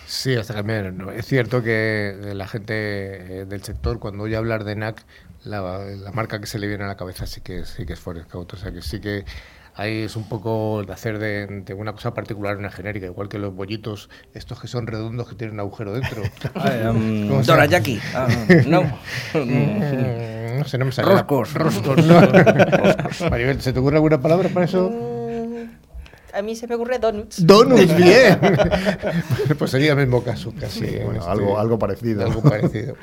Sí, 0.06 0.36
hasta 0.36 0.54
cambiar. 0.54 0.94
Es 1.16 1.26
cierto 1.26 1.62
que 1.62 2.32
la 2.34 2.48
gente 2.48 3.42
eh, 3.42 3.46
del 3.46 3.62
sector, 3.64 4.00
cuando 4.00 4.24
oye 4.24 4.38
hablar 4.38 4.64
de 4.64 4.78
NAC, 4.78 5.04
la, 5.46 5.80
la 5.86 6.12
marca 6.12 6.40
que 6.40 6.48
se 6.48 6.60
le 6.60 6.68
viene 6.68 6.84
a 6.84 6.88
la 6.88 6.98
cabeza 6.98 7.26
sí 7.26 7.42
que, 7.42 7.66
sí 7.66 7.86
que 7.86 7.94
es 7.94 8.00
Forescout. 8.00 8.54
O 8.54 8.58
sea 8.58 8.72
que 8.72 8.82
sí 8.82 9.00
que 9.00 9.24
ahí 9.76 10.02
es 10.04 10.16
un 10.16 10.28
poco 10.28 10.82
el 10.82 10.92
hacer 10.92 11.20
de, 11.20 11.46
de 11.48 11.74
una 11.74 11.94
cosa 11.94 12.14
particular 12.14 12.58
una 12.58 12.72
genérica, 12.72 13.06
igual 13.06 13.30
que 13.30 13.38
los 13.38 13.54
bollitos, 13.56 14.10
estos 14.34 14.60
que 14.60 14.68
son 14.68 14.88
redondos 14.88 15.30
que 15.30 15.36
tienen 15.36 15.54
un 15.56 15.60
agujero 15.60 15.94
dentro. 15.94 16.24
Ah, 16.56 16.90
um, 16.90 17.28
no. 18.66 18.82
No 20.58 20.66
sé, 20.66 20.78
no 20.78 20.86
me 20.86 20.92
sale. 20.92 21.10
Roscos. 21.12 21.54
Roscos, 21.54 22.06
no. 22.06 22.20
Roscos. 22.22 23.22
Maribel, 23.32 23.62
¿se 23.62 23.74
te 23.74 23.80
ocurre 23.80 23.98
alguna 23.98 24.20
palabra 24.20 24.50
para 24.50 24.66
eso? 24.66 24.90
Mm, 24.90 25.70
A 26.36 26.42
mí 26.42 26.56
se 26.56 26.68
me 26.68 26.76
ocurre 26.76 26.98
donuts. 27.00 27.46
Donuts, 27.46 27.96
bien. 27.96 28.40
Pues 29.58 29.72
sería 29.72 29.92
el 29.92 29.98
mismo 30.00 30.24
caso, 30.24 30.54
casi. 30.60 30.86
en 30.86 31.04
Bueno, 31.06 31.20
este- 31.20 31.32
algo, 31.32 31.60
algo 31.60 31.78
parecido. 31.80 32.26
algo 32.26 32.42
parecido. 32.42 32.96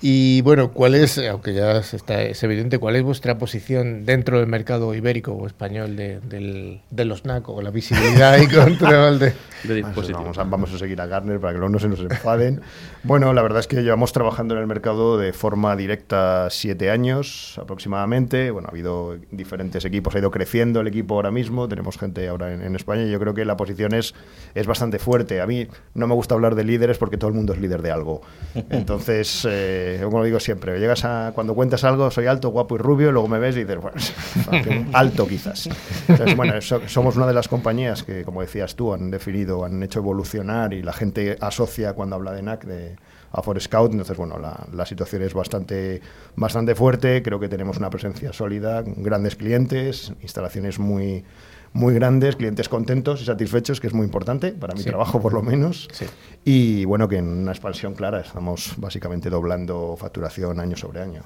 Y 0.00 0.42
bueno, 0.42 0.70
¿cuál 0.70 0.94
es, 0.94 1.18
aunque 1.18 1.52
ya 1.54 1.82
se 1.82 1.96
está, 1.96 2.22
es 2.22 2.40
evidente, 2.44 2.78
cuál 2.78 2.94
es 2.94 3.02
vuestra 3.02 3.36
posición 3.36 4.04
dentro 4.06 4.38
del 4.38 4.46
mercado 4.46 4.94
ibérico 4.94 5.32
o 5.32 5.44
español 5.46 5.96
de, 5.96 6.20
del- 6.20 6.80
de 6.90 7.04
los 7.04 7.24
NAC 7.24 7.48
o 7.48 7.60
la 7.62 7.70
visibilidad 7.70 8.38
y 8.40 8.46
control 8.54 9.18
de... 9.18 9.32
de 9.64 9.74
dispositivos. 9.74 10.22
Vamos 10.22 10.38
a, 10.38 10.44
vamos 10.44 10.72
a 10.72 10.78
seguir 10.78 11.00
a 11.00 11.06
Gartner 11.06 11.40
para 11.40 11.52
que 11.54 11.58
luego 11.58 11.72
no 11.72 11.80
se 11.80 11.88
nos 11.88 11.98
enfaden. 11.98 12.60
Bueno, 13.04 13.32
la 13.32 13.42
verdad 13.42 13.60
es 13.60 13.66
que 13.66 13.82
llevamos 13.82 14.12
trabajando 14.12 14.54
en 14.54 14.60
el 14.60 14.66
mercado 14.66 15.18
de 15.18 15.32
forma 15.32 15.76
directa 15.76 16.48
siete 16.50 16.90
años 16.90 17.58
aproximadamente. 17.60 18.50
Bueno, 18.50 18.68
ha 18.68 18.70
habido 18.72 19.16
diferentes 19.30 19.84
equipos, 19.84 20.14
ha 20.14 20.18
ido 20.18 20.30
creciendo 20.30 20.80
el 20.80 20.88
equipo 20.88 21.14
ahora 21.14 21.30
mismo. 21.30 21.68
Tenemos 21.68 21.96
gente 21.96 22.28
ahora 22.28 22.52
en, 22.52 22.60
en 22.62 22.74
España 22.76 23.04
y 23.04 23.10
yo 23.10 23.18
creo 23.20 23.34
que 23.34 23.44
la 23.44 23.56
posición 23.56 23.94
es, 23.94 24.14
es 24.54 24.66
bastante 24.66 24.98
fuerte. 24.98 25.40
A 25.40 25.46
mí 25.46 25.68
no 25.94 26.06
me 26.06 26.14
gusta 26.14 26.34
hablar 26.34 26.54
de 26.54 26.64
líderes 26.64 26.98
porque 26.98 27.16
todo 27.16 27.28
el 27.28 27.34
mundo 27.36 27.52
es 27.52 27.60
líder 27.60 27.82
de 27.82 27.90
algo. 27.92 28.20
Entonces, 28.70 29.46
eh, 29.48 30.00
como 30.02 30.22
digo 30.24 30.40
siempre, 30.40 30.78
llegas 30.78 31.04
a, 31.04 31.32
cuando 31.34 31.54
cuentas 31.54 31.84
algo, 31.84 32.10
soy 32.10 32.26
alto, 32.26 32.50
guapo 32.50 32.74
y 32.74 32.78
rubio, 32.78 33.12
luego 33.12 33.28
me 33.28 33.38
ves 33.38 33.56
y 33.56 33.60
dices, 33.64 33.78
bueno, 33.80 33.96
alto 34.92 35.26
quizás. 35.26 35.68
Entonces, 36.08 36.36
bueno, 36.36 36.60
so- 36.60 36.86
somos 36.88 37.16
una 37.16 37.26
de 37.26 37.34
las 37.34 37.48
compañías 37.48 38.02
que, 38.02 38.24
como 38.24 38.40
decías 38.40 38.74
tú, 38.76 38.92
han 38.92 39.10
definido, 39.10 39.64
han 39.64 39.82
hecho 39.82 40.00
evolucionar 40.00 40.72
y 40.74 40.82
la 40.82 40.92
gente 40.92 41.36
asocia 41.40 41.92
cuando 41.94 42.16
habla 42.16 42.32
de 42.32 42.42
NAC 42.42 42.64
de, 42.64 42.96
a 43.32 43.42
For 43.42 43.60
Scout. 43.60 43.92
Entonces, 43.92 44.16
bueno, 44.16 44.38
la, 44.38 44.66
la 44.72 44.86
situación 44.86 45.22
es 45.22 45.34
bastante, 45.34 46.00
bastante 46.36 46.74
fuerte. 46.74 47.22
Creo 47.22 47.38
que 47.40 47.48
tenemos 47.48 47.76
una 47.78 47.90
presencia 47.90 48.32
sólida, 48.32 48.82
grandes 48.86 49.36
clientes, 49.36 50.12
instalaciones 50.22 50.78
muy 50.78 51.24
muy 51.74 51.92
grandes, 51.92 52.34
clientes 52.36 52.66
contentos 52.66 53.20
y 53.20 53.26
satisfechos, 53.26 53.78
que 53.78 53.88
es 53.88 53.92
muy 53.92 54.06
importante 54.06 54.52
para 54.52 54.72
mi 54.74 54.80
Sí. 54.80 54.88
trabajo 54.88 55.20
por 55.20 55.34
lo 55.34 55.42
menos. 55.42 55.86
Sí. 55.92 56.06
Y 56.42 56.86
bueno, 56.86 57.08
que 57.08 57.18
en 57.18 57.28
una 57.28 57.52
expansión 57.52 57.94
clara 57.94 58.20
estamos 58.20 58.72
básicamente 58.78 59.28
doblando 59.28 59.94
facturación 59.98 60.60
año 60.60 60.76
sobre 60.78 61.02
año. 61.02 61.24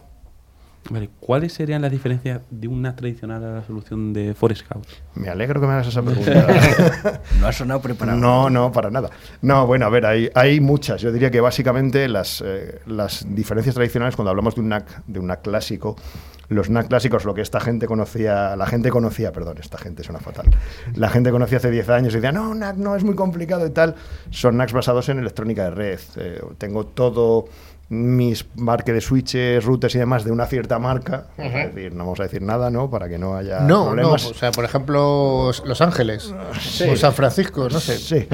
Vale, 0.90 1.10
¿cuáles 1.20 1.52
serían 1.52 1.80
las 1.82 1.90
diferencias 1.90 2.42
de 2.50 2.68
un 2.68 2.82
NAC 2.82 2.96
tradicional 2.96 3.44
a 3.44 3.52
la 3.52 3.64
solución 3.64 4.12
de 4.12 4.34
Forest 4.34 4.62
Scout? 4.62 4.86
Me 5.14 5.28
alegro 5.28 5.60
que 5.60 5.66
me 5.66 5.72
hagas 5.74 5.88
esa 5.88 6.02
pregunta. 6.04 7.20
No 7.40 7.46
ha 7.46 7.52
sonado 7.52 7.80
preparado. 7.80 8.18
No, 8.18 8.50
no, 8.50 8.72
para 8.72 8.90
nada. 8.90 9.10
No, 9.42 9.66
bueno, 9.66 9.86
a 9.86 9.88
ver, 9.88 10.06
hay, 10.06 10.30
hay 10.34 10.60
muchas. 10.60 11.00
Yo 11.00 11.12
diría 11.12 11.30
que 11.30 11.40
básicamente 11.40 12.08
las, 12.08 12.42
eh, 12.44 12.80
las 12.86 13.24
diferencias 13.28 13.74
tradicionales, 13.74 14.16
cuando 14.16 14.30
hablamos 14.30 14.54
de 14.54 14.60
un 14.60 14.68
NAC, 14.68 15.04
de 15.06 15.20
un 15.20 15.26
NAC 15.26 15.42
clásico, 15.42 15.96
los 16.48 16.70
NAC 16.70 16.88
clásicos, 16.88 17.24
lo 17.24 17.34
que 17.34 17.40
esta 17.40 17.60
gente 17.60 17.86
conocía, 17.86 18.56
la 18.56 18.66
gente 18.66 18.90
conocía, 18.90 19.32
perdón, 19.32 19.58
esta 19.58 19.78
gente 19.78 20.02
suena 20.02 20.20
fatal, 20.20 20.46
la 20.94 21.08
gente 21.08 21.30
conocía 21.30 21.58
hace 21.58 21.70
10 21.70 21.88
años 21.88 22.12
y 22.12 22.16
decía, 22.16 22.32
no, 22.32 22.54
NAC 22.54 22.76
no 22.76 22.94
es 22.96 23.04
muy 23.04 23.14
complicado 23.14 23.66
y 23.66 23.70
tal, 23.70 23.94
son 24.30 24.56
NACs 24.56 24.72
basados 24.72 25.08
en 25.08 25.18
electrónica 25.18 25.64
de 25.64 25.70
red. 25.70 26.00
Eh, 26.16 26.42
tengo 26.58 26.86
todo 26.86 27.46
mis 27.94 28.46
marque 28.56 28.92
de 28.92 29.00
switches, 29.02 29.62
routers 29.64 29.94
y 29.94 29.98
demás 29.98 30.24
de 30.24 30.32
una 30.32 30.46
cierta 30.46 30.78
marca, 30.78 31.26
a 31.36 31.42
decir, 31.42 31.92
no 31.92 32.04
vamos 32.04 32.20
a 32.20 32.22
decir 32.22 32.40
nada, 32.40 32.70
¿no? 32.70 32.88
Para 32.88 33.06
que 33.08 33.18
no 33.18 33.36
haya 33.36 33.60
No, 33.60 33.84
no, 33.84 33.90
problemas. 33.92 34.24
o 34.26 34.34
sea, 34.34 34.50
por 34.50 34.64
ejemplo, 34.64 35.50
Los 35.66 35.80
Ángeles 35.82 36.32
o 36.90 36.96
San 36.96 37.12
Francisco, 37.12 37.68
no 37.70 37.78
sé. 37.80 37.98
Sí. 37.98 38.26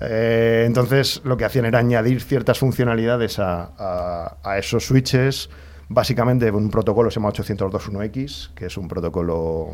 Eh, 0.00 0.64
entonces, 0.66 1.20
lo 1.24 1.36
que 1.36 1.44
hacían 1.46 1.64
era 1.64 1.78
añadir 1.78 2.20
ciertas 2.22 2.58
funcionalidades 2.58 3.38
a, 3.38 3.70
a- 3.78 4.36
a 4.42 4.58
esos 4.58 4.84
switches, 4.86 5.48
básicamente 5.88 6.50
un 6.50 6.70
protocolo 6.70 7.08
que 7.08 7.14
se 7.14 7.20
llama 7.20 7.32
802.1x, 7.32 8.52
que 8.54 8.66
es 8.66 8.76
un 8.76 8.88
protocolo 8.88 9.68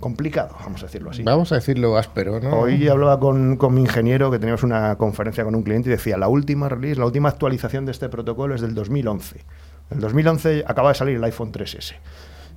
complicado, 0.00 0.56
vamos 0.60 0.82
a 0.82 0.86
decirlo 0.86 1.10
así. 1.10 1.22
Vamos 1.22 1.52
a 1.52 1.56
decirlo 1.56 1.96
áspero, 1.96 2.40
¿no? 2.40 2.60
Hoy 2.60 2.88
hablaba 2.88 3.20
con, 3.20 3.56
con 3.56 3.74
mi 3.74 3.82
ingeniero, 3.82 4.30
que 4.30 4.38
teníamos 4.38 4.62
una 4.62 4.96
conferencia 4.96 5.44
con 5.44 5.54
un 5.54 5.62
cliente, 5.62 5.88
y 5.88 5.92
decía, 5.92 6.16
la 6.16 6.28
última 6.28 6.68
release, 6.68 6.98
la 6.98 7.06
última 7.06 7.28
actualización 7.28 7.86
de 7.86 7.92
este 7.92 8.08
protocolo 8.08 8.54
es 8.54 8.60
del 8.60 8.74
2011. 8.74 9.44
El 9.90 10.00
2011 10.00 10.64
acaba 10.66 10.88
de 10.90 10.94
salir 10.94 11.16
el 11.16 11.24
iPhone 11.24 11.52
3S. 11.52 11.94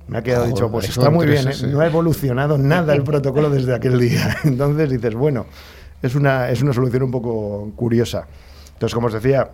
Me 0.08 0.18
ha 0.18 0.22
quedado 0.22 0.42
Joder, 0.42 0.54
dicho, 0.54 0.70
pues 0.70 0.88
está 0.88 1.10
muy 1.10 1.26
bien, 1.26 1.46
¿eh? 1.48 1.50
3S. 1.52 1.68
no 1.68 1.80
ha 1.80 1.86
evolucionado 1.86 2.58
nada 2.58 2.94
el 2.94 3.02
protocolo 3.02 3.50
desde 3.50 3.74
aquel 3.74 3.98
día. 3.98 4.36
Entonces 4.44 4.90
dices, 4.90 5.14
bueno, 5.14 5.46
es 6.02 6.14
una, 6.14 6.50
es 6.50 6.62
una 6.62 6.72
solución 6.72 7.04
un 7.04 7.10
poco 7.10 7.72
curiosa. 7.76 8.26
Entonces, 8.74 8.94
como 8.94 9.06
os 9.06 9.12
decía, 9.12 9.50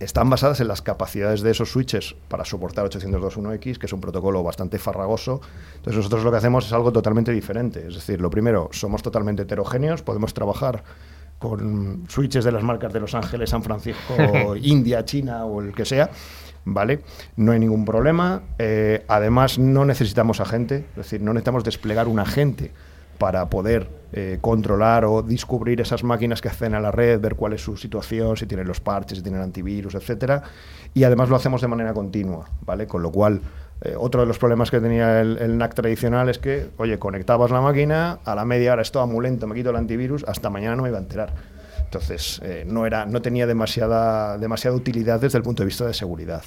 están 0.00 0.28
basadas 0.28 0.60
en 0.60 0.68
las 0.68 0.82
capacidades 0.82 1.40
de 1.40 1.50
esos 1.50 1.70
switches 1.70 2.14
para 2.28 2.44
soportar 2.44 2.86
802.1x, 2.86 3.78
que 3.78 3.86
es 3.86 3.92
un 3.92 4.00
protocolo 4.00 4.42
bastante 4.42 4.78
farragoso. 4.78 5.40
Entonces 5.76 5.96
nosotros 5.96 6.24
lo 6.24 6.30
que 6.30 6.36
hacemos 6.36 6.66
es 6.66 6.72
algo 6.72 6.92
totalmente 6.92 7.32
diferente. 7.32 7.86
Es 7.88 7.94
decir, 7.94 8.20
lo 8.20 8.30
primero, 8.30 8.68
somos 8.72 9.02
totalmente 9.02 9.42
heterogéneos, 9.42 10.02
podemos 10.02 10.34
trabajar 10.34 10.84
con 11.38 12.04
switches 12.08 12.44
de 12.44 12.52
las 12.52 12.62
marcas 12.62 12.92
de 12.92 13.00
Los 13.00 13.14
Ángeles, 13.14 13.50
San 13.50 13.62
Francisco, 13.62 14.56
India, 14.60 15.04
China 15.04 15.44
o 15.44 15.60
el 15.60 15.74
que 15.74 15.84
sea. 15.84 16.10
¿Vale? 16.68 17.00
No 17.36 17.52
hay 17.52 17.60
ningún 17.60 17.84
problema. 17.84 18.42
Eh, 18.58 19.04
además, 19.06 19.56
no 19.58 19.84
necesitamos 19.84 20.40
agente, 20.40 20.84
es 20.90 20.96
decir, 20.96 21.22
no 21.22 21.32
necesitamos 21.32 21.62
desplegar 21.62 22.08
un 22.08 22.18
agente 22.18 22.72
para 23.18 23.48
poder 23.48 23.88
eh, 24.12 24.38
controlar 24.40 25.04
o 25.04 25.22
descubrir 25.22 25.80
esas 25.80 26.04
máquinas 26.04 26.40
que 26.40 26.48
acceden 26.48 26.74
a 26.74 26.80
la 26.80 26.90
red, 26.90 27.20
ver 27.20 27.34
cuál 27.34 27.52
es 27.52 27.62
su 27.62 27.76
situación, 27.76 28.36
si 28.36 28.46
tienen 28.46 28.66
los 28.66 28.80
parches, 28.80 29.18
si 29.18 29.22
tienen 29.22 29.40
antivirus, 29.40 29.94
etcétera. 29.94 30.42
Y 30.94 31.04
además 31.04 31.28
lo 31.28 31.36
hacemos 31.36 31.60
de 31.60 31.68
manera 31.68 31.92
continua, 31.92 32.48
¿vale? 32.62 32.86
Con 32.86 33.02
lo 33.02 33.10
cual, 33.10 33.40
eh, 33.82 33.94
otro 33.98 34.20
de 34.20 34.26
los 34.26 34.38
problemas 34.38 34.70
que 34.70 34.80
tenía 34.80 35.20
el, 35.20 35.38
el 35.38 35.58
NAC 35.58 35.74
tradicional 35.74 36.28
es 36.28 36.38
que, 36.38 36.68
oye, 36.78 36.98
conectabas 36.98 37.50
la 37.50 37.60
máquina, 37.60 38.18
a 38.24 38.34
la 38.34 38.44
media 38.44 38.72
hora 38.72 38.82
estaba 38.82 39.06
muy 39.06 39.22
lento, 39.22 39.46
me 39.46 39.54
quito 39.54 39.70
el 39.70 39.76
antivirus, 39.76 40.24
hasta 40.26 40.50
mañana 40.50 40.76
no 40.76 40.82
me 40.82 40.88
iba 40.88 40.98
a 40.98 41.02
enterar. 41.02 41.34
Entonces, 41.84 42.40
eh, 42.42 42.64
no, 42.66 42.86
era, 42.86 43.06
no 43.06 43.22
tenía 43.22 43.46
demasiada, 43.46 44.38
demasiada 44.38 44.76
utilidad 44.76 45.20
desde 45.20 45.38
el 45.38 45.44
punto 45.44 45.62
de 45.62 45.66
vista 45.66 45.86
de 45.86 45.94
seguridad. 45.94 46.42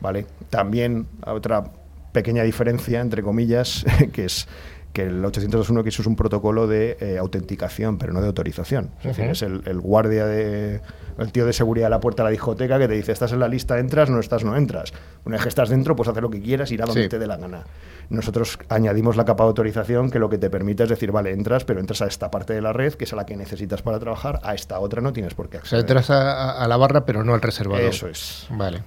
¿vale? 0.00 0.26
También 0.50 1.06
otra 1.26 1.64
pequeña 2.12 2.42
diferencia, 2.42 3.00
entre 3.00 3.22
comillas, 3.22 3.84
que 4.12 4.26
es 4.26 4.46
que 4.94 5.02
el 5.02 5.22
802.1 5.22 5.82
que 5.82 5.88
eso 5.90 6.00
es 6.02 6.06
un 6.08 6.16
protocolo 6.16 6.66
de 6.66 6.96
eh, 7.00 7.18
autenticación, 7.18 7.98
pero 7.98 8.12
no 8.14 8.20
de 8.22 8.28
autorización. 8.28 8.90
Es 9.00 9.04
decir, 9.16 9.24
es 9.26 9.42
el, 9.42 9.60
el 9.66 9.80
guardia 9.80 10.24
de 10.24 10.80
el 11.18 11.30
tío 11.32 11.44
de 11.46 11.52
seguridad 11.52 11.88
a 11.88 11.90
la 11.90 12.00
puerta 12.00 12.22
de 12.22 12.28
la 12.28 12.30
discoteca 12.30 12.78
que 12.78 12.88
te 12.88 12.94
dice, 12.94 13.12
estás 13.12 13.32
en 13.32 13.40
la 13.40 13.48
lista, 13.48 13.78
entras, 13.78 14.08
no 14.08 14.18
estás, 14.20 14.42
no 14.44 14.56
entras. 14.56 14.92
Una 15.24 15.36
vez 15.36 15.42
que 15.42 15.48
estás 15.48 15.68
dentro, 15.68 15.94
puedes 15.94 16.10
hacer 16.10 16.22
lo 16.22 16.30
que 16.30 16.40
quieras, 16.40 16.72
ir 16.72 16.82
a 16.82 16.86
donde 16.86 17.02
Sí. 17.04 17.08
te 17.08 17.18
dé 17.18 17.26
la 17.26 17.36
gana. 17.36 17.64
Nosotros 18.08 18.58
añadimos 18.68 19.16
la 19.16 19.24
capa 19.24 19.44
de 19.44 19.48
autorización 19.48 20.10
que 20.10 20.18
lo 20.18 20.28
que 20.30 20.38
te 20.38 20.48
permite 20.50 20.84
es 20.84 20.88
decir, 20.88 21.10
vale, 21.12 21.32
entras, 21.32 21.64
pero 21.64 21.80
entras 21.80 22.00
a 22.02 22.06
esta 22.06 22.30
parte 22.30 22.52
de 22.54 22.60
la 22.62 22.72
red, 22.72 22.94
que 22.94 23.04
es 23.04 23.12
a 23.12 23.16
la 23.16 23.26
que 23.26 23.36
necesitas 23.36 23.82
para 23.82 23.98
trabajar, 23.98 24.40
a 24.42 24.54
esta 24.54 24.78
otra 24.80 25.00
no 25.02 25.12
tienes 25.12 25.34
por 25.34 25.48
qué 25.48 25.58
O 25.58 25.60
sea, 25.64 25.78
acceder. 25.78 25.80
entras 25.82 26.10
a, 26.10 26.32
a- 26.32 26.64
a 26.64 26.68
la 26.68 26.76
barra, 26.76 27.04
pero 27.04 27.22
no 27.24 27.34
al 27.34 27.42
reservador. 27.42 27.84
Eso 27.88 28.06
es. 28.08 28.46
Vale. 28.50 28.82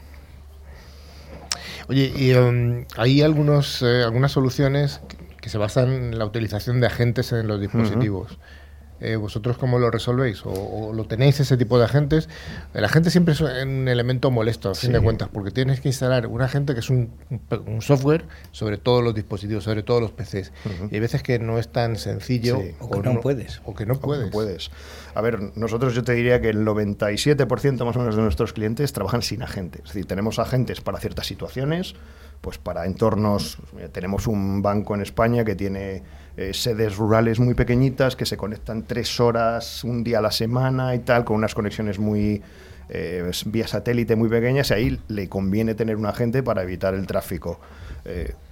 Oye, 1.89 2.12
y 2.16 2.34
um, 2.34 2.84
hay 2.97 3.22
algunos, 3.22 3.82
eh, 3.82 4.03
algunas 4.03 4.32
soluciones 4.34 4.99
que- 5.48 5.52
se 5.52 5.58
basan 5.58 5.89
en 5.91 6.20
la 6.20 6.26
utilización 6.26 6.80
de 6.82 6.88
agentes 6.88 7.32
en 7.32 7.48
los 7.48 7.60
dispositivos. 7.60 8.38
Eh, 9.00 9.16
¿Vosotros 9.16 9.60
cómo 9.60 9.78
lo 9.78 9.91
resolvéis? 9.91 10.43
¿O, 10.43 10.50
o 10.50 10.91
lo 10.91 11.06
tenéis 11.06 11.39
ese 11.39 11.56
tipo 11.56 11.78
de 11.78 11.86
agentes? 11.86 12.30
El 12.74 12.84
agente 12.84 13.12
siempre 13.12 13.36
es 13.36 13.41
un 13.41 13.88
elemento 13.88 14.32
molesto, 14.32 14.72
a 14.72 14.74
fin 14.74 14.88
Sí. 14.88 14.93
de 14.93 15.00
cuentas, 15.02 15.30
porque 15.32 15.52
tienes 15.52 15.82
que 15.82 15.89
instalar 15.89 16.26
un 16.26 16.41
agente 16.41 16.74
que 16.74 16.80
es 16.80 16.89
un, 16.89 17.12
un 17.68 17.84
software 17.84 18.26
sobre 18.52 18.78
todos 18.78 19.04
los 19.04 19.14
dispositivos, 19.14 19.66
sobre 19.66 19.84
todos 19.84 20.02
los 20.02 20.12
PCs. 20.14 20.52
Y 20.89 20.95
hay 20.95 21.00
veces 21.00 21.22
que 21.22 21.38
no 21.38 21.60
es 21.60 21.68
tan 21.72 21.95
sencillo. 21.98 22.58
Sí. 22.60 22.72
O 22.80 22.89
que 22.89 23.08
no 23.08 23.20
puedes. 23.22 23.62
O 23.66 23.76
que 23.76 23.86
no 23.86 23.93
O 23.93 23.98
que 24.00 24.08
puedes. 24.08 24.26
no 24.26 24.32
puedes. 24.32 24.72
A 25.14 25.22
ver, 25.22 25.56
nosotros 25.56 25.93
yo 25.93 26.04
te 26.04 26.14
diría 26.14 26.41
que 26.41 26.50
el 26.50 26.66
97% 26.66 27.86
más 27.86 27.95
o 27.98 28.00
menos 28.00 28.16
de 28.16 28.24
nuestros 28.24 28.52
clientes 28.52 28.93
trabajan 28.93 29.22
sin 29.22 29.43
agentes. 29.43 29.82
Es 29.82 29.88
decir, 29.89 30.06
tenemos 30.08 30.39
agentes 30.39 30.82
para 30.82 31.00
ciertas 31.00 31.28
situaciones, 31.28 31.93
pues 32.41 32.57
para 32.57 32.85
entornos. 32.85 33.57
eh, 33.79 33.89
Tenemos 33.91 34.27
un 34.27 34.61
banco 34.61 34.95
en 34.95 35.01
España 35.01 35.43
que 35.43 35.55
tiene 35.55 36.03
eh, 36.38 36.53
sedes 36.53 36.95
rurales 36.97 37.39
muy 37.39 37.53
pequeñitas 37.53 38.15
que 38.15 38.25
se 38.25 38.38
conectan 38.38 38.83
tres 38.83 39.19
horas 39.19 39.83
un 39.83 40.03
día 40.03 40.19
a 40.19 40.21
la 40.21 40.31
semana 40.31 40.95
y 40.95 40.99
tal, 40.99 41.25
con 41.25 41.38
unas 41.38 41.55
conexiones 41.55 41.99
muy 41.99 42.41
eh, 42.89 43.29
vía 43.45 43.67
satélite 43.67 44.15
muy 44.15 44.29
pequeñas 44.29 44.71
y 44.71 44.73
ahí 44.73 45.01
le 45.07 45.27
conviene 45.27 45.75
tener 45.75 45.97
un 45.97 46.05
agente 46.05 46.43
para 46.43 46.63
evitar 46.63 46.93
el 46.93 47.07
tráfico. 47.07 47.59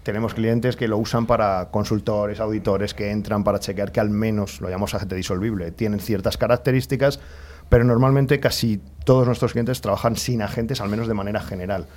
Tenemos 0.03 0.33
clientes 0.33 0.75
que 0.75 0.89
lo 0.89 0.97
usan 0.97 1.25
para 1.25 1.69
consultores, 1.71 2.41
auditores 2.41 2.93
que 2.93 3.09
entran 3.09 3.45
para 3.45 3.57
chequear 3.57 3.93
que 3.93 4.01
al 4.01 4.09
menos, 4.09 4.59
lo 4.59 4.67
llamamos 4.67 4.93
agente 4.93 5.15
disolvible, 5.15 5.71
tienen 5.71 6.01
ciertas 6.01 6.35
características, 6.35 7.21
pero 7.69 7.83
normalmente 7.83 8.39
casi 8.39 8.79
todos 9.05 9.25
nuestros 9.27 9.51
clientes 9.51 9.81
trabajan 9.81 10.15
sin 10.15 10.41
agentes, 10.41 10.81
al 10.81 10.89
menos 10.89 11.07
de 11.07 11.13
manera 11.13 11.39
general. 11.41 11.87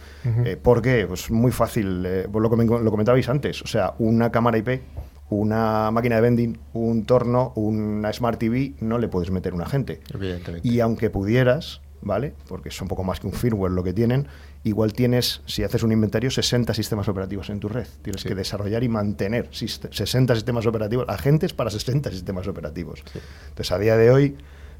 Eh, 0.45 0.57
¿Por 0.61 0.83
qué? 0.83 1.07
Pues 1.07 1.31
muy 1.31 1.53
fácil, 1.53 2.05
eh, 2.07 2.29
pues 2.31 2.43
lo, 2.43 2.51
que 2.51 2.57
me- 2.57 2.65
lo 2.67 2.91
comentabais 2.91 3.29
antes, 3.29 3.63
o 3.63 3.67
sea, 3.67 3.95
una 3.99 4.31
cámara 4.31 4.59
IP, 4.59 4.83
una 5.31 5.91
máquina 5.91 6.17
de 6.17 6.21
vending, 6.23 6.59
un 6.73 7.05
torno, 7.05 7.53
una 7.55 8.13
Smart 8.13 8.39
TV, 8.39 8.75
no 8.81 8.99
le 8.99 9.09
puedes 9.09 9.31
meter 9.31 9.55
un 9.55 9.63
agente. 9.63 10.01
Evidentemente. 10.13 10.67
Y 10.67 10.81
aunque 10.81 11.11
pudieras, 11.11 11.81
¿vale? 12.01 12.35
Porque 12.49 12.71
es 12.71 12.81
un 12.81 12.89
poco 12.89 13.05
más 13.05 13.21
que 13.21 13.27
un 13.27 13.33
firmware 13.35 13.73
lo 13.73 13.83
que 13.85 13.93
tienen, 13.93 14.27
igual 14.65 14.93
tienes, 14.93 15.43
si 15.47 15.65
haces 15.65 15.83
un 15.83 15.93
inventario, 15.93 16.31
60 16.31 16.73
sistemas 16.75 17.09
operativos 17.09 17.51
en 17.51 17.61
tu 17.61 17.69
red. 17.69 17.87
Tienes 18.03 18.23
Sí. 18.23 18.29
que 18.29 18.35
desarrollar 18.35 18.83
y 18.85 18.89
mantener 18.89 19.51
sist- 19.51 19.93
60 19.93 20.35
sistemas 20.35 20.67
operativos, 20.67 21.07
agentes 21.09 21.53
para 21.53 21.71
60 21.71 22.11
sistemas 22.11 22.47
operativos. 22.49 23.03
Entonces, 23.49 23.73
a 23.73 23.79
día 23.79 23.97
de 23.97 24.11
hoy, 24.11 24.37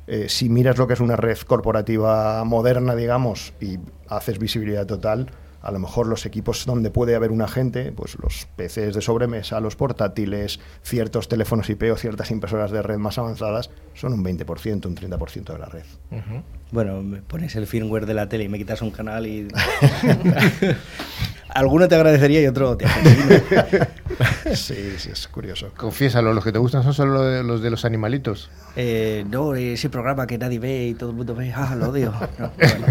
eh, 0.09 0.29
si 0.29 0.49
miras 0.49 0.79
lo 0.79 0.87
que 0.87 0.95
es 0.95 1.01
una 1.01 1.17
red 1.17 1.37
corporativa 1.47 2.43
moderna, 2.45 2.95
digamos, 2.95 3.53
y 3.61 3.79
haces 4.09 4.39
visibilidad 4.39 4.87
total, 4.87 5.31
a 5.63 5.71
lo 5.71 5.79
mejor 5.79 6.07
los 6.07 6.27
equipos 6.27 6.65
donde 6.67 6.91
puede 6.91 7.15
haber 7.15 7.31
un 7.31 7.43
agente, 7.43 7.93
pues 7.93 8.17
los 8.23 8.47
PCs 8.57 8.95
de 8.95 9.01
sobremesa, 9.01 9.61
los 9.61 9.77
portátiles, 9.77 10.61
ciertos 10.83 11.29
teléfonos 11.29 11.69
IP 11.69 11.85
o 11.93 11.97
ciertas 11.97 12.31
impresoras 12.31 12.71
de 12.71 12.83
red 12.83 12.99
más 12.99 13.19
avanzadas, 13.19 13.71
son 13.95 14.13
un 14.13 14.25
20%, 14.25 14.87
un 14.87 14.97
30% 14.97 15.53
de 15.53 15.59
la 15.59 15.67
red. 15.67 15.85
Bueno, 16.71 17.03
me 17.03 17.23
pones 17.23 17.57
el 17.57 17.67
firmware 17.67 18.07
de 18.07 18.15
la 18.15 18.29
tele 18.29 18.45
y 18.45 18.49
me 18.49 18.59
quitas 18.59 18.83
un 18.83 18.91
canal 18.91 19.27
y... 19.27 19.49
Alguno 21.49 21.89
te 21.89 21.95
agradecería 21.95 22.43
y 22.43 22.47
otro 22.47 22.77
te 22.77 22.87
Sí, 24.55 24.95
sí, 24.99 25.11
es 25.11 25.29
curioso. 25.29 25.71
Confiésalo, 25.77 26.35
los 26.35 26.45
que 26.45 26.53
te 26.53 26.59
gustan 26.59 26.83
son 26.83 26.93
solo 26.93 27.43
los 27.43 27.63
de 27.63 27.71
los 27.71 27.85
animalitos. 27.85 28.51
Eh, 28.77 29.25
no, 29.29 29.55
ese 29.55 29.89
programa 29.89 30.27
que 30.27 30.37
nadie 30.37 30.59
ve 30.59 30.89
y 30.89 30.95
todo 30.95 31.11
el 31.11 31.17
mundo 31.17 31.35
ve, 31.35 31.53
ah, 31.55 31.75
lo 31.75 31.89
odio. 31.89 32.13
No, 32.39 32.53
bueno. 32.59 32.87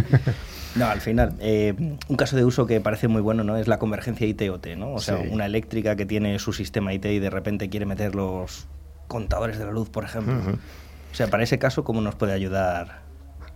No, 0.78 0.86
al 0.88 1.02
final, 1.02 1.34
eh, 1.40 1.74
un 2.08 2.16
caso 2.18 2.36
de 2.36 2.46
uso 2.46 2.66
que 2.68 2.80
parece 2.82 3.08
muy 3.08 3.22
bueno 3.22 3.44
no 3.44 3.58
es 3.58 3.68
la 3.68 3.80
convergencia 3.80 4.28
IT-OT, 4.28 4.76
¿no? 4.78 4.94
O 4.94 5.00
sea, 5.00 5.18
Sí. 5.22 5.30
una 5.32 5.46
eléctrica 5.46 5.96
que 5.96 6.06
tiene 6.06 6.38
su 6.40 6.54
sistema 6.54 6.94
IT 6.94 7.06
y 7.06 7.20
de 7.20 7.30
repente 7.30 7.70
quiere 7.70 7.86
meter 7.86 8.16
los 8.16 8.68
contadores 9.08 9.58
de 9.58 9.66
la 9.66 9.72
luz, 9.72 9.90
por 9.90 10.04
ejemplo. 10.04 10.34
O 11.12 11.16
sea, 11.16 11.28
para 11.28 11.44
ese 11.44 11.58
caso, 11.58 11.84
¿cómo 11.84 12.02
nos 12.02 12.16
puede 12.16 12.34
ayudar? 12.34 13.06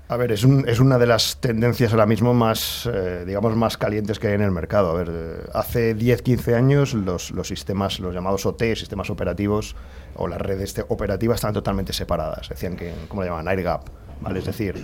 A 0.07 0.17
ver, 0.17 0.31
es, 0.33 0.43
un- 0.43 0.67
es 0.67 0.79
una 0.81 0.97
de 0.97 1.05
las 1.05 1.39
tendencias 1.39 1.91
ahora 1.93 2.05
mismo 2.05 2.33
más, 2.33 2.89
eh, 2.91 3.23
digamos, 3.25 3.55
más 3.55 3.77
calientes 3.77 4.19
que 4.19 4.27
hay 4.27 4.33
en 4.33 4.41
el 4.41 4.51
mercado. 4.51 4.91
A 4.91 4.93
ver, 4.95 5.09
eh, 5.09 5.35
hace 5.53 5.93
10, 5.93 6.21
15 6.21 6.55
años 6.55 6.93
los, 6.93 7.31
los 7.31 7.47
sistemas, 7.47 7.99
los 7.99 8.13
llamados 8.13 8.45
OT, 8.45 8.75
sistemas 8.75 9.09
operativos, 9.09 9.75
o 10.15 10.27
las 10.27 10.41
redes 10.41 10.75
operativas 10.89 11.35
estaban 11.35 11.53
totalmente 11.53 11.93
separadas. 11.93 12.49
Decían 12.49 12.75
que, 12.75 12.93
¿cómo 13.07 13.21
le 13.21 13.29
llaman? 13.29 13.47
Air 13.47 13.63
gap, 13.63 13.83
¿vale? 14.19 14.39
Es 14.39 14.45
decir, 14.45 14.83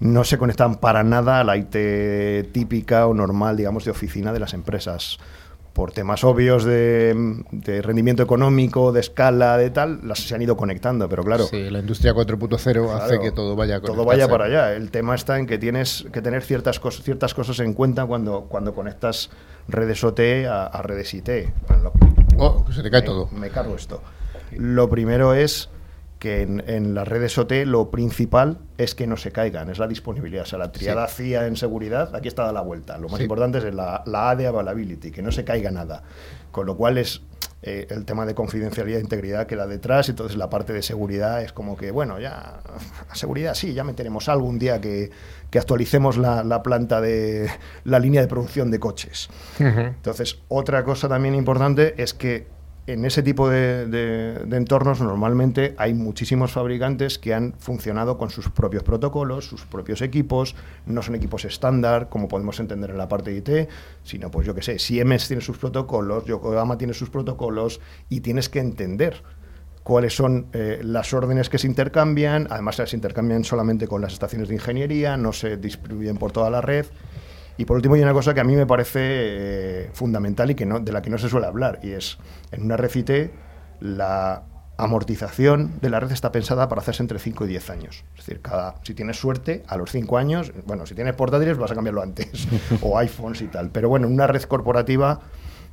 no 0.00 0.24
se 0.24 0.38
conectan 0.38 0.76
para 0.76 1.02
nada 1.02 1.40
a 1.40 1.44
la 1.44 1.56
IT 1.56 2.52
típica 2.52 3.06
o 3.06 3.14
normal, 3.14 3.56
digamos, 3.56 3.84
de 3.84 3.90
oficina 3.90 4.32
de 4.32 4.40
las 4.40 4.54
empresas. 4.54 5.18
Por 5.72 5.92
temas 5.92 6.24
obvios 6.24 6.64
de, 6.64 7.14
de 7.52 7.82
rendimiento 7.82 8.20
económico, 8.24 8.90
de 8.90 8.98
escala, 8.98 9.56
de 9.56 9.70
tal, 9.70 10.00
las 10.02 10.18
se 10.26 10.34
han 10.34 10.42
ido 10.42 10.56
conectando, 10.56 11.08
pero 11.08 11.22
claro. 11.22 11.44
Sí, 11.46 11.70
la 11.70 11.78
industria 11.78 12.14
4.0 12.14 12.90
hace 12.94 13.20
que 13.20 13.30
todo 13.30 13.54
vaya 13.54 13.76
a 13.76 13.80
todo 13.80 14.04
vaya 14.04 14.26
para 14.28 14.46
allá. 14.46 14.72
El 14.74 14.90
tema 14.90 15.14
está 15.14 15.38
en 15.38 15.46
que 15.46 15.56
tienes 15.56 16.04
que 16.12 16.20
tener 16.20 16.42
ciertas 16.42 16.80
cosas, 16.80 17.04
ciertas 17.04 17.32
cosas 17.32 17.60
en 17.60 17.74
cuenta 17.74 18.06
cuando, 18.06 18.46
cuando 18.48 18.74
conectas 18.74 19.30
redes 19.68 20.02
OT 20.02 20.20
a, 20.50 20.66
a 20.66 20.82
redes 20.82 21.14
IT. 21.14 21.28
Bueno, 21.68 21.82
lo- 21.84 21.92
Oh, 22.40 22.64
que 22.64 22.72
se 22.72 22.82
te 22.82 22.90
cae 22.90 23.02
me- 23.02 23.06
todo. 23.06 23.28
Me 23.32 23.50
cargo 23.50 23.76
esto. 23.76 24.02
Lo 24.56 24.88
primero 24.90 25.32
es 25.34 25.68
que 26.18 26.42
en, 26.42 26.62
en 26.66 26.94
las 26.94 27.06
redes 27.06 27.38
OT 27.38 27.52
lo 27.64 27.90
principal 27.90 28.58
es 28.76 28.94
que 28.94 29.06
no 29.06 29.16
se 29.16 29.30
caigan, 29.32 29.70
es 29.70 29.78
la 29.78 29.86
disponibilidad. 29.86 30.42
O 30.42 30.46
sea, 30.46 30.58
la 30.58 30.72
triada 30.72 31.06
CIA 31.06 31.46
en 31.46 31.56
seguridad, 31.56 32.14
aquí 32.14 32.28
está 32.28 32.48
a 32.48 32.52
la 32.52 32.60
vuelta. 32.60 32.98
Lo 32.98 33.08
más 33.08 33.18
Sí. 33.18 33.22
importante 33.24 33.58
es 33.58 33.72
la, 33.74 34.02
la 34.06 34.30
A 34.30 34.36
de 34.36 34.46
availability, 34.48 35.10
que 35.10 35.22
no 35.22 35.30
se 35.32 35.44
caiga 35.44 35.70
nada. 35.70 36.02
Con 36.50 36.66
lo 36.66 36.76
cual 36.76 36.98
es 36.98 37.22
eh, 37.62 37.86
el 37.90 38.04
tema 38.04 38.24
de 38.24 38.34
confidencialidad 38.34 38.98
e 38.98 39.02
integridad 39.02 39.46
queda 39.46 39.66
detrás, 39.66 40.08
entonces 40.08 40.36
la 40.36 40.48
parte 40.48 40.72
de 40.72 40.80
seguridad 40.82 41.42
es 41.42 41.52
como 41.52 41.76
que, 41.76 41.90
bueno, 41.90 42.18
ya, 42.20 42.60
seguridad 43.14 43.54
sí, 43.54 43.74
ya 43.74 43.82
meteremos 43.84 44.28
algo 44.28 44.46
un 44.46 44.58
día 44.60 44.80
que, 44.80 45.10
que 45.50 45.58
actualicemos 45.58 46.16
la, 46.18 46.42
la 46.44 46.62
planta 46.62 47.00
de 47.00 47.48
la 47.84 47.98
línea 47.98 48.20
de 48.20 48.28
producción 48.28 48.70
de 48.70 48.78
coches. 48.80 49.28
Entonces, 49.58 50.38
otra 50.48 50.84
cosa 50.84 51.08
también 51.08 51.34
importante 51.34 51.94
es 52.00 52.14
que 52.14 52.46
en 52.88 53.04
ese 53.04 53.22
tipo 53.22 53.50
de, 53.50 54.46
entornos 54.50 55.00
normalmente 55.00 55.74
hay 55.76 55.92
muchísimos 55.92 56.52
fabricantes 56.52 57.18
que 57.18 57.34
han 57.34 57.52
funcionado 57.58 58.16
con 58.16 58.30
sus 58.30 58.48
propios 58.48 58.82
protocolos, 58.82 59.46
sus 59.46 59.66
propios 59.66 60.00
equipos, 60.00 60.56
no 60.86 61.02
son 61.02 61.14
equipos 61.14 61.44
estándar, 61.44 62.08
como 62.08 62.28
podemos 62.28 62.58
entender 62.60 62.90
en 62.90 62.96
la 62.96 63.06
parte 63.06 63.30
de 63.30 63.36
IT, 63.36 63.68
sino 64.04 64.30
pues 64.30 64.46
yo 64.46 64.54
que 64.54 64.62
sé, 64.62 64.78
Siemens 64.78 65.28
tiene 65.28 65.42
sus 65.42 65.58
protocolos, 65.58 66.24
Yokohama 66.24 66.78
tiene 66.78 66.94
sus 66.94 67.10
protocolos 67.10 67.78
y 68.08 68.20
tienes 68.20 68.48
que 68.48 68.60
entender 68.60 69.22
cuáles 69.82 70.16
son 70.16 70.46
eh, 70.54 70.80
las 70.82 71.12
órdenes 71.12 71.50
que 71.50 71.58
se 71.58 71.66
intercambian, 71.66 72.46
además 72.48 72.76
se 72.76 72.96
intercambian 72.96 73.44
solamente 73.44 73.86
con 73.86 74.00
las 74.00 74.14
estaciones 74.14 74.48
de 74.48 74.54
ingeniería, 74.54 75.18
no 75.18 75.34
se 75.34 75.58
distribuyen 75.58 76.16
por 76.16 76.32
toda 76.32 76.48
la 76.48 76.62
red. 76.62 76.86
Y 77.58 77.64
por 77.64 77.76
último 77.76 77.96
hay 77.96 78.02
una 78.02 78.14
cosa 78.14 78.32
que 78.32 78.40
a 78.40 78.44
mí 78.44 78.54
me 78.56 78.66
parece 78.66 79.00
eh, 79.02 79.90
fundamental 79.92 80.50
y 80.50 80.54
que 80.54 80.64
no, 80.64 80.80
de 80.80 80.92
la 80.92 81.02
que 81.02 81.10
no 81.10 81.18
se 81.18 81.28
suele 81.28 81.46
hablar, 81.46 81.80
y 81.82 81.90
es, 81.90 82.18
en 82.52 82.62
una 82.62 82.76
red 82.76 82.94
IT, 82.94 83.32
la 83.80 84.44
amortización 84.78 85.80
de 85.80 85.90
la 85.90 85.98
red 85.98 86.12
está 86.12 86.30
pensada 86.30 86.68
para 86.68 86.80
hacerse 86.80 87.02
entre 87.02 87.18
5 87.18 87.44
y 87.44 87.48
10 87.48 87.70
años. 87.70 88.04
Es 88.16 88.24
decir, 88.24 88.40
cada, 88.40 88.76
si 88.84 88.94
tienes 88.94 89.18
suerte, 89.18 89.64
a 89.66 89.76
los 89.76 89.90
5 89.90 90.16
años, 90.16 90.52
bueno, 90.66 90.86
si 90.86 90.94
tienes 90.94 91.14
portátiles 91.14 91.58
vas 91.58 91.72
a 91.72 91.74
cambiarlo 91.74 92.00
antes, 92.00 92.46
o 92.80 92.96
iPhones 92.96 93.42
y 93.42 93.48
tal. 93.48 93.70
Pero 93.70 93.88
bueno, 93.88 94.06
en 94.06 94.14
una 94.14 94.28
red 94.28 94.42
corporativa, 94.44 95.20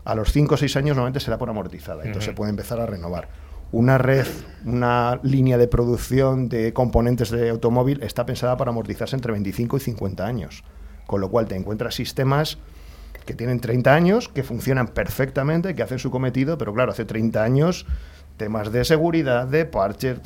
a 0.04 0.16
los 0.16 0.32
5 0.32 0.56
o 0.56 0.58
6 0.58 0.76
años 0.78 0.98
normalmente 0.98 1.20
se 1.20 1.30
da 1.30 1.38
por 1.38 1.50
amortizada, 1.50 2.04
entonces 2.04 2.26
se 2.26 2.34
puede 2.34 2.50
empezar 2.50 2.80
a 2.80 2.88
renovar. 2.88 3.30
Una 3.72 4.00
red, 4.00 4.26
una 4.66 5.20
línea 5.22 5.58
de 5.60 5.68
producción 5.68 6.50
de 6.50 6.74
componentes 6.74 7.30
de 7.30 7.50
automóvil 7.50 8.02
está 8.02 8.26
pensada 8.26 8.58
para 8.58 8.72
amortizarse 8.72 9.16
entre 9.16 9.34
25 9.34 9.78
y 9.78 9.80
50 9.82 10.26
años. 10.26 10.64
Con 11.08 11.22
lo 11.22 11.30
cual 11.30 11.46
te 11.48 11.56
encuentras 11.56 11.96
sistemas 11.96 12.58
que 13.26 13.34
tienen 13.34 13.60
30 13.60 13.94
años, 13.94 14.30
que 14.30 14.44
funcionan 14.44 14.88
perfectamente, 14.90 15.74
que 15.76 15.82
hacen 15.84 16.00
su 16.00 16.12
cometido, 16.12 16.58
pero 16.58 16.74
claro, 16.74 16.92
hace 16.92 17.06
30 17.06 17.44
años 17.44 17.86
temas 18.38 18.72
de 18.72 18.86
seguridad, 18.86 19.48
de 19.48 19.66
parches, 19.66 20.20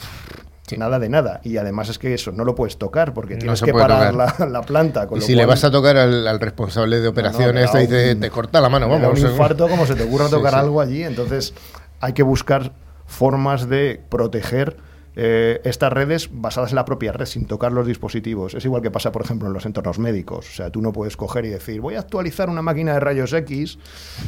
nada 0.77 0.99
de 0.99 1.09
nada. 1.09 1.41
Y 1.43 1.57
además 1.57 1.89
es 1.89 1.97
que 1.97 2.13
eso 2.13 2.31
no 2.31 2.43
lo 2.43 2.55
puedes 2.55 2.77
tocar 2.77 3.13
porque 3.13 3.35
No 3.35 3.39
tienes 3.39 3.61
que 3.61 3.73
parar 3.73 4.13
la, 4.13 4.61
planta. 4.61 5.07
Con 5.07 5.17
Y 5.17 5.21
lo 5.21 5.25
si 5.27 5.35
le 5.35 5.45
vas 5.45 5.63
a 5.63 5.71
tocar 5.71 5.97
al, 5.97 6.27
al 6.27 6.39
responsable 6.39 6.99
de 6.99 7.07
operaciones, 7.07 7.73
no, 7.73 7.79
te 7.87 8.13
un- 8.13 8.29
corta 8.29 8.61
la 8.61 8.69
mano, 8.69 8.87
vamos. 8.87 9.19
un 9.19 9.29
infarto 9.31 9.67
como 9.67 9.85
se 9.85 9.95
te 9.95 10.03
ocurra 10.03 10.29
tocar 10.29 10.53
sí. 10.53 10.59
algo 10.59 10.81
allí. 10.81 11.03
Entonces 11.03 11.53
hay 12.01 12.13
que 12.13 12.23
buscar 12.23 12.73
formas 13.05 13.67
de 13.69 14.01
proteger 14.09 14.77
eh, 15.21 15.59
estas 15.65 15.91
redes 15.91 16.29
basadas 16.31 16.71
en 16.71 16.77
la 16.77 16.85
propia 16.85 17.11
red, 17.11 17.25
sin 17.25 17.45
tocar 17.45 17.73
los 17.73 17.85
dispositivos. 17.85 18.53
Es 18.53 18.63
igual 18.63 18.81
que 18.81 18.89
pasa, 18.89 19.11
por 19.11 19.21
ejemplo, 19.21 19.49
en 19.49 19.53
los 19.53 19.65
entornos 19.65 19.99
médicos. 19.99 20.47
O 20.49 20.53
sea, 20.53 20.69
tú 20.69 20.81
no 20.81 20.93
puedes 20.93 21.17
coger 21.17 21.43
y 21.43 21.49
decir, 21.49 21.81
voy 21.81 21.95
a 21.95 21.99
actualizar 21.99 22.49
una 22.49 22.61
máquina 22.61 22.93
de 22.93 23.01
rayos 23.01 23.33
X 23.33 23.77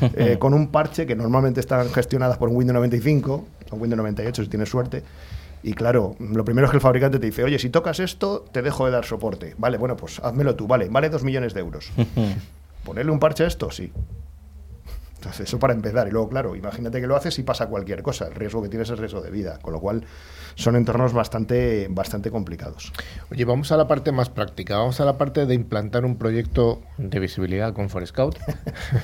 eh, 0.01 0.35
con 0.39 0.53
un 0.53 0.67
parche 0.67 1.07
que 1.07 1.15
normalmente 1.15 1.61
están 1.61 1.89
gestionadas 1.91 2.37
por 2.37 2.49
un 2.49 2.57
Windows 2.57 2.73
95 2.73 3.45
o 3.69 3.75
Windows 3.77 3.97
98 3.99 4.43
si 4.43 4.49
tienes 4.49 4.67
suerte. 4.67 5.01
Y 5.63 5.75
claro, 5.75 6.17
lo 6.19 6.43
primero 6.43 6.65
es 6.65 6.71
que 6.71 6.77
el 6.77 6.81
fabricante 6.81 7.19
te 7.19 7.25
dice, 7.25 7.45
oye, 7.45 7.57
si 7.57 7.69
tocas 7.69 8.01
esto, 8.01 8.43
te 8.51 8.61
dejo 8.61 8.85
de 8.85 8.91
dar 8.91 9.05
soporte. 9.05 9.55
Vale, 9.57 9.77
bueno, 9.77 9.95
pues 9.95 10.19
házmelo 10.19 10.55
tú, 10.55 10.67
vale, 10.67 10.89
vale 10.89 11.09
dos 11.09 11.23
millones 11.23 11.53
de 11.53 11.61
euros. 11.61 11.89
¿Ponerle 12.83 13.13
un 13.13 13.19
parche 13.19 13.45
a 13.45 13.47
esto? 13.47 13.71
Sí. 13.71 13.93
Entonces, 15.21 15.47
eso 15.47 15.59
para 15.59 15.73
empezar. 15.73 16.07
Y 16.07 16.11
luego, 16.11 16.29
claro, 16.29 16.55
imagínate 16.55 16.99
que 16.99 17.05
lo 17.05 17.15
haces 17.15 17.37
y 17.37 17.43
pasa 17.43 17.67
cualquier 17.67 18.01
cosa. 18.01 18.25
El 18.25 18.33
riesgo 18.33 18.63
que 18.63 18.69
tienes 18.69 18.89
es 18.89 18.97
riesgo 18.97 19.21
de 19.21 19.29
vida. 19.29 19.59
Con 19.61 19.71
lo 19.71 19.79
cual, 19.79 20.03
son 20.55 20.75
entornos 20.75 21.13
bastante, 21.13 21.85
bastante 21.91 22.31
complicados. 22.31 22.91
Oye, 23.31 23.45
vamos 23.45 23.71
a 23.71 23.77
la 23.77 23.87
parte 23.87 24.11
más 24.11 24.31
práctica. 24.31 24.79
Vamos 24.79 24.99
a 24.99 25.05
la 25.05 25.19
parte 25.19 25.45
de 25.45 25.53
implantar 25.53 26.05
un 26.05 26.15
proyecto 26.15 26.81
de 26.97 27.19
visibilidad 27.19 27.71
con 27.71 27.89
Forescout. 27.89 28.39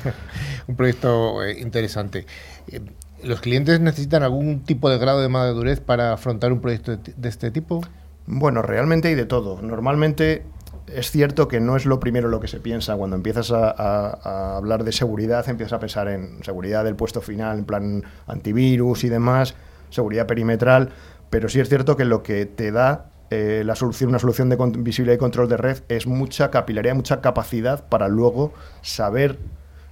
un 0.68 0.76
proyecto 0.76 1.44
eh, 1.44 1.60
interesante. 1.60 2.26
Eh, 2.68 2.82
¿Los 3.24 3.40
clientes 3.40 3.80
necesitan 3.80 4.24
algún 4.24 4.62
tipo 4.62 4.90
de 4.90 4.98
grado 4.98 5.22
de 5.22 5.30
madurez 5.30 5.82
para 5.82 6.14
afrontar 6.14 6.52
un 6.52 6.62
proyecto 6.62 6.98
de, 6.98 7.14
de 7.16 7.30
este 7.30 7.52
tipo? 7.52 7.82
Bueno, 8.26 8.64
realmente 8.64 9.10
hay 9.10 9.16
de 9.16 9.26
todo. 9.26 9.62
Normalmente 9.62 10.42
es 10.88 11.12
cierto 11.12 11.48
que 11.48 11.60
no 11.60 11.76
es 11.76 11.86
lo 11.86 12.00
primero 12.00 12.30
lo 12.30 12.40
que 12.40 12.48
se 12.48 12.60
piensa. 12.60 12.96
Cuando 12.96 13.16
empiezas 13.16 13.52
a, 13.52 14.56
hablar 14.58 14.84
de 14.84 14.92
seguridad, 14.92 15.48
empiezas 15.50 15.74
a 15.74 15.80
pensar 15.80 16.08
en 16.08 16.44
seguridad 16.44 16.84
del 16.84 16.96
puesto 16.96 17.22
final, 17.22 17.60
en 17.60 17.66
plan 17.66 18.04
antivirus 18.26 19.04
y 19.04 19.10
demás, 19.10 19.56
seguridad 19.90 20.28
perimetral, 20.28 20.90
pero 21.30 21.50
sí 21.50 21.60
es 21.60 21.70
cierto 21.70 21.98
que 21.98 22.06
lo 22.06 22.24
que 22.24 22.46
te 22.46 22.72
da 22.72 23.12
eh, 23.30 23.64
la 23.66 23.76
solución, 23.76 24.10
una 24.10 24.20
solución 24.20 24.50
de 24.50 24.58
visibilidad 24.78 25.16
y 25.16 25.20
control 25.20 25.50
de 25.50 25.58
red 25.58 25.80
es 25.90 26.08
mucha 26.08 26.50
capilaridad, 26.50 26.96
mucha 26.96 27.20
capacidad 27.20 27.84
para 27.90 28.08
luego 28.08 28.54
saber 28.82 29.38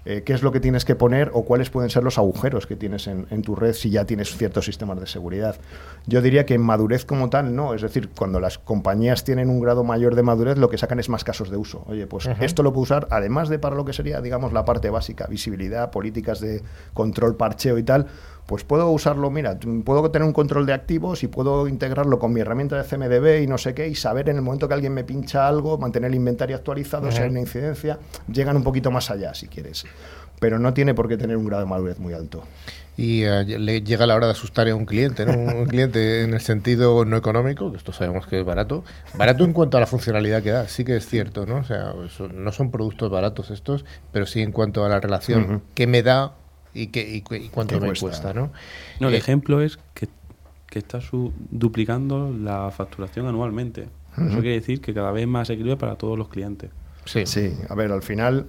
eh, 0.05 0.23
qué 0.23 0.33
es 0.33 0.43
lo 0.43 0.51
que 0.51 0.59
tienes 0.59 0.85
que 0.85 0.95
poner 0.95 1.31
o 1.33 1.43
cuáles 1.43 1.69
pueden 1.69 1.89
ser 1.89 2.03
los 2.03 2.17
agujeros 2.17 2.67
que 2.67 2.75
tienes 2.75 3.07
en, 3.07 3.27
en 3.29 3.41
tu 3.41 3.55
red 3.55 3.73
si 3.73 3.89
ya 3.89 4.05
tienes 4.05 4.37
ciertos 4.37 4.65
sistemas 4.65 4.99
de 4.99 5.07
seguridad. 5.07 5.57
Yo 6.05 6.21
diría 6.21 6.45
que 6.45 6.53
en 6.53 6.61
madurez 6.61 7.05
como 7.05 7.29
tal, 7.29 7.55
no. 7.55 7.73
Es 7.73 7.81
decir, 7.81 8.09
cuando 8.15 8.39
las 8.39 8.57
compañías 8.57 9.23
tienen 9.23 9.49
un 9.49 9.59
grado 9.59 9.83
mayor 9.83 10.15
de 10.15 10.23
madurez, 10.23 10.57
lo 10.57 10.69
que 10.69 10.77
sacan 10.77 10.99
es 10.99 11.09
más 11.09 11.23
casos 11.23 11.49
de 11.49 11.57
uso. 11.57 11.83
Oye, 11.87 12.07
pues 12.07 12.29
esto 12.39 12.63
lo 12.63 12.71
puedo 12.71 12.83
usar, 12.83 13.07
además 13.09 13.49
de 13.49 13.59
para 13.59 13.75
lo 13.75 13.85
que 13.85 13.93
sería, 13.93 14.21
digamos, 14.21 14.53
la 14.53 14.65
parte 14.65 14.89
básica, 14.89 15.27
visibilidad, 15.27 15.91
políticas 15.91 16.39
de 16.39 16.61
control, 16.93 17.35
parcheo 17.35 17.77
y 17.77 17.83
tal, 17.83 18.07
pues 18.45 18.63
puedo 18.63 18.89
usarlo, 18.91 19.29
mira, 19.31 19.57
puedo 19.83 20.11
tener 20.11 20.25
un 20.27 20.33
control 20.33 20.65
de 20.65 20.73
activos 20.73 21.23
y 21.23 21.27
puedo 21.27 21.67
integrarlo 21.67 22.19
con 22.19 22.31
mi 22.33 22.41
herramienta 22.41 22.81
de 22.81 22.83
CMDB 22.87 23.41
y 23.43 23.47
no 23.47 23.57
sé 23.57 23.73
qué, 23.73 23.87
y 23.87 23.95
saber 23.95 24.29
en 24.29 24.35
el 24.35 24.41
momento 24.41 24.67
que 24.67 24.73
alguien 24.75 24.93
me 24.93 25.03
pincha 25.03 25.47
algo, 25.47 25.77
mantener 25.77 26.09
el 26.11 26.15
inventario 26.15 26.55
actualizado, 26.55 27.11
si 27.11 27.21
hay 27.21 27.29
una 27.29 27.39
incidencia, 27.39 27.97
llegan 28.31 28.55
un 28.55 28.63
poquito 28.63 28.91
más 28.91 29.09
allá, 29.09 29.33
si 29.33 29.47
quieres. 29.47 29.85
Pero 30.39 30.59
no 30.59 30.73
tiene 30.73 30.93
por 30.93 31.07
qué 31.07 31.17
tener 31.17 31.37
un 31.37 31.45
grado 31.45 31.63
de 31.63 31.69
madurez 31.69 31.97
muy 31.97 32.13
alto. 32.13 32.43
y 32.97 33.23
eh, 33.23 33.43
le 33.45 33.81
llega 33.81 34.05
la 34.05 34.15
hora 34.15 34.27
de 34.27 34.33
asustar 34.33 34.67
a 34.69 34.75
un 34.75 34.85
cliente, 34.85 35.25
¿no? 35.25 35.33
Un 35.33 35.65
cliente 35.67 36.23
en 36.23 36.33
el 36.33 36.41
sentido 36.41 37.03
no 37.05 37.17
económico, 37.17 37.71
que 37.71 37.77
esto 37.77 37.93
sabemos 37.93 38.27
que 38.27 38.39
es 38.41 38.45
barato, 38.45 38.83
barato 39.17 39.43
en 39.43 39.53
cuanto 39.53 39.77
a 39.77 39.79
la 39.79 39.87
funcionalidad 39.87 40.43
que 40.43 40.51
da, 40.51 40.67
sí 40.67 40.83
que 40.85 40.95
es 40.97 41.07
cierto, 41.07 41.45
¿no? 41.45 41.57
O 41.57 41.63
sea, 41.63 41.93
eso- 42.05 42.27
no 42.27 42.51
son 42.51 42.69
productos 42.69 43.09
baratos 43.09 43.49
estos, 43.49 43.85
pero 44.11 44.25
sí 44.25 44.41
en 44.41 44.51
cuanto 44.51 44.85
a 44.85 44.89
la 44.89 44.99
relación 44.99 45.63
que 45.73 45.87
me 45.87 46.03
da 46.03 46.33
y, 46.75 46.87
que, 46.87 47.09
y, 47.15 47.21
cu- 47.21 47.35
y 47.35 47.49
cuánto 47.49 47.75
¿Qué 47.75 47.81
me 47.81 47.87
cuesta? 47.87 48.05
cuesta, 48.07 48.33
¿no? 48.33 48.51
No, 48.99 49.07
el 49.07 49.15
Eh, 49.15 49.17
ejemplo 49.17 49.61
es 49.61 49.79
que, 49.95 50.07
que 50.67 50.79
está 50.79 51.01
su- 51.01 51.33
duplicando 51.49 52.31
la 52.31 52.69
facturación 52.71 53.25
anualmente. 53.27 53.87
Eso 54.17 54.23
Ujú. 54.25 54.41
quiere 54.41 54.53
decir 54.59 54.81
que 54.81 54.93
cada 54.93 55.11
vez 55.11 55.27
más 55.27 55.49
equilibrio 55.49 55.77
para 55.77 55.95
todos 55.95 56.17
los 56.17 56.27
clientes. 56.29 56.69
Sí. 57.05 57.25
Sí, 57.25 57.53
a 57.69 57.75
ver, 57.75 57.91
al 57.91 58.01
final 58.01 58.47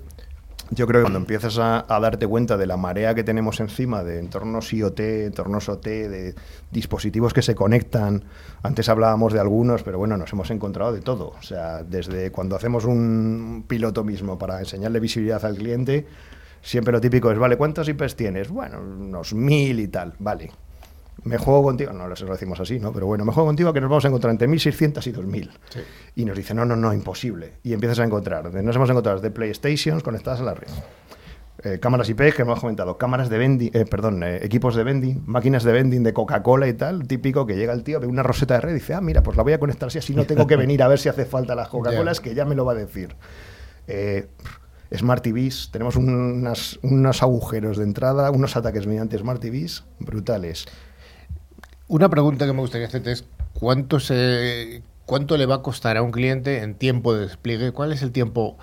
yo 0.70 0.86
creo 0.88 1.00
que 1.00 1.04
cuando 1.04 1.18
empiezas 1.20 1.58
a, 1.58 1.84
a 1.88 2.00
darte 2.00 2.26
cuenta 2.26 2.56
de 2.56 2.66
la 2.66 2.76
marea 2.76 3.14
que 3.14 3.22
tenemos 3.22 3.60
encima 3.60 4.02
de 4.02 4.18
entornos 4.18 4.72
IoT, 4.72 4.98
entornos 5.26 5.68
OT, 5.68 5.86
de 6.08 6.34
dispositivos 6.72 7.32
que 7.32 7.42
se 7.42 7.54
conectan, 7.54 8.24
antes 8.62 8.88
hablábamos 8.88 9.32
de 9.32 9.38
algunos, 9.40 9.82
pero 9.84 9.98
bueno, 9.98 10.16
nos 10.16 10.32
hemos 10.32 10.50
encontrado 10.50 10.92
de 10.92 11.00
todo. 11.00 11.34
O 11.38 11.42
sea, 11.42 11.84
desde 11.84 12.32
cuando 12.32 12.56
hacemos 12.56 12.84
un 12.84 13.64
piloto 13.68 14.02
mismo 14.02 14.38
para 14.38 14.58
enseñarle 14.58 14.98
visibilidad 14.98 15.44
al 15.44 15.56
cliente, 15.56 16.06
siempre 16.66 16.92
lo 16.92 17.00
típico 17.00 17.30
es, 17.30 17.38
vale, 17.38 17.56
¿cuántos 17.56 17.88
IPs 17.88 18.16
tienes? 18.16 18.48
Bueno, 18.48 18.80
unos 18.80 19.32
mil 19.34 19.78
y 19.78 19.88
tal, 19.88 20.14
vale. 20.18 20.50
Me 21.22 21.38
juego 21.38 21.62
contigo, 21.62 21.92
no 21.92 22.08
lo 22.08 22.14
decimos 22.14 22.60
así, 22.60 22.78
¿no? 22.78 22.92
Pero 22.92 23.06
bueno, 23.06 23.24
me 23.24 23.32
juego 23.32 23.48
contigo 23.48 23.72
que 23.72 23.80
nos 23.80 23.88
vamos 23.88 24.04
a 24.04 24.08
encontrar 24.08 24.32
entre 24.32 24.48
1600 24.48 25.06
y 25.06 25.12
2000. 25.12 25.50
Y 26.16 26.24
nos 26.24 26.36
dice, 26.36 26.54
no, 26.54 26.64
no, 26.64 26.76
no, 26.76 26.92
imposible. 26.92 27.54
Y 27.62 27.72
empiezas 27.72 28.00
a 28.00 28.04
encontrar, 28.04 28.52
nos 28.52 28.76
hemos 28.76 28.90
encontrado 28.90 29.20
de 29.20 29.30
PlayStations 29.30 30.02
conectadas 30.02 30.40
a 30.40 30.44
la 30.44 30.54
red. 30.54 30.68
Eh, 31.64 31.78
cámaras 31.80 32.08
IP 32.10 32.34
que 32.34 32.42
hemos 32.42 32.60
comentado, 32.60 32.98
cámaras 32.98 33.30
de 33.30 33.38
vending, 33.38 33.70
eh, 33.72 33.86
perdón, 33.86 34.22
eh, 34.22 34.40
equipos 34.42 34.76
de 34.76 34.84
vending, 34.84 35.22
máquinas 35.24 35.64
de 35.64 35.72
vending 35.72 36.02
de 36.02 36.12
Coca-Cola 36.12 36.68
y 36.68 36.74
tal, 36.74 37.08
típico 37.08 37.46
que 37.46 37.56
llega 37.56 37.72
el 37.72 37.82
tío, 37.82 37.98
ve 37.98 38.06
una 38.06 38.22
roseta 38.22 38.54
de 38.54 38.60
red 38.60 38.70
y 38.72 38.74
dice, 38.74 38.92
ah, 38.92 39.00
mira, 39.00 39.22
pues 39.22 39.36
la 39.36 39.42
voy 39.42 39.54
a 39.54 39.58
conectar 39.58 39.86
así, 39.86 39.98
así 39.98 40.14
no 40.14 40.26
tengo 40.26 40.46
que 40.46 40.56
venir 40.56 40.82
a 40.82 40.88
ver 40.88 40.98
si 40.98 41.08
hace 41.08 41.24
falta 41.24 41.54
las 41.54 41.68
Coca-Colas, 41.68 42.20
que 42.20 42.34
ya 42.34 42.44
me 42.44 42.54
lo 42.54 42.64
va 42.66 42.72
a 42.72 42.76
decir. 42.76 43.16
Smart 44.94 45.22
TVs, 45.22 45.70
tenemos 45.72 45.96
unas- 45.96 46.78
unos 46.82 47.22
agujeros 47.22 47.76
de 47.76 47.84
entrada, 47.84 48.30
unos 48.30 48.56
ataques 48.56 48.86
mediante 48.86 49.18
Smart 49.18 49.40
TVs 49.40 49.84
brutales. 49.98 50.66
Una 51.88 52.08
pregunta 52.08 52.46
que 52.46 52.52
me 52.52 52.60
gustaría 52.60 52.86
hacerte 52.86 53.12
es 53.12 53.24
¿cuánto, 53.54 54.00
se, 54.00 54.82
¿cuánto 55.04 55.36
le 55.36 55.46
va 55.46 55.56
a 55.56 55.62
costar 55.62 55.96
a 55.96 56.02
un 56.02 56.10
cliente 56.12 56.62
en 56.62 56.74
tiempo 56.74 57.14
de 57.14 57.22
despliegue? 57.26 57.72
¿Cuál 57.72 57.92
es 57.92 58.02
el 58.02 58.12
tiempo 58.12 58.58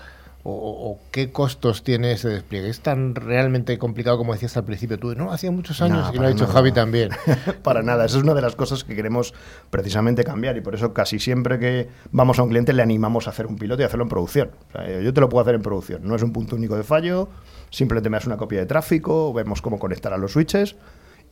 o, 0.46 0.52
o- 0.52 0.98
qué 1.10 1.32
costos 1.32 1.82
tiene 1.82 2.12
ese 2.12 2.28
despliegue? 2.28 2.68
¿Es 2.68 2.80
tan 2.80 3.14
realmente 3.14 3.76
complicado 3.78 4.18
como 4.18 4.32
decías 4.34 4.56
al 4.56 4.64
principio 4.64 4.98
tú? 4.98 5.14
No, 5.14 5.32
hacía 5.32 5.50
muchos 5.50 5.80
años 5.82 6.08
No, 6.08 6.14
y 6.14 6.18
lo 6.18 6.24
ha 6.26 6.28
dicho 6.28 6.42
nada. 6.44 6.52
Javi 6.54 6.72
también. 6.72 7.10
Para 7.62 7.82
nada, 7.82 8.04
esa 8.04 8.18
es 8.18 8.22
una 8.22 8.34
de 8.34 8.42
las 8.42 8.54
cosas 8.54 8.84
que 8.84 8.94
queremos 8.94 9.32
precisamente 9.70 10.22
cambiar 10.22 10.56
y 10.56 10.60
por 10.60 10.74
eso 10.74 10.92
casi 10.92 11.18
siempre 11.18 11.58
que 11.58 11.88
vamos 12.12 12.38
a 12.38 12.42
un 12.42 12.50
cliente 12.50 12.72
le 12.72 12.82
animamos 12.82 13.26
a 13.26 13.30
hacer 13.30 13.46
un 13.46 13.56
piloto 13.56 13.82
y 13.82 13.84
hacerlo 13.86 14.04
en 14.04 14.08
producción. 14.10 14.50
O 14.68 14.72
sea, 14.72 15.00
yo 15.00 15.12
te 15.14 15.20
lo 15.20 15.28
puedo 15.28 15.42
hacer 15.42 15.54
en 15.54 15.62
producción, 15.62 16.02
no 16.06 16.14
es 16.14 16.22
un 16.22 16.32
punto 16.32 16.56
único 16.56 16.76
de 16.76 16.82
fallo, 16.84 17.28
simplemente 17.70 18.10
me 18.10 18.16
das 18.18 18.26
una 18.26 18.36
copia 18.36 18.60
de 18.60 18.66
tráfico, 18.66 19.32
vemos 19.32 19.62
cómo 19.62 19.78
conectar 19.78 20.12
a 20.12 20.18
los 20.18 20.32
switches 20.32 20.76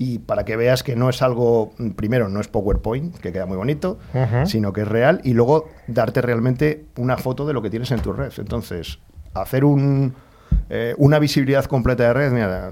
y 0.04 0.18
para 0.18 0.44
que 0.44 0.56
veas 0.56 0.82
que 0.82 0.96
no 0.96 1.08
es 1.08 1.22
algo, 1.22 1.72
primero, 1.94 2.28
no 2.28 2.40
es 2.40 2.48
PowerPoint, 2.48 3.16
que 3.18 3.30
queda 3.32 3.46
muy 3.46 3.56
bonito, 3.56 3.98
sino 4.46 4.72
que 4.72 4.80
es 4.80 4.88
real 4.88 5.20
y 5.22 5.32
luego 5.32 5.68
darte 5.86 6.20
realmente 6.20 6.86
una 6.96 7.16
foto 7.16 7.46
de 7.46 7.52
lo 7.52 7.62
que 7.62 7.70
tienes 7.70 7.90
en 7.92 8.00
tu 8.00 8.12
red. 8.12 8.32
Entonces, 8.38 8.98
hacer 9.32 9.64
un, 9.64 10.12
eh, 10.70 10.94
una 10.98 11.20
visibilidad 11.20 11.64
completa 11.66 12.02
de 12.04 12.12
red. 12.14 12.32
Mira, 12.32 12.70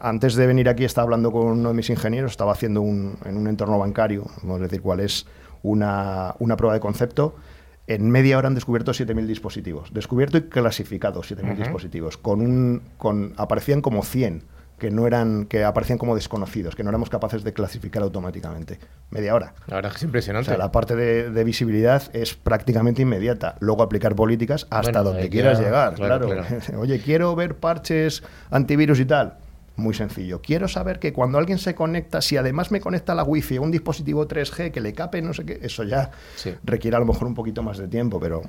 antes 0.00 0.34
de 0.34 0.46
venir 0.48 0.68
aquí 0.68 0.84
estaba 0.84 1.04
hablando 1.04 1.30
con 1.30 1.46
uno 1.46 1.68
de 1.68 1.74
mis 1.74 1.88
ingenieros, 1.88 2.32
estaba 2.32 2.50
haciendo 2.52 2.80
un, 2.82 3.16
en 3.24 3.36
un 3.36 3.46
entorno 3.46 3.78
bancario, 3.78 4.24
vamos 4.42 4.58
a 4.60 4.64
decir 4.64 4.82
cuál 4.82 4.98
es, 5.00 5.26
una, 5.62 6.34
una 6.40 6.56
prueba 6.56 6.74
de 6.74 6.80
concepto. 6.80 7.36
En 7.86 8.10
media 8.10 8.38
hora 8.38 8.48
han 8.48 8.54
descubierto 8.56 8.90
7.000 8.90 9.26
dispositivos. 9.26 9.92
Descubierto 9.94 10.36
y 10.38 10.42
clasificado 10.42 11.20
7.000 11.22 11.44
Ujú. 11.52 11.62
dispositivos. 11.62 12.16
Con 12.16 12.40
un, 12.40 12.82
con, 12.98 13.34
aparecían 13.36 13.80
como 13.82 14.02
100 14.02 14.42
que 14.82 14.90
no 14.90 15.06
eran 15.06 15.46
que 15.46 15.64
aparecían 15.64 15.96
como 15.98 16.14
desconocidos, 16.14 16.74
que 16.76 16.82
no 16.82 16.90
éramos 16.90 17.08
capaces 17.08 17.44
de 17.44 17.52
clasificar 17.54 18.02
automáticamente. 18.02 18.78
Media 19.10 19.34
hora. 19.34 19.54
La 19.68 19.76
verdad 19.76 19.92
es 19.92 19.94
que 19.94 19.98
es 19.98 20.02
O 20.02 20.06
impresionante. 20.06 20.48
sea, 20.50 20.58
la 20.58 20.70
parte 20.72 20.96
de, 20.96 21.30
de 21.30 21.44
visibilidad 21.44 22.02
es 22.12 22.34
prácticamente 22.34 23.00
inmediata. 23.02 23.54
Luego 23.60 23.82
aplicar 23.84 24.14
políticas 24.16 24.66
hasta 24.70 24.90
Bueno, 24.90 25.04
donde 25.04 25.22
ahí 25.22 25.30
quieras 25.30 25.58
ya, 25.58 25.64
llegar. 25.64 25.94
claro, 25.94 26.26
Claro, 26.26 26.44
claro. 26.48 26.62
Oye, 26.80 27.00
quiero 27.00 27.34
ver 27.36 27.54
parches 27.54 28.22
antivirus 28.50 28.98
y 29.00 29.04
tal. 29.06 29.34
Muy 29.76 29.94
sencillo. 29.94 30.42
Quiero 30.42 30.68
saber 30.68 30.98
que 30.98 31.12
cuando 31.14 31.38
alguien 31.38 31.58
se 31.58 31.74
conecta, 31.74 32.20
si 32.20 32.36
además 32.36 32.70
me 32.70 32.80
conecta 32.80 33.12
a 33.12 33.14
la 33.14 33.22
wifi 33.24 33.56
o 33.58 33.62
un 33.62 33.70
dispositivo 33.70 34.28
3G 34.28 34.70
que 34.72 34.80
le 34.82 34.92
cape, 34.92 35.22
no 35.22 35.32
sé 35.32 35.44
qué, 35.46 35.60
eso 35.62 35.82
ya 35.84 36.10
Sí. 36.36 36.52
requiere 36.64 36.96
a 36.96 37.00
lo 37.00 37.06
mejor 37.06 37.26
un 37.28 37.34
poquito 37.34 37.62
más 37.62 37.78
de 37.78 37.88
tiempo, 37.88 38.20
pero 38.20 38.42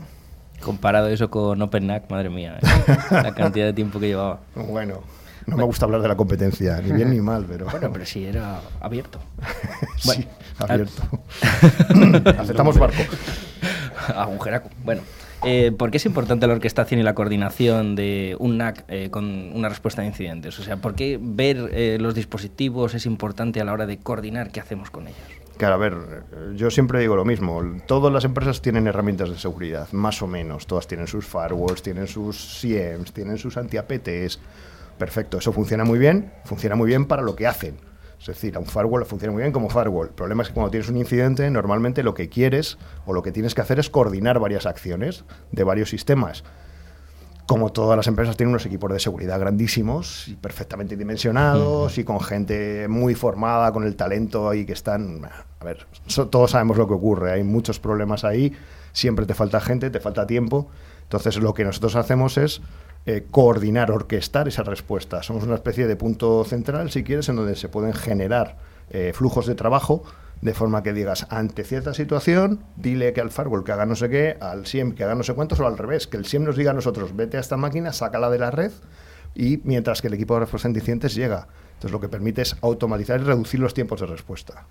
Comparado 0.62 1.08
eso 1.10 1.30
con 1.30 1.62
OpenNAC, 1.62 2.10
madre 2.10 2.30
mía, 2.30 2.58
¿eh? 2.62 2.66
la 3.12 3.34
cantidad 3.36 3.66
de 3.66 3.74
tiempo 3.74 4.00
que 4.00 4.08
llevaba. 4.08 4.40
bueno, 4.56 5.02
no 5.48 5.58
me 5.58 5.64
gusta 5.64 5.86
hablar 5.86 6.02
de 6.02 6.08
la 6.08 6.16
competencia, 6.16 6.82
ni 6.82 6.92
bien 6.92 7.10
ni 7.10 7.22
mal, 7.22 7.46
pero 7.48 7.66
Bueno, 7.66 7.92
pero 7.92 8.06
sí, 8.06 8.26
era 8.26 8.62
abierto. 8.80 9.20
sí, 9.98 10.28
abierto. 10.60 11.02
Aceptamos 12.40 12.78
barco. 12.78 13.04
Agujeraco. 14.16 14.70
Bueno, 14.84 15.02
eh, 15.46 15.72
¿por 15.78 15.92
qué 15.92 15.98
es 15.98 16.06
importante 16.06 16.48
la 16.48 16.54
orquestación 16.54 17.00
y 17.00 17.04
la 17.04 17.14
coordinación 17.14 17.96
de 17.96 18.36
un 18.40 18.58
NAC 18.58 18.86
eh, 18.88 19.10
con 19.10 19.52
una 19.54 19.70
respuesta 19.70 20.02
a 20.02 20.06
incidentes? 20.06 20.58
O 20.60 20.64
sea, 20.64 20.78
¿por 20.78 20.96
qué 20.96 21.20
ver 21.22 21.70
eh, 21.74 21.98
los 22.00 22.16
dispositivos 22.16 22.94
es 22.94 23.06
importante 23.06 23.60
a 23.60 23.66
la 23.66 23.74
hora 23.74 23.86
de 23.86 23.98
coordinar 23.98 24.52
qué 24.52 24.60
hacemos 24.60 24.90
con 24.90 25.08
ellos? 25.08 25.20
Claro, 25.58 25.76
a 25.76 25.78
ver, 25.78 25.94
yo 26.56 26.72
siempre 26.72 27.00
digo 27.00 27.16
lo 27.16 27.26
mismo. 27.26 27.62
Todas 27.86 28.12
las 28.12 28.26
empresas 28.26 28.62
tienen 28.62 28.88
herramientas 28.88 29.30
de 29.30 29.38
seguridad, 29.38 29.88
más 29.92 30.22
o 30.22 30.28
menos. 30.28 30.66
Todas 30.66 30.88
tienen 30.88 31.08
sus 31.08 31.26
firewalls, 31.26 31.84
tienen 31.84 32.08
sus 32.08 32.60
SIEMs, 32.60 33.14
tienen 33.14 33.38
sus 33.38 33.56
anti-APTs. 33.58 34.40
Perfecto, 34.98 35.38
eso 35.40 35.52
funciona 35.52 35.84
muy 35.84 36.00
bien. 36.00 36.32
Funciona 36.46 36.76
muy 36.76 36.88
bien 36.88 37.06
para 37.06 37.22
lo 37.22 37.36
que 37.36 37.48
hacen. 37.48 37.78
Es 38.20 38.28
decir, 38.28 38.56
a 38.56 38.60
un 38.60 38.66
firewall 38.66 39.06
funciona 39.06 39.34
muy 39.34 39.42
bien 39.42 39.52
como 39.52 39.70
firewall. 39.70 40.08
El 40.08 40.14
problema 40.14 40.44
es 40.44 40.50
que 40.50 40.54
cuando 40.54 40.72
tienes 40.72 40.88
un 40.90 40.96
incidente, 40.98 41.50
normalmente 41.50 42.04
lo 42.04 42.14
que 42.14 42.30
quieres 42.30 42.78
o 43.06 43.14
lo 43.14 43.22
que 43.22 43.32
tienes 43.34 43.54
que 43.54 43.62
hacer 43.62 43.80
es 43.80 43.90
coordinar 43.90 44.40
varias 44.40 44.66
acciones 44.66 45.26
de 45.52 45.64
varios 45.64 45.90
sistemas 45.90 46.44
como 47.46 47.74
todas 47.74 47.98
las 47.98 48.08
empresas 48.08 48.38
tienen 48.38 48.52
unos 48.52 48.66
equipos 48.66 48.90
de 48.94 49.02
seguridad 49.02 49.38
grandísimos 49.38 50.30
y 50.30 50.36
perfectamente 50.36 50.96
dimensionados 50.96 51.98
y 51.98 52.06
con 52.06 52.22
gente 52.22 52.88
muy 52.88 53.16
formada, 53.16 53.74
con 53.74 53.84
el 53.84 53.98
talento 53.98 54.50
ahí 54.50 54.66
que 54.66 54.72
están... 54.72 55.26
A 55.60 55.66
ver, 55.66 55.86
so- 56.08 56.30
todos 56.30 56.52
sabemos 56.52 56.78
lo 56.78 56.88
que 56.88 56.94
ocurre, 56.94 57.34
hay 57.34 57.44
muchos 57.44 57.82
problemas 57.82 58.24
ahí, 58.24 58.54
siempre 58.94 59.26
te 59.26 59.34
falta 59.34 59.60
gente, 59.60 59.90
te 59.90 60.00
falta 60.00 60.26
tiempo. 60.26 60.70
Entonces 61.04 61.36
lo 61.36 61.54
que 61.54 61.66
nosotros 61.66 61.98
hacemos 61.98 62.38
es 62.38 62.62
eh, 63.06 63.26
coordinar, 63.30 63.92
orquestar 63.92 64.48
esa 64.48 64.64
respuesta. 64.64 65.24
Somos 65.24 65.44
una 65.44 65.56
especie 65.56 65.88
de 65.88 65.96
punto 65.96 66.44
central, 66.46 66.92
si 66.92 67.04
quieres, 67.04 67.28
en 67.30 67.36
donde 67.36 67.56
se 67.56 67.70
pueden 67.70 67.94
generar 67.94 68.58
eh, 68.90 69.12
flujos 69.14 69.46
de 69.46 69.56
trabajo 69.56 70.04
de 70.42 70.54
forma 70.54 70.84
que 70.84 70.92
digas, 70.92 71.26
ante 71.30 71.64
cierta 71.64 71.94
situación, 71.94 72.60
dile 72.76 73.14
que 73.14 73.22
al 73.22 73.32
firewall 73.32 73.64
que 73.64 73.72
haga 73.72 73.86
no 73.86 73.96
sé 73.96 74.10
qué, 74.10 74.38
al 74.42 74.66
SIEM 74.66 74.94
que 74.94 75.06
haga 75.06 75.16
no 75.16 75.24
sé 75.24 75.34
cuántos, 75.34 75.60
o 75.62 75.68
al 75.68 75.78
revés, 75.78 76.06
que 76.06 76.18
el 76.18 76.26
SIEM 76.26 76.44
nos 76.44 76.58
diga 76.58 76.72
a 76.72 76.74
nosotros, 76.74 77.16
vete 77.16 77.38
a 77.38 77.40
esta 77.40 77.56
máquina, 77.56 77.94
sácala 77.94 78.30
de 78.30 78.40
la 78.40 78.52
red, 78.52 78.72
y 79.36 79.62
mientras 79.64 80.02
que 80.02 80.10
el 80.10 80.14
equipo 80.14 80.34
de 80.34 80.42
respuesta 80.42 80.68
de 80.68 80.76
incidentes 80.76 81.16
llega. 81.16 81.48
Entonces 81.74 81.92
lo 81.92 82.02
que 82.02 82.10
permite 82.10 82.42
es 82.42 82.58
automatizar 82.62 83.22
y 83.22 83.24
reducir 83.24 83.60
los 83.60 83.74
tiempos 83.74 84.02
de 84.02 84.08
respuesta. 84.08 84.66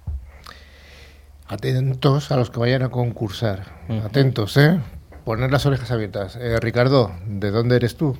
Atentos 1.48 2.30
a 2.30 2.36
los 2.36 2.50
que 2.50 2.60
vayan 2.60 2.82
a 2.82 2.90
concursar. 2.90 3.80
Atentos, 4.04 4.56
¿eh? 4.56 4.78
Poner 5.24 5.52
las 5.52 5.64
orejas 5.66 5.90
abiertas. 5.92 6.36
Eh, 6.36 6.58
Ricardo, 6.60 7.12
¿de 7.26 7.50
dónde 7.52 7.76
eres 7.76 7.96
tú? 7.96 8.16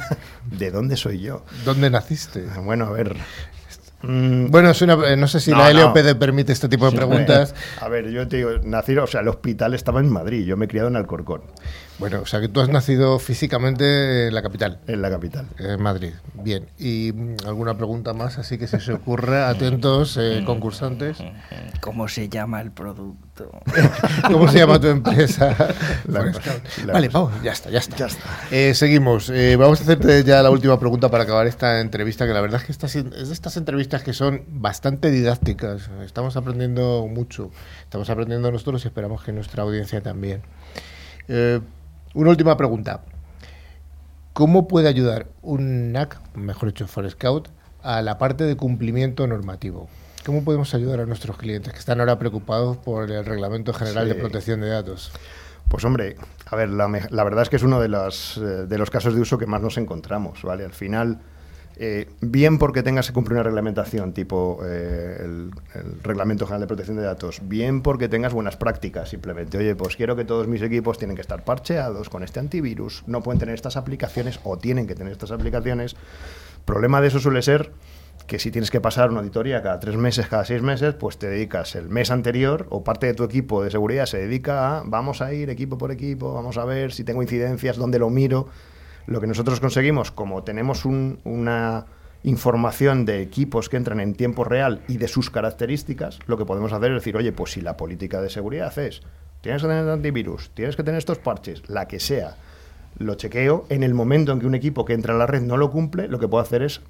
¿De 0.44 0.70
dónde 0.70 0.96
soy 0.96 1.20
yo? 1.20 1.44
¿Dónde 1.64 1.88
naciste? 1.88 2.44
Bueno, 2.62 2.86
a 2.86 2.90
ver. 2.90 3.16
mm, 4.02 4.50
Bueno, 4.50 4.68
es 4.70 4.82
una, 4.82 4.94
eh, 5.08 5.16
no 5.16 5.28
sé 5.28 5.40
si 5.40 5.50
No, 5.50 5.56
la 5.58 5.72
no. 5.72 5.80
LOPD 5.94 6.14
permite 6.18 6.52
este 6.52 6.68
tipo 6.68 6.90
de 6.90 6.94
preguntas. 6.96 7.54
A 7.80 7.88
ver, 7.88 8.10
yo 8.10 8.28
te 8.28 8.36
digo, 8.36 8.50
nací, 8.64 8.94
o 8.98 9.06
sea, 9.06 9.22
el 9.22 9.28
hospital 9.28 9.72
estaba 9.72 10.00
en 10.00 10.10
Madrid, 10.10 10.44
yo 10.44 10.58
me 10.58 10.66
he 10.66 10.68
criado 10.68 10.88
en 10.88 10.96
Alcorcón, 10.96 11.40
Bueno, 12.02 12.20
o 12.20 12.26
sea 12.26 12.40
que 12.40 12.48
tú 12.48 12.60
has 12.60 12.68
nacido 12.68 13.20
físicamente 13.20 14.26
en 14.26 14.34
la 14.34 14.42
capital, 14.42 14.80
en 14.88 15.02
la 15.02 15.08
capital. 15.08 15.46
en 15.60 15.80
Madrid. 15.80 16.10
Bien. 16.34 16.66
¿Y 16.76 17.12
mm, 17.14 17.36
alguna 17.46 17.76
pregunta 17.76 18.12
más? 18.12 18.38
Así 18.38 18.58
que 18.58 18.66
si 18.66 18.80
se 18.80 18.92
ocurre, 18.92 19.40
atentos, 19.44 20.16
eh, 20.20 20.42
concursantes. 20.44 21.18
¿Cómo 21.80 22.08
se 22.08 22.28
llama 22.28 22.60
el 22.60 22.72
producto? 22.72 23.52
¿Cómo 24.26 24.48
se 24.48 24.58
llama 24.58 24.80
tu 24.80 24.88
empresa? 24.88 25.54
La- 26.08 26.24
la- 26.84 26.92
vale, 26.92 27.08
vamos, 27.08 27.40
ya 27.44 27.52
está, 27.52 27.70
ya 27.70 27.78
está. 27.78 27.96
Ya 27.96 28.06
está. 28.06 28.24
Eh, 28.50 28.74
seguimos. 28.74 29.30
Eh, 29.30 29.54
vamos 29.54 29.78
a 29.78 29.84
hacerte 29.84 30.24
ya 30.24 30.42
la 30.42 30.50
última 30.50 30.80
pregunta 30.80 31.08
para 31.08 31.22
acabar 31.22 31.46
esta 31.46 31.80
entrevista, 31.80 32.26
que 32.26 32.32
la 32.32 32.40
verdad 32.40 32.58
es 32.60 32.66
que 32.66 32.72
estas, 32.72 32.96
es 32.96 33.28
de 33.28 33.32
estas 33.32 33.56
entrevistas 33.56 34.02
que 34.02 34.12
son 34.12 34.42
bastante 34.48 35.12
didácticas. 35.12 35.88
Estamos 36.04 36.36
aprendiendo 36.36 37.06
mucho. 37.08 37.52
Estamos 37.84 38.10
aprendiendo 38.10 38.50
nosotros 38.50 38.84
y 38.84 38.88
esperamos 38.88 39.22
que 39.22 39.30
nuestra 39.30 39.62
audiencia 39.62 40.00
también. 40.02 40.42
Eh, 41.28 41.60
una 42.14 42.30
última 42.30 42.56
pregunta. 42.56 43.02
¿Cómo 44.32 44.66
puede 44.66 44.88
ayudar 44.88 45.26
un 45.42 45.92
NAC, 45.92 46.18
mejor 46.34 46.70
dicho, 46.70 46.86
Forest 46.86 47.16
Scout, 47.16 47.48
a 47.82 48.02
la 48.02 48.18
parte 48.18 48.44
de 48.44 48.56
cumplimiento 48.56 49.26
normativo. 49.26 49.88
¿Cómo 50.24 50.44
podemos 50.44 50.72
ayudar 50.74 51.00
a 51.00 51.06
nuestros 51.06 51.36
clientes 51.36 51.72
que 51.72 51.78
están 51.78 52.00
ahora 52.00 52.18
preocupados 52.18 52.76
por 52.76 53.10
el 53.10 53.24
Reglamento 53.24 53.72
General 53.72 54.04
Sí. 54.06 54.14
de 54.14 54.20
Protección 54.20 54.60
de 54.60 54.68
Datos? 54.68 55.12
Pues 55.68 55.84
hombre, 55.84 56.16
a 56.46 56.56
ver, 56.56 56.68
la, 56.68 56.86
verdad 57.24 57.42
es 57.42 57.48
que 57.48 57.56
es 57.56 57.62
uno 57.62 57.80
de, 57.80 57.88
las, 57.88 58.36
eh, 58.36 58.40
de 58.40 58.78
los 58.78 58.90
casos 58.90 59.14
de 59.14 59.20
uso 59.20 59.38
que 59.38 59.46
más 59.46 59.62
nos 59.62 59.78
encontramos, 59.78 60.42
¿vale? 60.42 60.64
Al 60.64 60.72
final, 60.72 61.18
eh, 61.76 62.08
bien 62.20 62.58
porque 62.58 62.82
tengas 62.82 63.06
que 63.06 63.12
cumplir 63.12 63.34
una 63.34 63.42
reglamentación 63.42 64.12
tipo 64.12 64.60
eh, 64.64 65.18
el, 65.20 65.50
el 65.74 66.02
Reglamento 66.02 66.46
General 66.46 66.60
de 66.60 66.66
Protección 66.66 66.96
de 66.96 67.02
Datos, 67.02 67.40
bien 67.44 67.82
porque 67.82 68.08
tengas 68.08 68.32
buenas 68.32 68.56
prácticas, 68.56 69.08
simplemente, 69.08 69.58
oye, 69.58 69.74
pues 69.74 69.96
quiero 69.96 70.16
que 70.16 70.24
todos 70.24 70.48
mis 70.48 70.62
equipos 70.62 70.98
tienen 70.98 71.16
que 71.16 71.22
estar 71.22 71.44
parcheados 71.44 72.08
con 72.08 72.22
este 72.22 72.40
antivirus, 72.40 73.04
no 73.06 73.22
pueden 73.22 73.38
tener 73.38 73.54
estas 73.54 73.76
aplicaciones 73.76 74.40
o 74.44 74.58
tienen 74.58 74.86
que 74.86 74.94
tener 74.94 75.12
estas 75.12 75.30
aplicaciones. 75.30 75.96
Problema 76.64 77.00
de 77.00 77.08
eso 77.08 77.18
suele 77.18 77.42
ser 77.42 77.72
que 78.26 78.38
si 78.38 78.50
tienes 78.50 78.70
que 78.70 78.80
pasar 78.80 79.10
una 79.10 79.20
auditoría 79.20 79.62
cada 79.62 79.80
tres 79.80 79.96
meses, 79.96 80.26
cada 80.28 80.44
seis 80.44 80.62
meses, 80.62 80.94
pues 80.94 81.18
te 81.18 81.28
dedicas 81.28 81.74
el 81.74 81.88
mes 81.88 82.10
anterior 82.10 82.66
o 82.70 82.84
parte 82.84 83.06
de 83.06 83.14
tu 83.14 83.24
equipo 83.24 83.62
de 83.62 83.70
seguridad 83.70 84.06
se 84.06 84.18
dedica 84.18 84.78
a 84.78 84.82
vamos 84.84 85.20
a 85.20 85.32
ir 85.32 85.50
equipo 85.50 85.76
por 85.76 85.90
equipo, 85.90 86.32
vamos 86.32 86.56
a 86.56 86.64
ver 86.64 86.92
si 86.92 87.04
tengo 87.04 87.22
incidencias, 87.22 87.76
dónde 87.76 87.98
lo 87.98 88.10
miro. 88.10 88.48
Lo 89.06 89.20
que 89.20 89.26
nosotros 89.26 89.60
conseguimos, 89.60 90.10
como 90.10 90.42
tenemos 90.44 90.84
un- 90.84 91.18
una 91.24 91.86
información 92.24 93.04
de 93.04 93.20
equipos 93.20 93.68
que 93.68 93.76
entran 93.76 93.98
en 94.00 94.14
tiempo 94.14 94.44
real 94.44 94.80
y 94.88 94.96
de 94.96 95.08
sus 95.08 95.28
características, 95.30 96.20
lo 96.26 96.38
que 96.38 96.44
podemos 96.44 96.72
hacer 96.72 96.90
es 96.92 96.98
decir, 97.00 97.16
oye, 97.16 97.32
pues 97.32 97.52
si 97.52 97.60
la 97.60 97.76
política 97.76 98.20
de 98.20 98.30
seguridad 98.30 98.76
es, 98.78 99.02
tienes 99.40 99.62
que 99.62 99.68
tener 99.68 99.88
antivirus, 99.88 100.50
tienes 100.54 100.76
que 100.76 100.84
tener 100.84 100.98
estos 100.98 101.18
parches, 101.18 101.68
la 101.68 101.88
que 101.88 101.98
sea, 101.98 102.36
lo 102.98 103.14
chequeo, 103.16 103.64
en 103.70 103.82
el 103.82 103.94
momento 103.94 104.30
en 104.32 104.38
que 104.38 104.46
un 104.46 104.54
equipo 104.54 104.84
que 104.84 104.92
entra 104.92 105.14
a 105.14 105.18
la 105.18 105.26
red 105.26 105.42
no 105.42 105.56
lo 105.56 105.70
cumple, 105.72 106.06
lo 106.06 106.20
que 106.20 106.28
puedo 106.28 106.42
hacer 106.42 106.62
es 106.62 106.80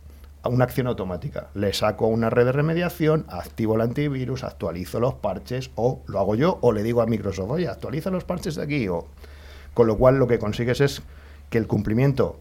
una 0.44 0.64
acción 0.64 0.88
automática. 0.88 1.46
Le 1.54 1.72
saco 1.72 2.08
una 2.08 2.28
red 2.28 2.44
de 2.44 2.52
remediación, 2.52 3.24
activo 3.28 3.76
el 3.76 3.80
antivirus, 3.80 4.44
actualizo 4.44 5.00
los 5.00 5.14
parches, 5.14 5.70
o 5.76 6.02
lo 6.06 6.18
hago 6.18 6.34
yo, 6.34 6.58
o 6.60 6.72
le 6.72 6.82
digo 6.82 7.00
a 7.00 7.06
Microsoft, 7.06 7.50
oye, 7.52 7.68
actualiza 7.68 8.10
los 8.10 8.24
parches 8.24 8.56
de 8.56 8.64
aquí, 8.64 8.86
o... 8.88 9.06
Con 9.72 9.86
lo 9.86 9.96
cual 9.96 10.18
lo 10.18 10.26
que 10.26 10.38
consigues 10.38 10.82
es 10.82 11.00
que 11.52 11.58
el 11.58 11.68
cumplimiento 11.68 12.40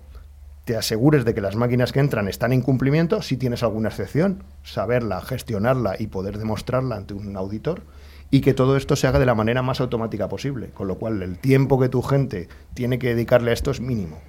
te 0.66 0.76
asegures 0.78 1.26
de 1.26 1.34
que 1.36 1.42
las 1.42 1.56
máquinas 1.56 1.92
que 1.92 2.00
entran 2.00 2.28
están 2.28 2.54
en 2.54 2.62
cumplimiento, 2.62 3.22
si 3.22 3.36
tienes 3.36 3.62
alguna 3.62 3.90
excepción, 3.90 4.44
saberla, 4.64 5.22
gestionarla 5.22 5.96
y 6.00 6.08
poder 6.08 6.38
demostrarla 6.38 6.96
ante 6.96 7.14
un 7.14 7.36
auditor, 7.36 7.82
y 8.30 8.40
que 8.42 8.54
todo 8.54 8.78
esto 8.78 8.96
se 8.96 9.08
haga 9.08 9.20
de 9.20 9.26
la 9.26 9.36
manera 9.36 9.62
más 9.62 9.82
automática 9.82 10.30
posible, 10.30 10.70
con 10.70 10.88
lo 10.88 10.96
cual 10.96 11.22
el 11.22 11.38
tiempo 11.38 11.78
que 11.80 11.90
tu 11.90 12.02
gente 12.02 12.48
tiene 12.74 12.98
que 13.00 13.10
dedicarle 13.14 13.52
a 13.52 13.54
esto 13.54 13.70
es 13.72 13.82
mínimo, 13.82 14.20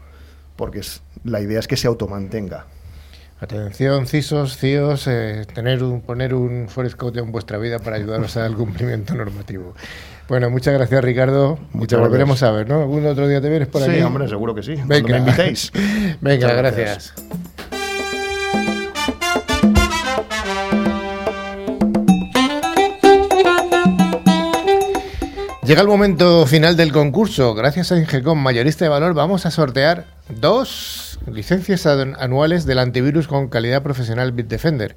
porque 0.56 0.80
es- 0.80 1.02
la 1.22 1.40
idea 1.40 1.60
es 1.60 1.68
que 1.68 1.76
se 1.76 1.86
automantenga. 1.86 2.66
Atención, 3.40 4.06
CISOs, 4.06 4.56
CIOs, 4.56 5.06
eh, 5.08 5.46
tener 5.52 5.82
un, 5.82 6.00
poner 6.00 6.32
un 6.34 6.68
Forest 6.68 7.00
en 7.16 7.32
vuestra 7.32 7.58
vida 7.58 7.78
para 7.80 7.96
ayudaros 7.96 8.36
al 8.36 8.54
cumplimiento 8.56 9.14
normativo. 9.14 9.74
Bueno, 10.28 10.48
muchas 10.50 10.72
gracias 10.74 11.04
Ricardo. 11.04 11.58
te 11.72 11.78
Muchas 11.78 12.00
volveremos 12.00 12.40
gracias. 12.40 12.48
a 12.50 12.52
ver, 12.52 12.68
¿no? 12.68 12.80
¿Algún 12.80 13.06
otro 13.06 13.28
día 13.28 13.40
te 13.40 13.48
vienes 13.50 13.68
por 13.68 13.82
Sí, 13.82 13.90
aquí? 13.90 14.02
hombre, 14.02 14.28
seguro 14.28 14.54
que 14.54 14.62
sí. 14.62 14.76
Venga, 14.86 15.08
me 15.08 15.18
invitéis. 15.18 15.70
Venga, 16.20 16.46
Muchas 16.46 16.56
gracias. 16.56 17.14
Llega 25.64 25.80
el 25.80 25.88
momento 25.88 26.44
final 26.46 26.76
del 26.76 26.92
concurso. 26.92 27.54
Gracias 27.54 27.92
a 27.92 27.96
Ingecom 27.98 28.38
Mayorista 28.38 28.84
de 28.84 28.88
Valor 28.88 29.14
vamos 29.14 29.46
a 29.46 29.50
sortear 29.50 30.06
dos 30.28 31.20
licencias 31.30 31.86
anu- 31.86 32.16
anuales 32.18 32.66
del 32.66 32.78
antivirus 32.80 33.28
con 33.28 33.48
calidad 33.48 33.82
profesional 33.82 34.32
Bitdefender. 34.32 34.96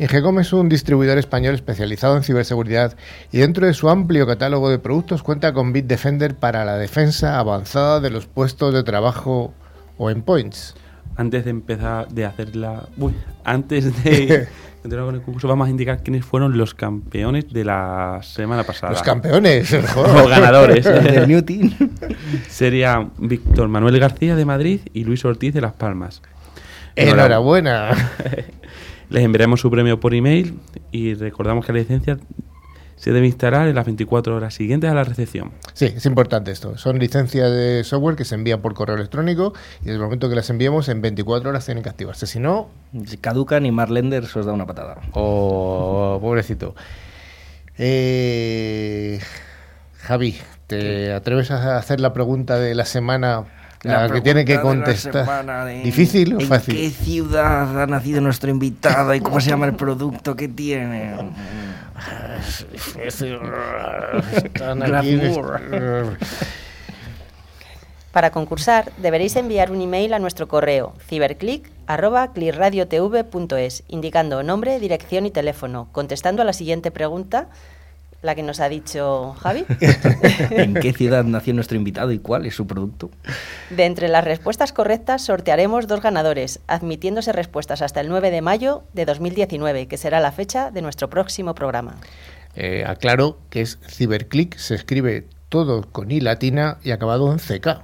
Ingecom 0.00 0.38
es 0.38 0.54
un 0.54 0.70
distribuidor 0.70 1.18
español 1.18 1.54
especializado 1.54 2.16
en 2.16 2.22
ciberseguridad 2.22 2.96
y 3.32 3.38
dentro 3.40 3.66
de 3.66 3.74
su 3.74 3.90
amplio 3.90 4.26
catálogo 4.26 4.70
de 4.70 4.78
productos 4.78 5.22
cuenta 5.22 5.52
con 5.52 5.74
Bitdefender 5.74 6.34
para 6.34 6.64
la 6.64 6.78
defensa 6.78 7.38
avanzada 7.38 8.00
de 8.00 8.08
los 8.08 8.24
puestos 8.24 8.72
de 8.72 8.82
trabajo 8.82 9.52
o 9.98 10.08
endpoints. 10.08 10.74
Antes 11.16 11.44
de 11.44 11.50
empezar 11.50 12.08
de 12.08 12.24
hacer 12.24 12.56
la. 12.56 12.88
Uy, 12.96 13.12
antes 13.44 14.02
de 14.02 14.48
continuar 14.82 15.04
con 15.04 15.14
el 15.16 15.20
concurso, 15.20 15.48
vamos 15.48 15.68
a 15.68 15.70
indicar 15.70 16.02
quiénes 16.02 16.24
fueron 16.24 16.56
los 16.56 16.72
campeones 16.72 17.52
de 17.52 17.66
la 17.66 18.20
semana 18.22 18.64
pasada. 18.64 18.94
Los 18.94 19.02
campeones. 19.02 19.70
Los 19.96 20.30
ganadores. 20.30 20.82
Del 21.04 21.28
New 21.28 21.42
Team. 21.42 21.74
Sería 22.48 23.06
Víctor 23.18 23.68
Manuel 23.68 24.00
García 24.00 24.34
de 24.34 24.46
Madrid 24.46 24.80
y 24.94 25.04
Luis 25.04 25.26
Ortiz 25.26 25.52
de 25.52 25.60
Las 25.60 25.74
Palmas. 25.74 26.22
Enhorabuena. 26.96 27.90
Les 29.10 29.24
enviaremos 29.24 29.60
su 29.60 29.70
premio 29.70 29.98
por 30.00 30.14
email 30.14 30.58
y 30.92 31.14
recordamos 31.14 31.66
que 31.66 31.72
la 31.72 31.80
licencia 31.80 32.18
se 32.96 33.12
debe 33.12 33.26
instalar 33.26 33.66
en 33.66 33.74
las 33.74 33.86
24 33.86 34.36
horas 34.36 34.54
siguientes 34.54 34.90
a 34.90 34.94
la 34.94 35.04
recepción. 35.04 35.52
Sí, 35.72 35.86
es 35.86 36.04
importante 36.06 36.50
esto. 36.50 36.76
Son 36.76 36.98
licencias 36.98 37.50
de 37.50 37.82
software 37.82 38.14
que 38.14 38.24
se 38.24 38.34
envían 38.34 38.60
por 38.60 38.74
correo 38.74 38.96
electrónico 38.96 39.54
y 39.80 39.86
desde 39.86 39.94
el 39.94 40.02
momento 40.02 40.28
que 40.28 40.34
las 40.36 40.48
enviemos 40.50 40.88
en 40.88 41.00
24 41.00 41.48
horas 41.50 41.64
tienen 41.64 41.82
que 41.82 41.88
activarse. 41.88 42.26
Si 42.26 42.38
no, 42.38 42.68
Si 43.06 43.16
caducan 43.16 43.64
y 43.66 43.72
Marlender 43.72 44.26
se 44.26 44.40
os 44.40 44.46
da 44.46 44.52
una 44.52 44.66
patada. 44.66 44.98
oh, 45.12 46.18
pobrecito. 46.20 46.74
Eh, 47.78 49.18
Javi, 49.96 50.36
¿te 50.66 51.12
atreves 51.12 51.50
a 51.50 51.78
hacer 51.78 52.00
la 52.00 52.12
pregunta 52.12 52.58
de 52.58 52.74
la 52.74 52.84
semana 52.84 53.44
la 53.82 54.10
que 54.10 54.20
tiene 54.20 54.44
que 54.44 54.60
contestar? 54.60 55.46
¿Difícil 55.82 56.34
o 56.34 56.40
¿En 56.40 56.46
fácil? 56.46 56.74
qué 56.74 56.90
ciudad 56.90 57.82
ha 57.82 57.86
nacido 57.86 58.20
nuestro 58.20 58.50
invitado 58.50 59.14
y 59.14 59.20
cómo 59.20 59.40
se 59.40 59.48
llama 59.50 59.66
el 59.66 59.74
producto 59.74 60.36
que 60.36 60.48
tiene? 60.48 61.14
Están 63.04 64.82
aquí-. 64.82 65.20
Para 68.12 68.30
concursar, 68.30 68.92
deberéis 68.96 69.36
enviar 69.36 69.70
un 69.70 69.80
email 69.80 70.12
a 70.14 70.18
nuestro 70.18 70.48
correo 70.48 70.94
ciberclick.clirradiotv.es, 71.06 73.84
indicando 73.86 74.42
nombre, 74.42 74.80
dirección 74.80 75.26
y 75.26 75.30
teléfono, 75.30 75.88
contestando 75.92 76.42
a 76.42 76.44
la 76.44 76.52
siguiente 76.52 76.90
pregunta, 76.90 77.46
la 78.22 78.34
que 78.34 78.42
nos 78.42 78.60
ha 78.60 78.68
dicho 78.68 79.34
Javi. 79.40 79.64
¿En 80.50 80.74
qué 80.74 80.92
ciudad 80.92 81.24
nació 81.24 81.54
nuestro 81.54 81.76
invitado 81.76 82.12
y 82.12 82.18
cuál 82.18 82.46
es 82.46 82.54
su 82.54 82.66
producto? 82.66 83.10
De 83.70 83.84
entre 83.84 84.08
las 84.08 84.24
respuestas 84.24 84.72
correctas 84.72 85.22
sortearemos 85.22 85.86
dos 85.86 86.02
ganadores, 86.02 86.60
admitiéndose 86.66 87.32
respuestas 87.32 87.82
hasta 87.82 88.00
el 88.00 88.08
9 88.08 88.30
de 88.30 88.42
mayo 88.42 88.84
de 88.92 89.04
2019, 89.04 89.86
que 89.86 89.96
será 89.96 90.20
la 90.20 90.32
fecha 90.32 90.70
de 90.70 90.82
nuestro 90.82 91.08
próximo 91.08 91.54
programa. 91.54 91.96
Eh, 92.54 92.84
aclaro 92.86 93.38
que 93.48 93.62
es 93.62 93.78
Ciberclick, 93.88 94.56
se 94.56 94.74
escribe 94.74 95.26
todo 95.48 95.82
con 95.82 96.10
I 96.10 96.20
latina 96.20 96.78
y 96.82 96.90
acabado 96.90 97.32
en 97.32 97.38
CK. 97.38 97.82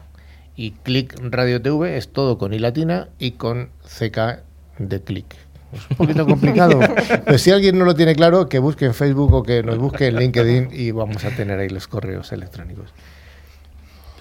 Y 0.56 0.70
Click 0.70 1.14
Radio 1.20 1.60
TV 1.60 1.96
es 1.96 2.08
todo 2.08 2.38
con 2.38 2.54
I 2.54 2.58
latina 2.58 3.08
y 3.18 3.32
con 3.32 3.70
CK 3.84 4.42
de 4.78 5.02
click. 5.02 5.45
Es 5.72 5.90
un 5.90 5.96
poquito 5.96 6.26
complicado. 6.26 6.80
Pero 7.24 7.38
si 7.38 7.50
alguien 7.50 7.78
no 7.78 7.84
lo 7.84 7.94
tiene 7.94 8.14
claro, 8.14 8.48
que 8.48 8.58
busque 8.58 8.86
en 8.86 8.94
Facebook 8.94 9.32
o 9.32 9.42
que 9.42 9.62
nos 9.62 9.78
busque 9.78 10.06
en 10.06 10.16
LinkedIn 10.16 10.68
y 10.72 10.90
vamos 10.90 11.24
a 11.24 11.30
tener 11.30 11.58
ahí 11.58 11.68
los 11.68 11.88
correos 11.88 12.32
electrónicos. 12.32 12.92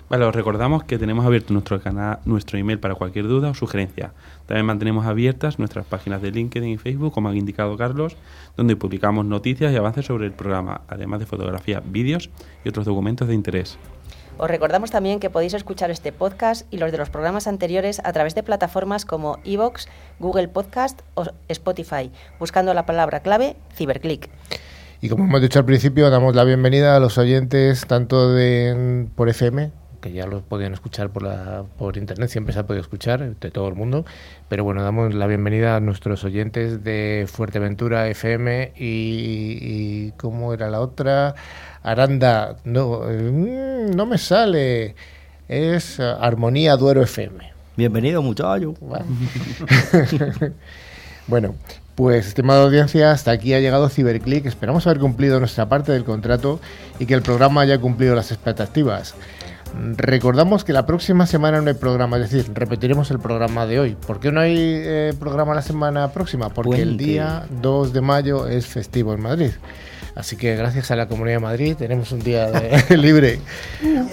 Vale, 0.07 0.23
os 0.25 0.35
recordamos 0.35 0.83
que 0.83 0.99
tenemos 0.99 1.25
abierto 1.25 1.51
nuestro 1.51 1.81
canal, 1.81 2.19
nuestro 2.25 2.59
email 2.59 2.79
para 2.79 2.93
cualquier 2.93 3.27
duda 3.27 3.49
o 3.49 3.53
sugerencia. 3.55 4.13
También 4.45 4.67
mantenemos 4.67 5.07
abiertas 5.07 5.57
nuestras 5.57 5.87
páginas 5.87 6.21
de 6.21 6.29
LinkedIn 6.29 6.69
y 6.69 6.77
Facebook, 6.77 7.11
como 7.11 7.29
ha 7.29 7.35
indicado 7.35 7.75
Carlos, 7.75 8.15
donde 8.55 8.75
publicamos 8.75 9.25
noticias 9.25 9.73
y 9.73 9.77
avances 9.77 10.05
sobre 10.05 10.27
el 10.27 10.31
programa, 10.31 10.81
además 10.87 11.21
de 11.21 11.25
fotografías, 11.25 11.81
vídeos 11.83 12.29
y 12.63 12.69
otros 12.69 12.85
documentos 12.85 13.27
de 13.27 13.33
interés. 13.33 13.79
Os 14.37 14.49
recordamos 14.49 14.91
también 14.91 15.21
que 15.21 15.29
podéis 15.29 15.53
escuchar 15.53 15.91
este 15.91 16.11
podcast 16.11 16.67
y 16.69 16.77
los 16.77 16.91
de 16.91 16.97
los 16.97 17.09
programas 17.09 17.47
anteriores 17.47 18.01
a 18.03 18.11
través 18.11 18.35
de 18.35 18.43
plataformas 18.43 19.05
como 19.05 19.39
iVoox, 19.45 19.85
Google 20.19 20.49
Podcast 20.49 21.01
o 21.13 21.25
Spotify, 21.47 22.11
buscando 22.37 22.73
la 22.73 22.85
palabra 22.85 23.21
clave 23.21 23.55
Ciberclick. 23.75 24.29
Y 24.99 25.07
como 25.07 25.23
hemos 25.23 25.41
dicho 25.41 25.59
al 25.59 25.65
principio, 25.65 26.09
damos 26.09 26.35
la 26.35 26.43
bienvenida 26.43 26.97
a 26.97 26.99
los 26.99 27.17
oyentes 27.17 27.85
tanto 27.87 28.33
de 28.33 29.07
por 29.15 29.29
FM, 29.29 29.71
que 30.01 30.11
ya 30.11 30.27
los 30.27 30.43
podían 30.43 30.73
escuchar 30.73 31.11
por, 31.11 31.23
la, 31.23 31.63
por 31.77 31.95
internet, 31.95 32.29
siempre 32.29 32.53
se 32.53 32.59
ha 32.59 32.67
podido 32.67 32.81
escuchar 32.81 33.35
de 33.35 33.51
todo 33.51 33.69
el 33.69 33.75
mundo, 33.75 34.05
pero 34.49 34.65
bueno, 34.65 34.83
damos 34.83 35.13
la 35.13 35.27
bienvenida 35.27 35.77
a 35.77 35.79
nuestros 35.79 36.25
oyentes 36.25 36.83
de 36.83 37.25
Fuerteventura 37.31 38.07
FM 38.09 38.73
y, 38.75 39.57
y 39.61 40.13
¿cómo 40.17 40.53
era 40.53 40.69
la 40.69 40.81
otra? 40.81 41.35
Aranda, 41.85 42.57
no, 42.63 43.01
eh, 43.07 43.91
no 43.95 44.07
me 44.07 44.17
sale, 44.17 44.95
es 45.47 45.99
eh, 45.99 46.15
Armonía 46.19 46.75
Duero 46.77 47.03
FM. 47.03 47.53
Bienvenido, 47.77 48.21
muchacho. 48.23 48.73
Bueno, 51.27 51.55
pues, 51.95 52.27
estimada 52.27 52.63
audiencia, 52.63 53.09
hasta 53.09 53.31
aquí 53.31 53.55
ha 53.55 53.59
llegado 53.59 53.89
Ciberclick. 53.89 54.45
Esperamos 54.45 54.85
haber 54.85 54.99
cumplido 54.99 55.39
nuestra 55.39 55.67
parte 55.67 55.91
del 55.91 56.03
contrato 56.03 56.59
y 56.99 57.07
que 57.07 57.15
el 57.15 57.23
programa 57.23 57.61
haya 57.61 57.79
cumplido 57.79 58.13
las 58.13 58.31
expectativas. 58.31 59.15
Recordamos 59.97 60.63
que 60.63 60.71
la 60.71 60.85
próxima 60.85 61.25
semana 61.25 61.61
no 61.61 61.67
hay 61.69 61.73
programa, 61.73 62.17
es 62.17 62.29
decir, 62.29 62.51
repetiremos 62.53 63.09
el 63.09 63.17
programa 63.17 63.65
de 63.65 63.79
hoy. 63.79 63.95
¿Por 63.95 64.19
qué 64.19 64.31
no 64.31 64.39
hay 64.39 64.55
eh, 64.55 65.13
programa 65.19 65.55
la 65.55 65.63
semana 65.63 66.11
próxima? 66.11 66.49
Porque 66.49 66.83
el 66.83 66.95
día 66.95 67.47
2 67.61 67.91
de 67.91 68.01
mayo 68.01 68.47
es 68.47 68.67
festivo 68.67 69.15
en 69.15 69.21
Madrid. 69.21 69.51
Así 70.15 70.37
que 70.37 70.55
gracias 70.55 70.89
a 70.91 70.95
la 70.95 71.07
Comunidad 71.07 71.35
de 71.35 71.39
Madrid 71.41 71.75
tenemos 71.77 72.11
un 72.13 72.19
día 72.19 72.49
de- 72.49 72.97
libre. 72.97 73.39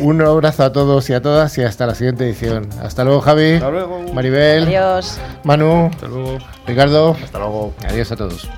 Un 0.01 0.21
abrazo 0.21 0.65
a 0.65 0.73
todos 0.73 1.09
y 1.11 1.15
a 1.15 1.23
todas 1.23 1.57
y 1.59 1.63
hasta 1.63 1.87
la 1.87 1.95
siguiente 1.95 2.25
edición. 2.25 2.69
Hasta 2.83 3.05
luego, 3.05 3.21
Javi. 3.21 3.53
Hasta 3.53 3.71
luego. 3.71 4.13
Maribel. 4.13 4.65
Adiós. 4.65 5.19
Manu. 5.45 5.87
Hasta 5.93 6.09
luego. 6.09 6.39
Ricardo. 6.67 7.17
Hasta 7.23 7.39
luego. 7.39 7.73
Adiós 7.89 8.11
a 8.11 8.17
todos. 8.17 8.49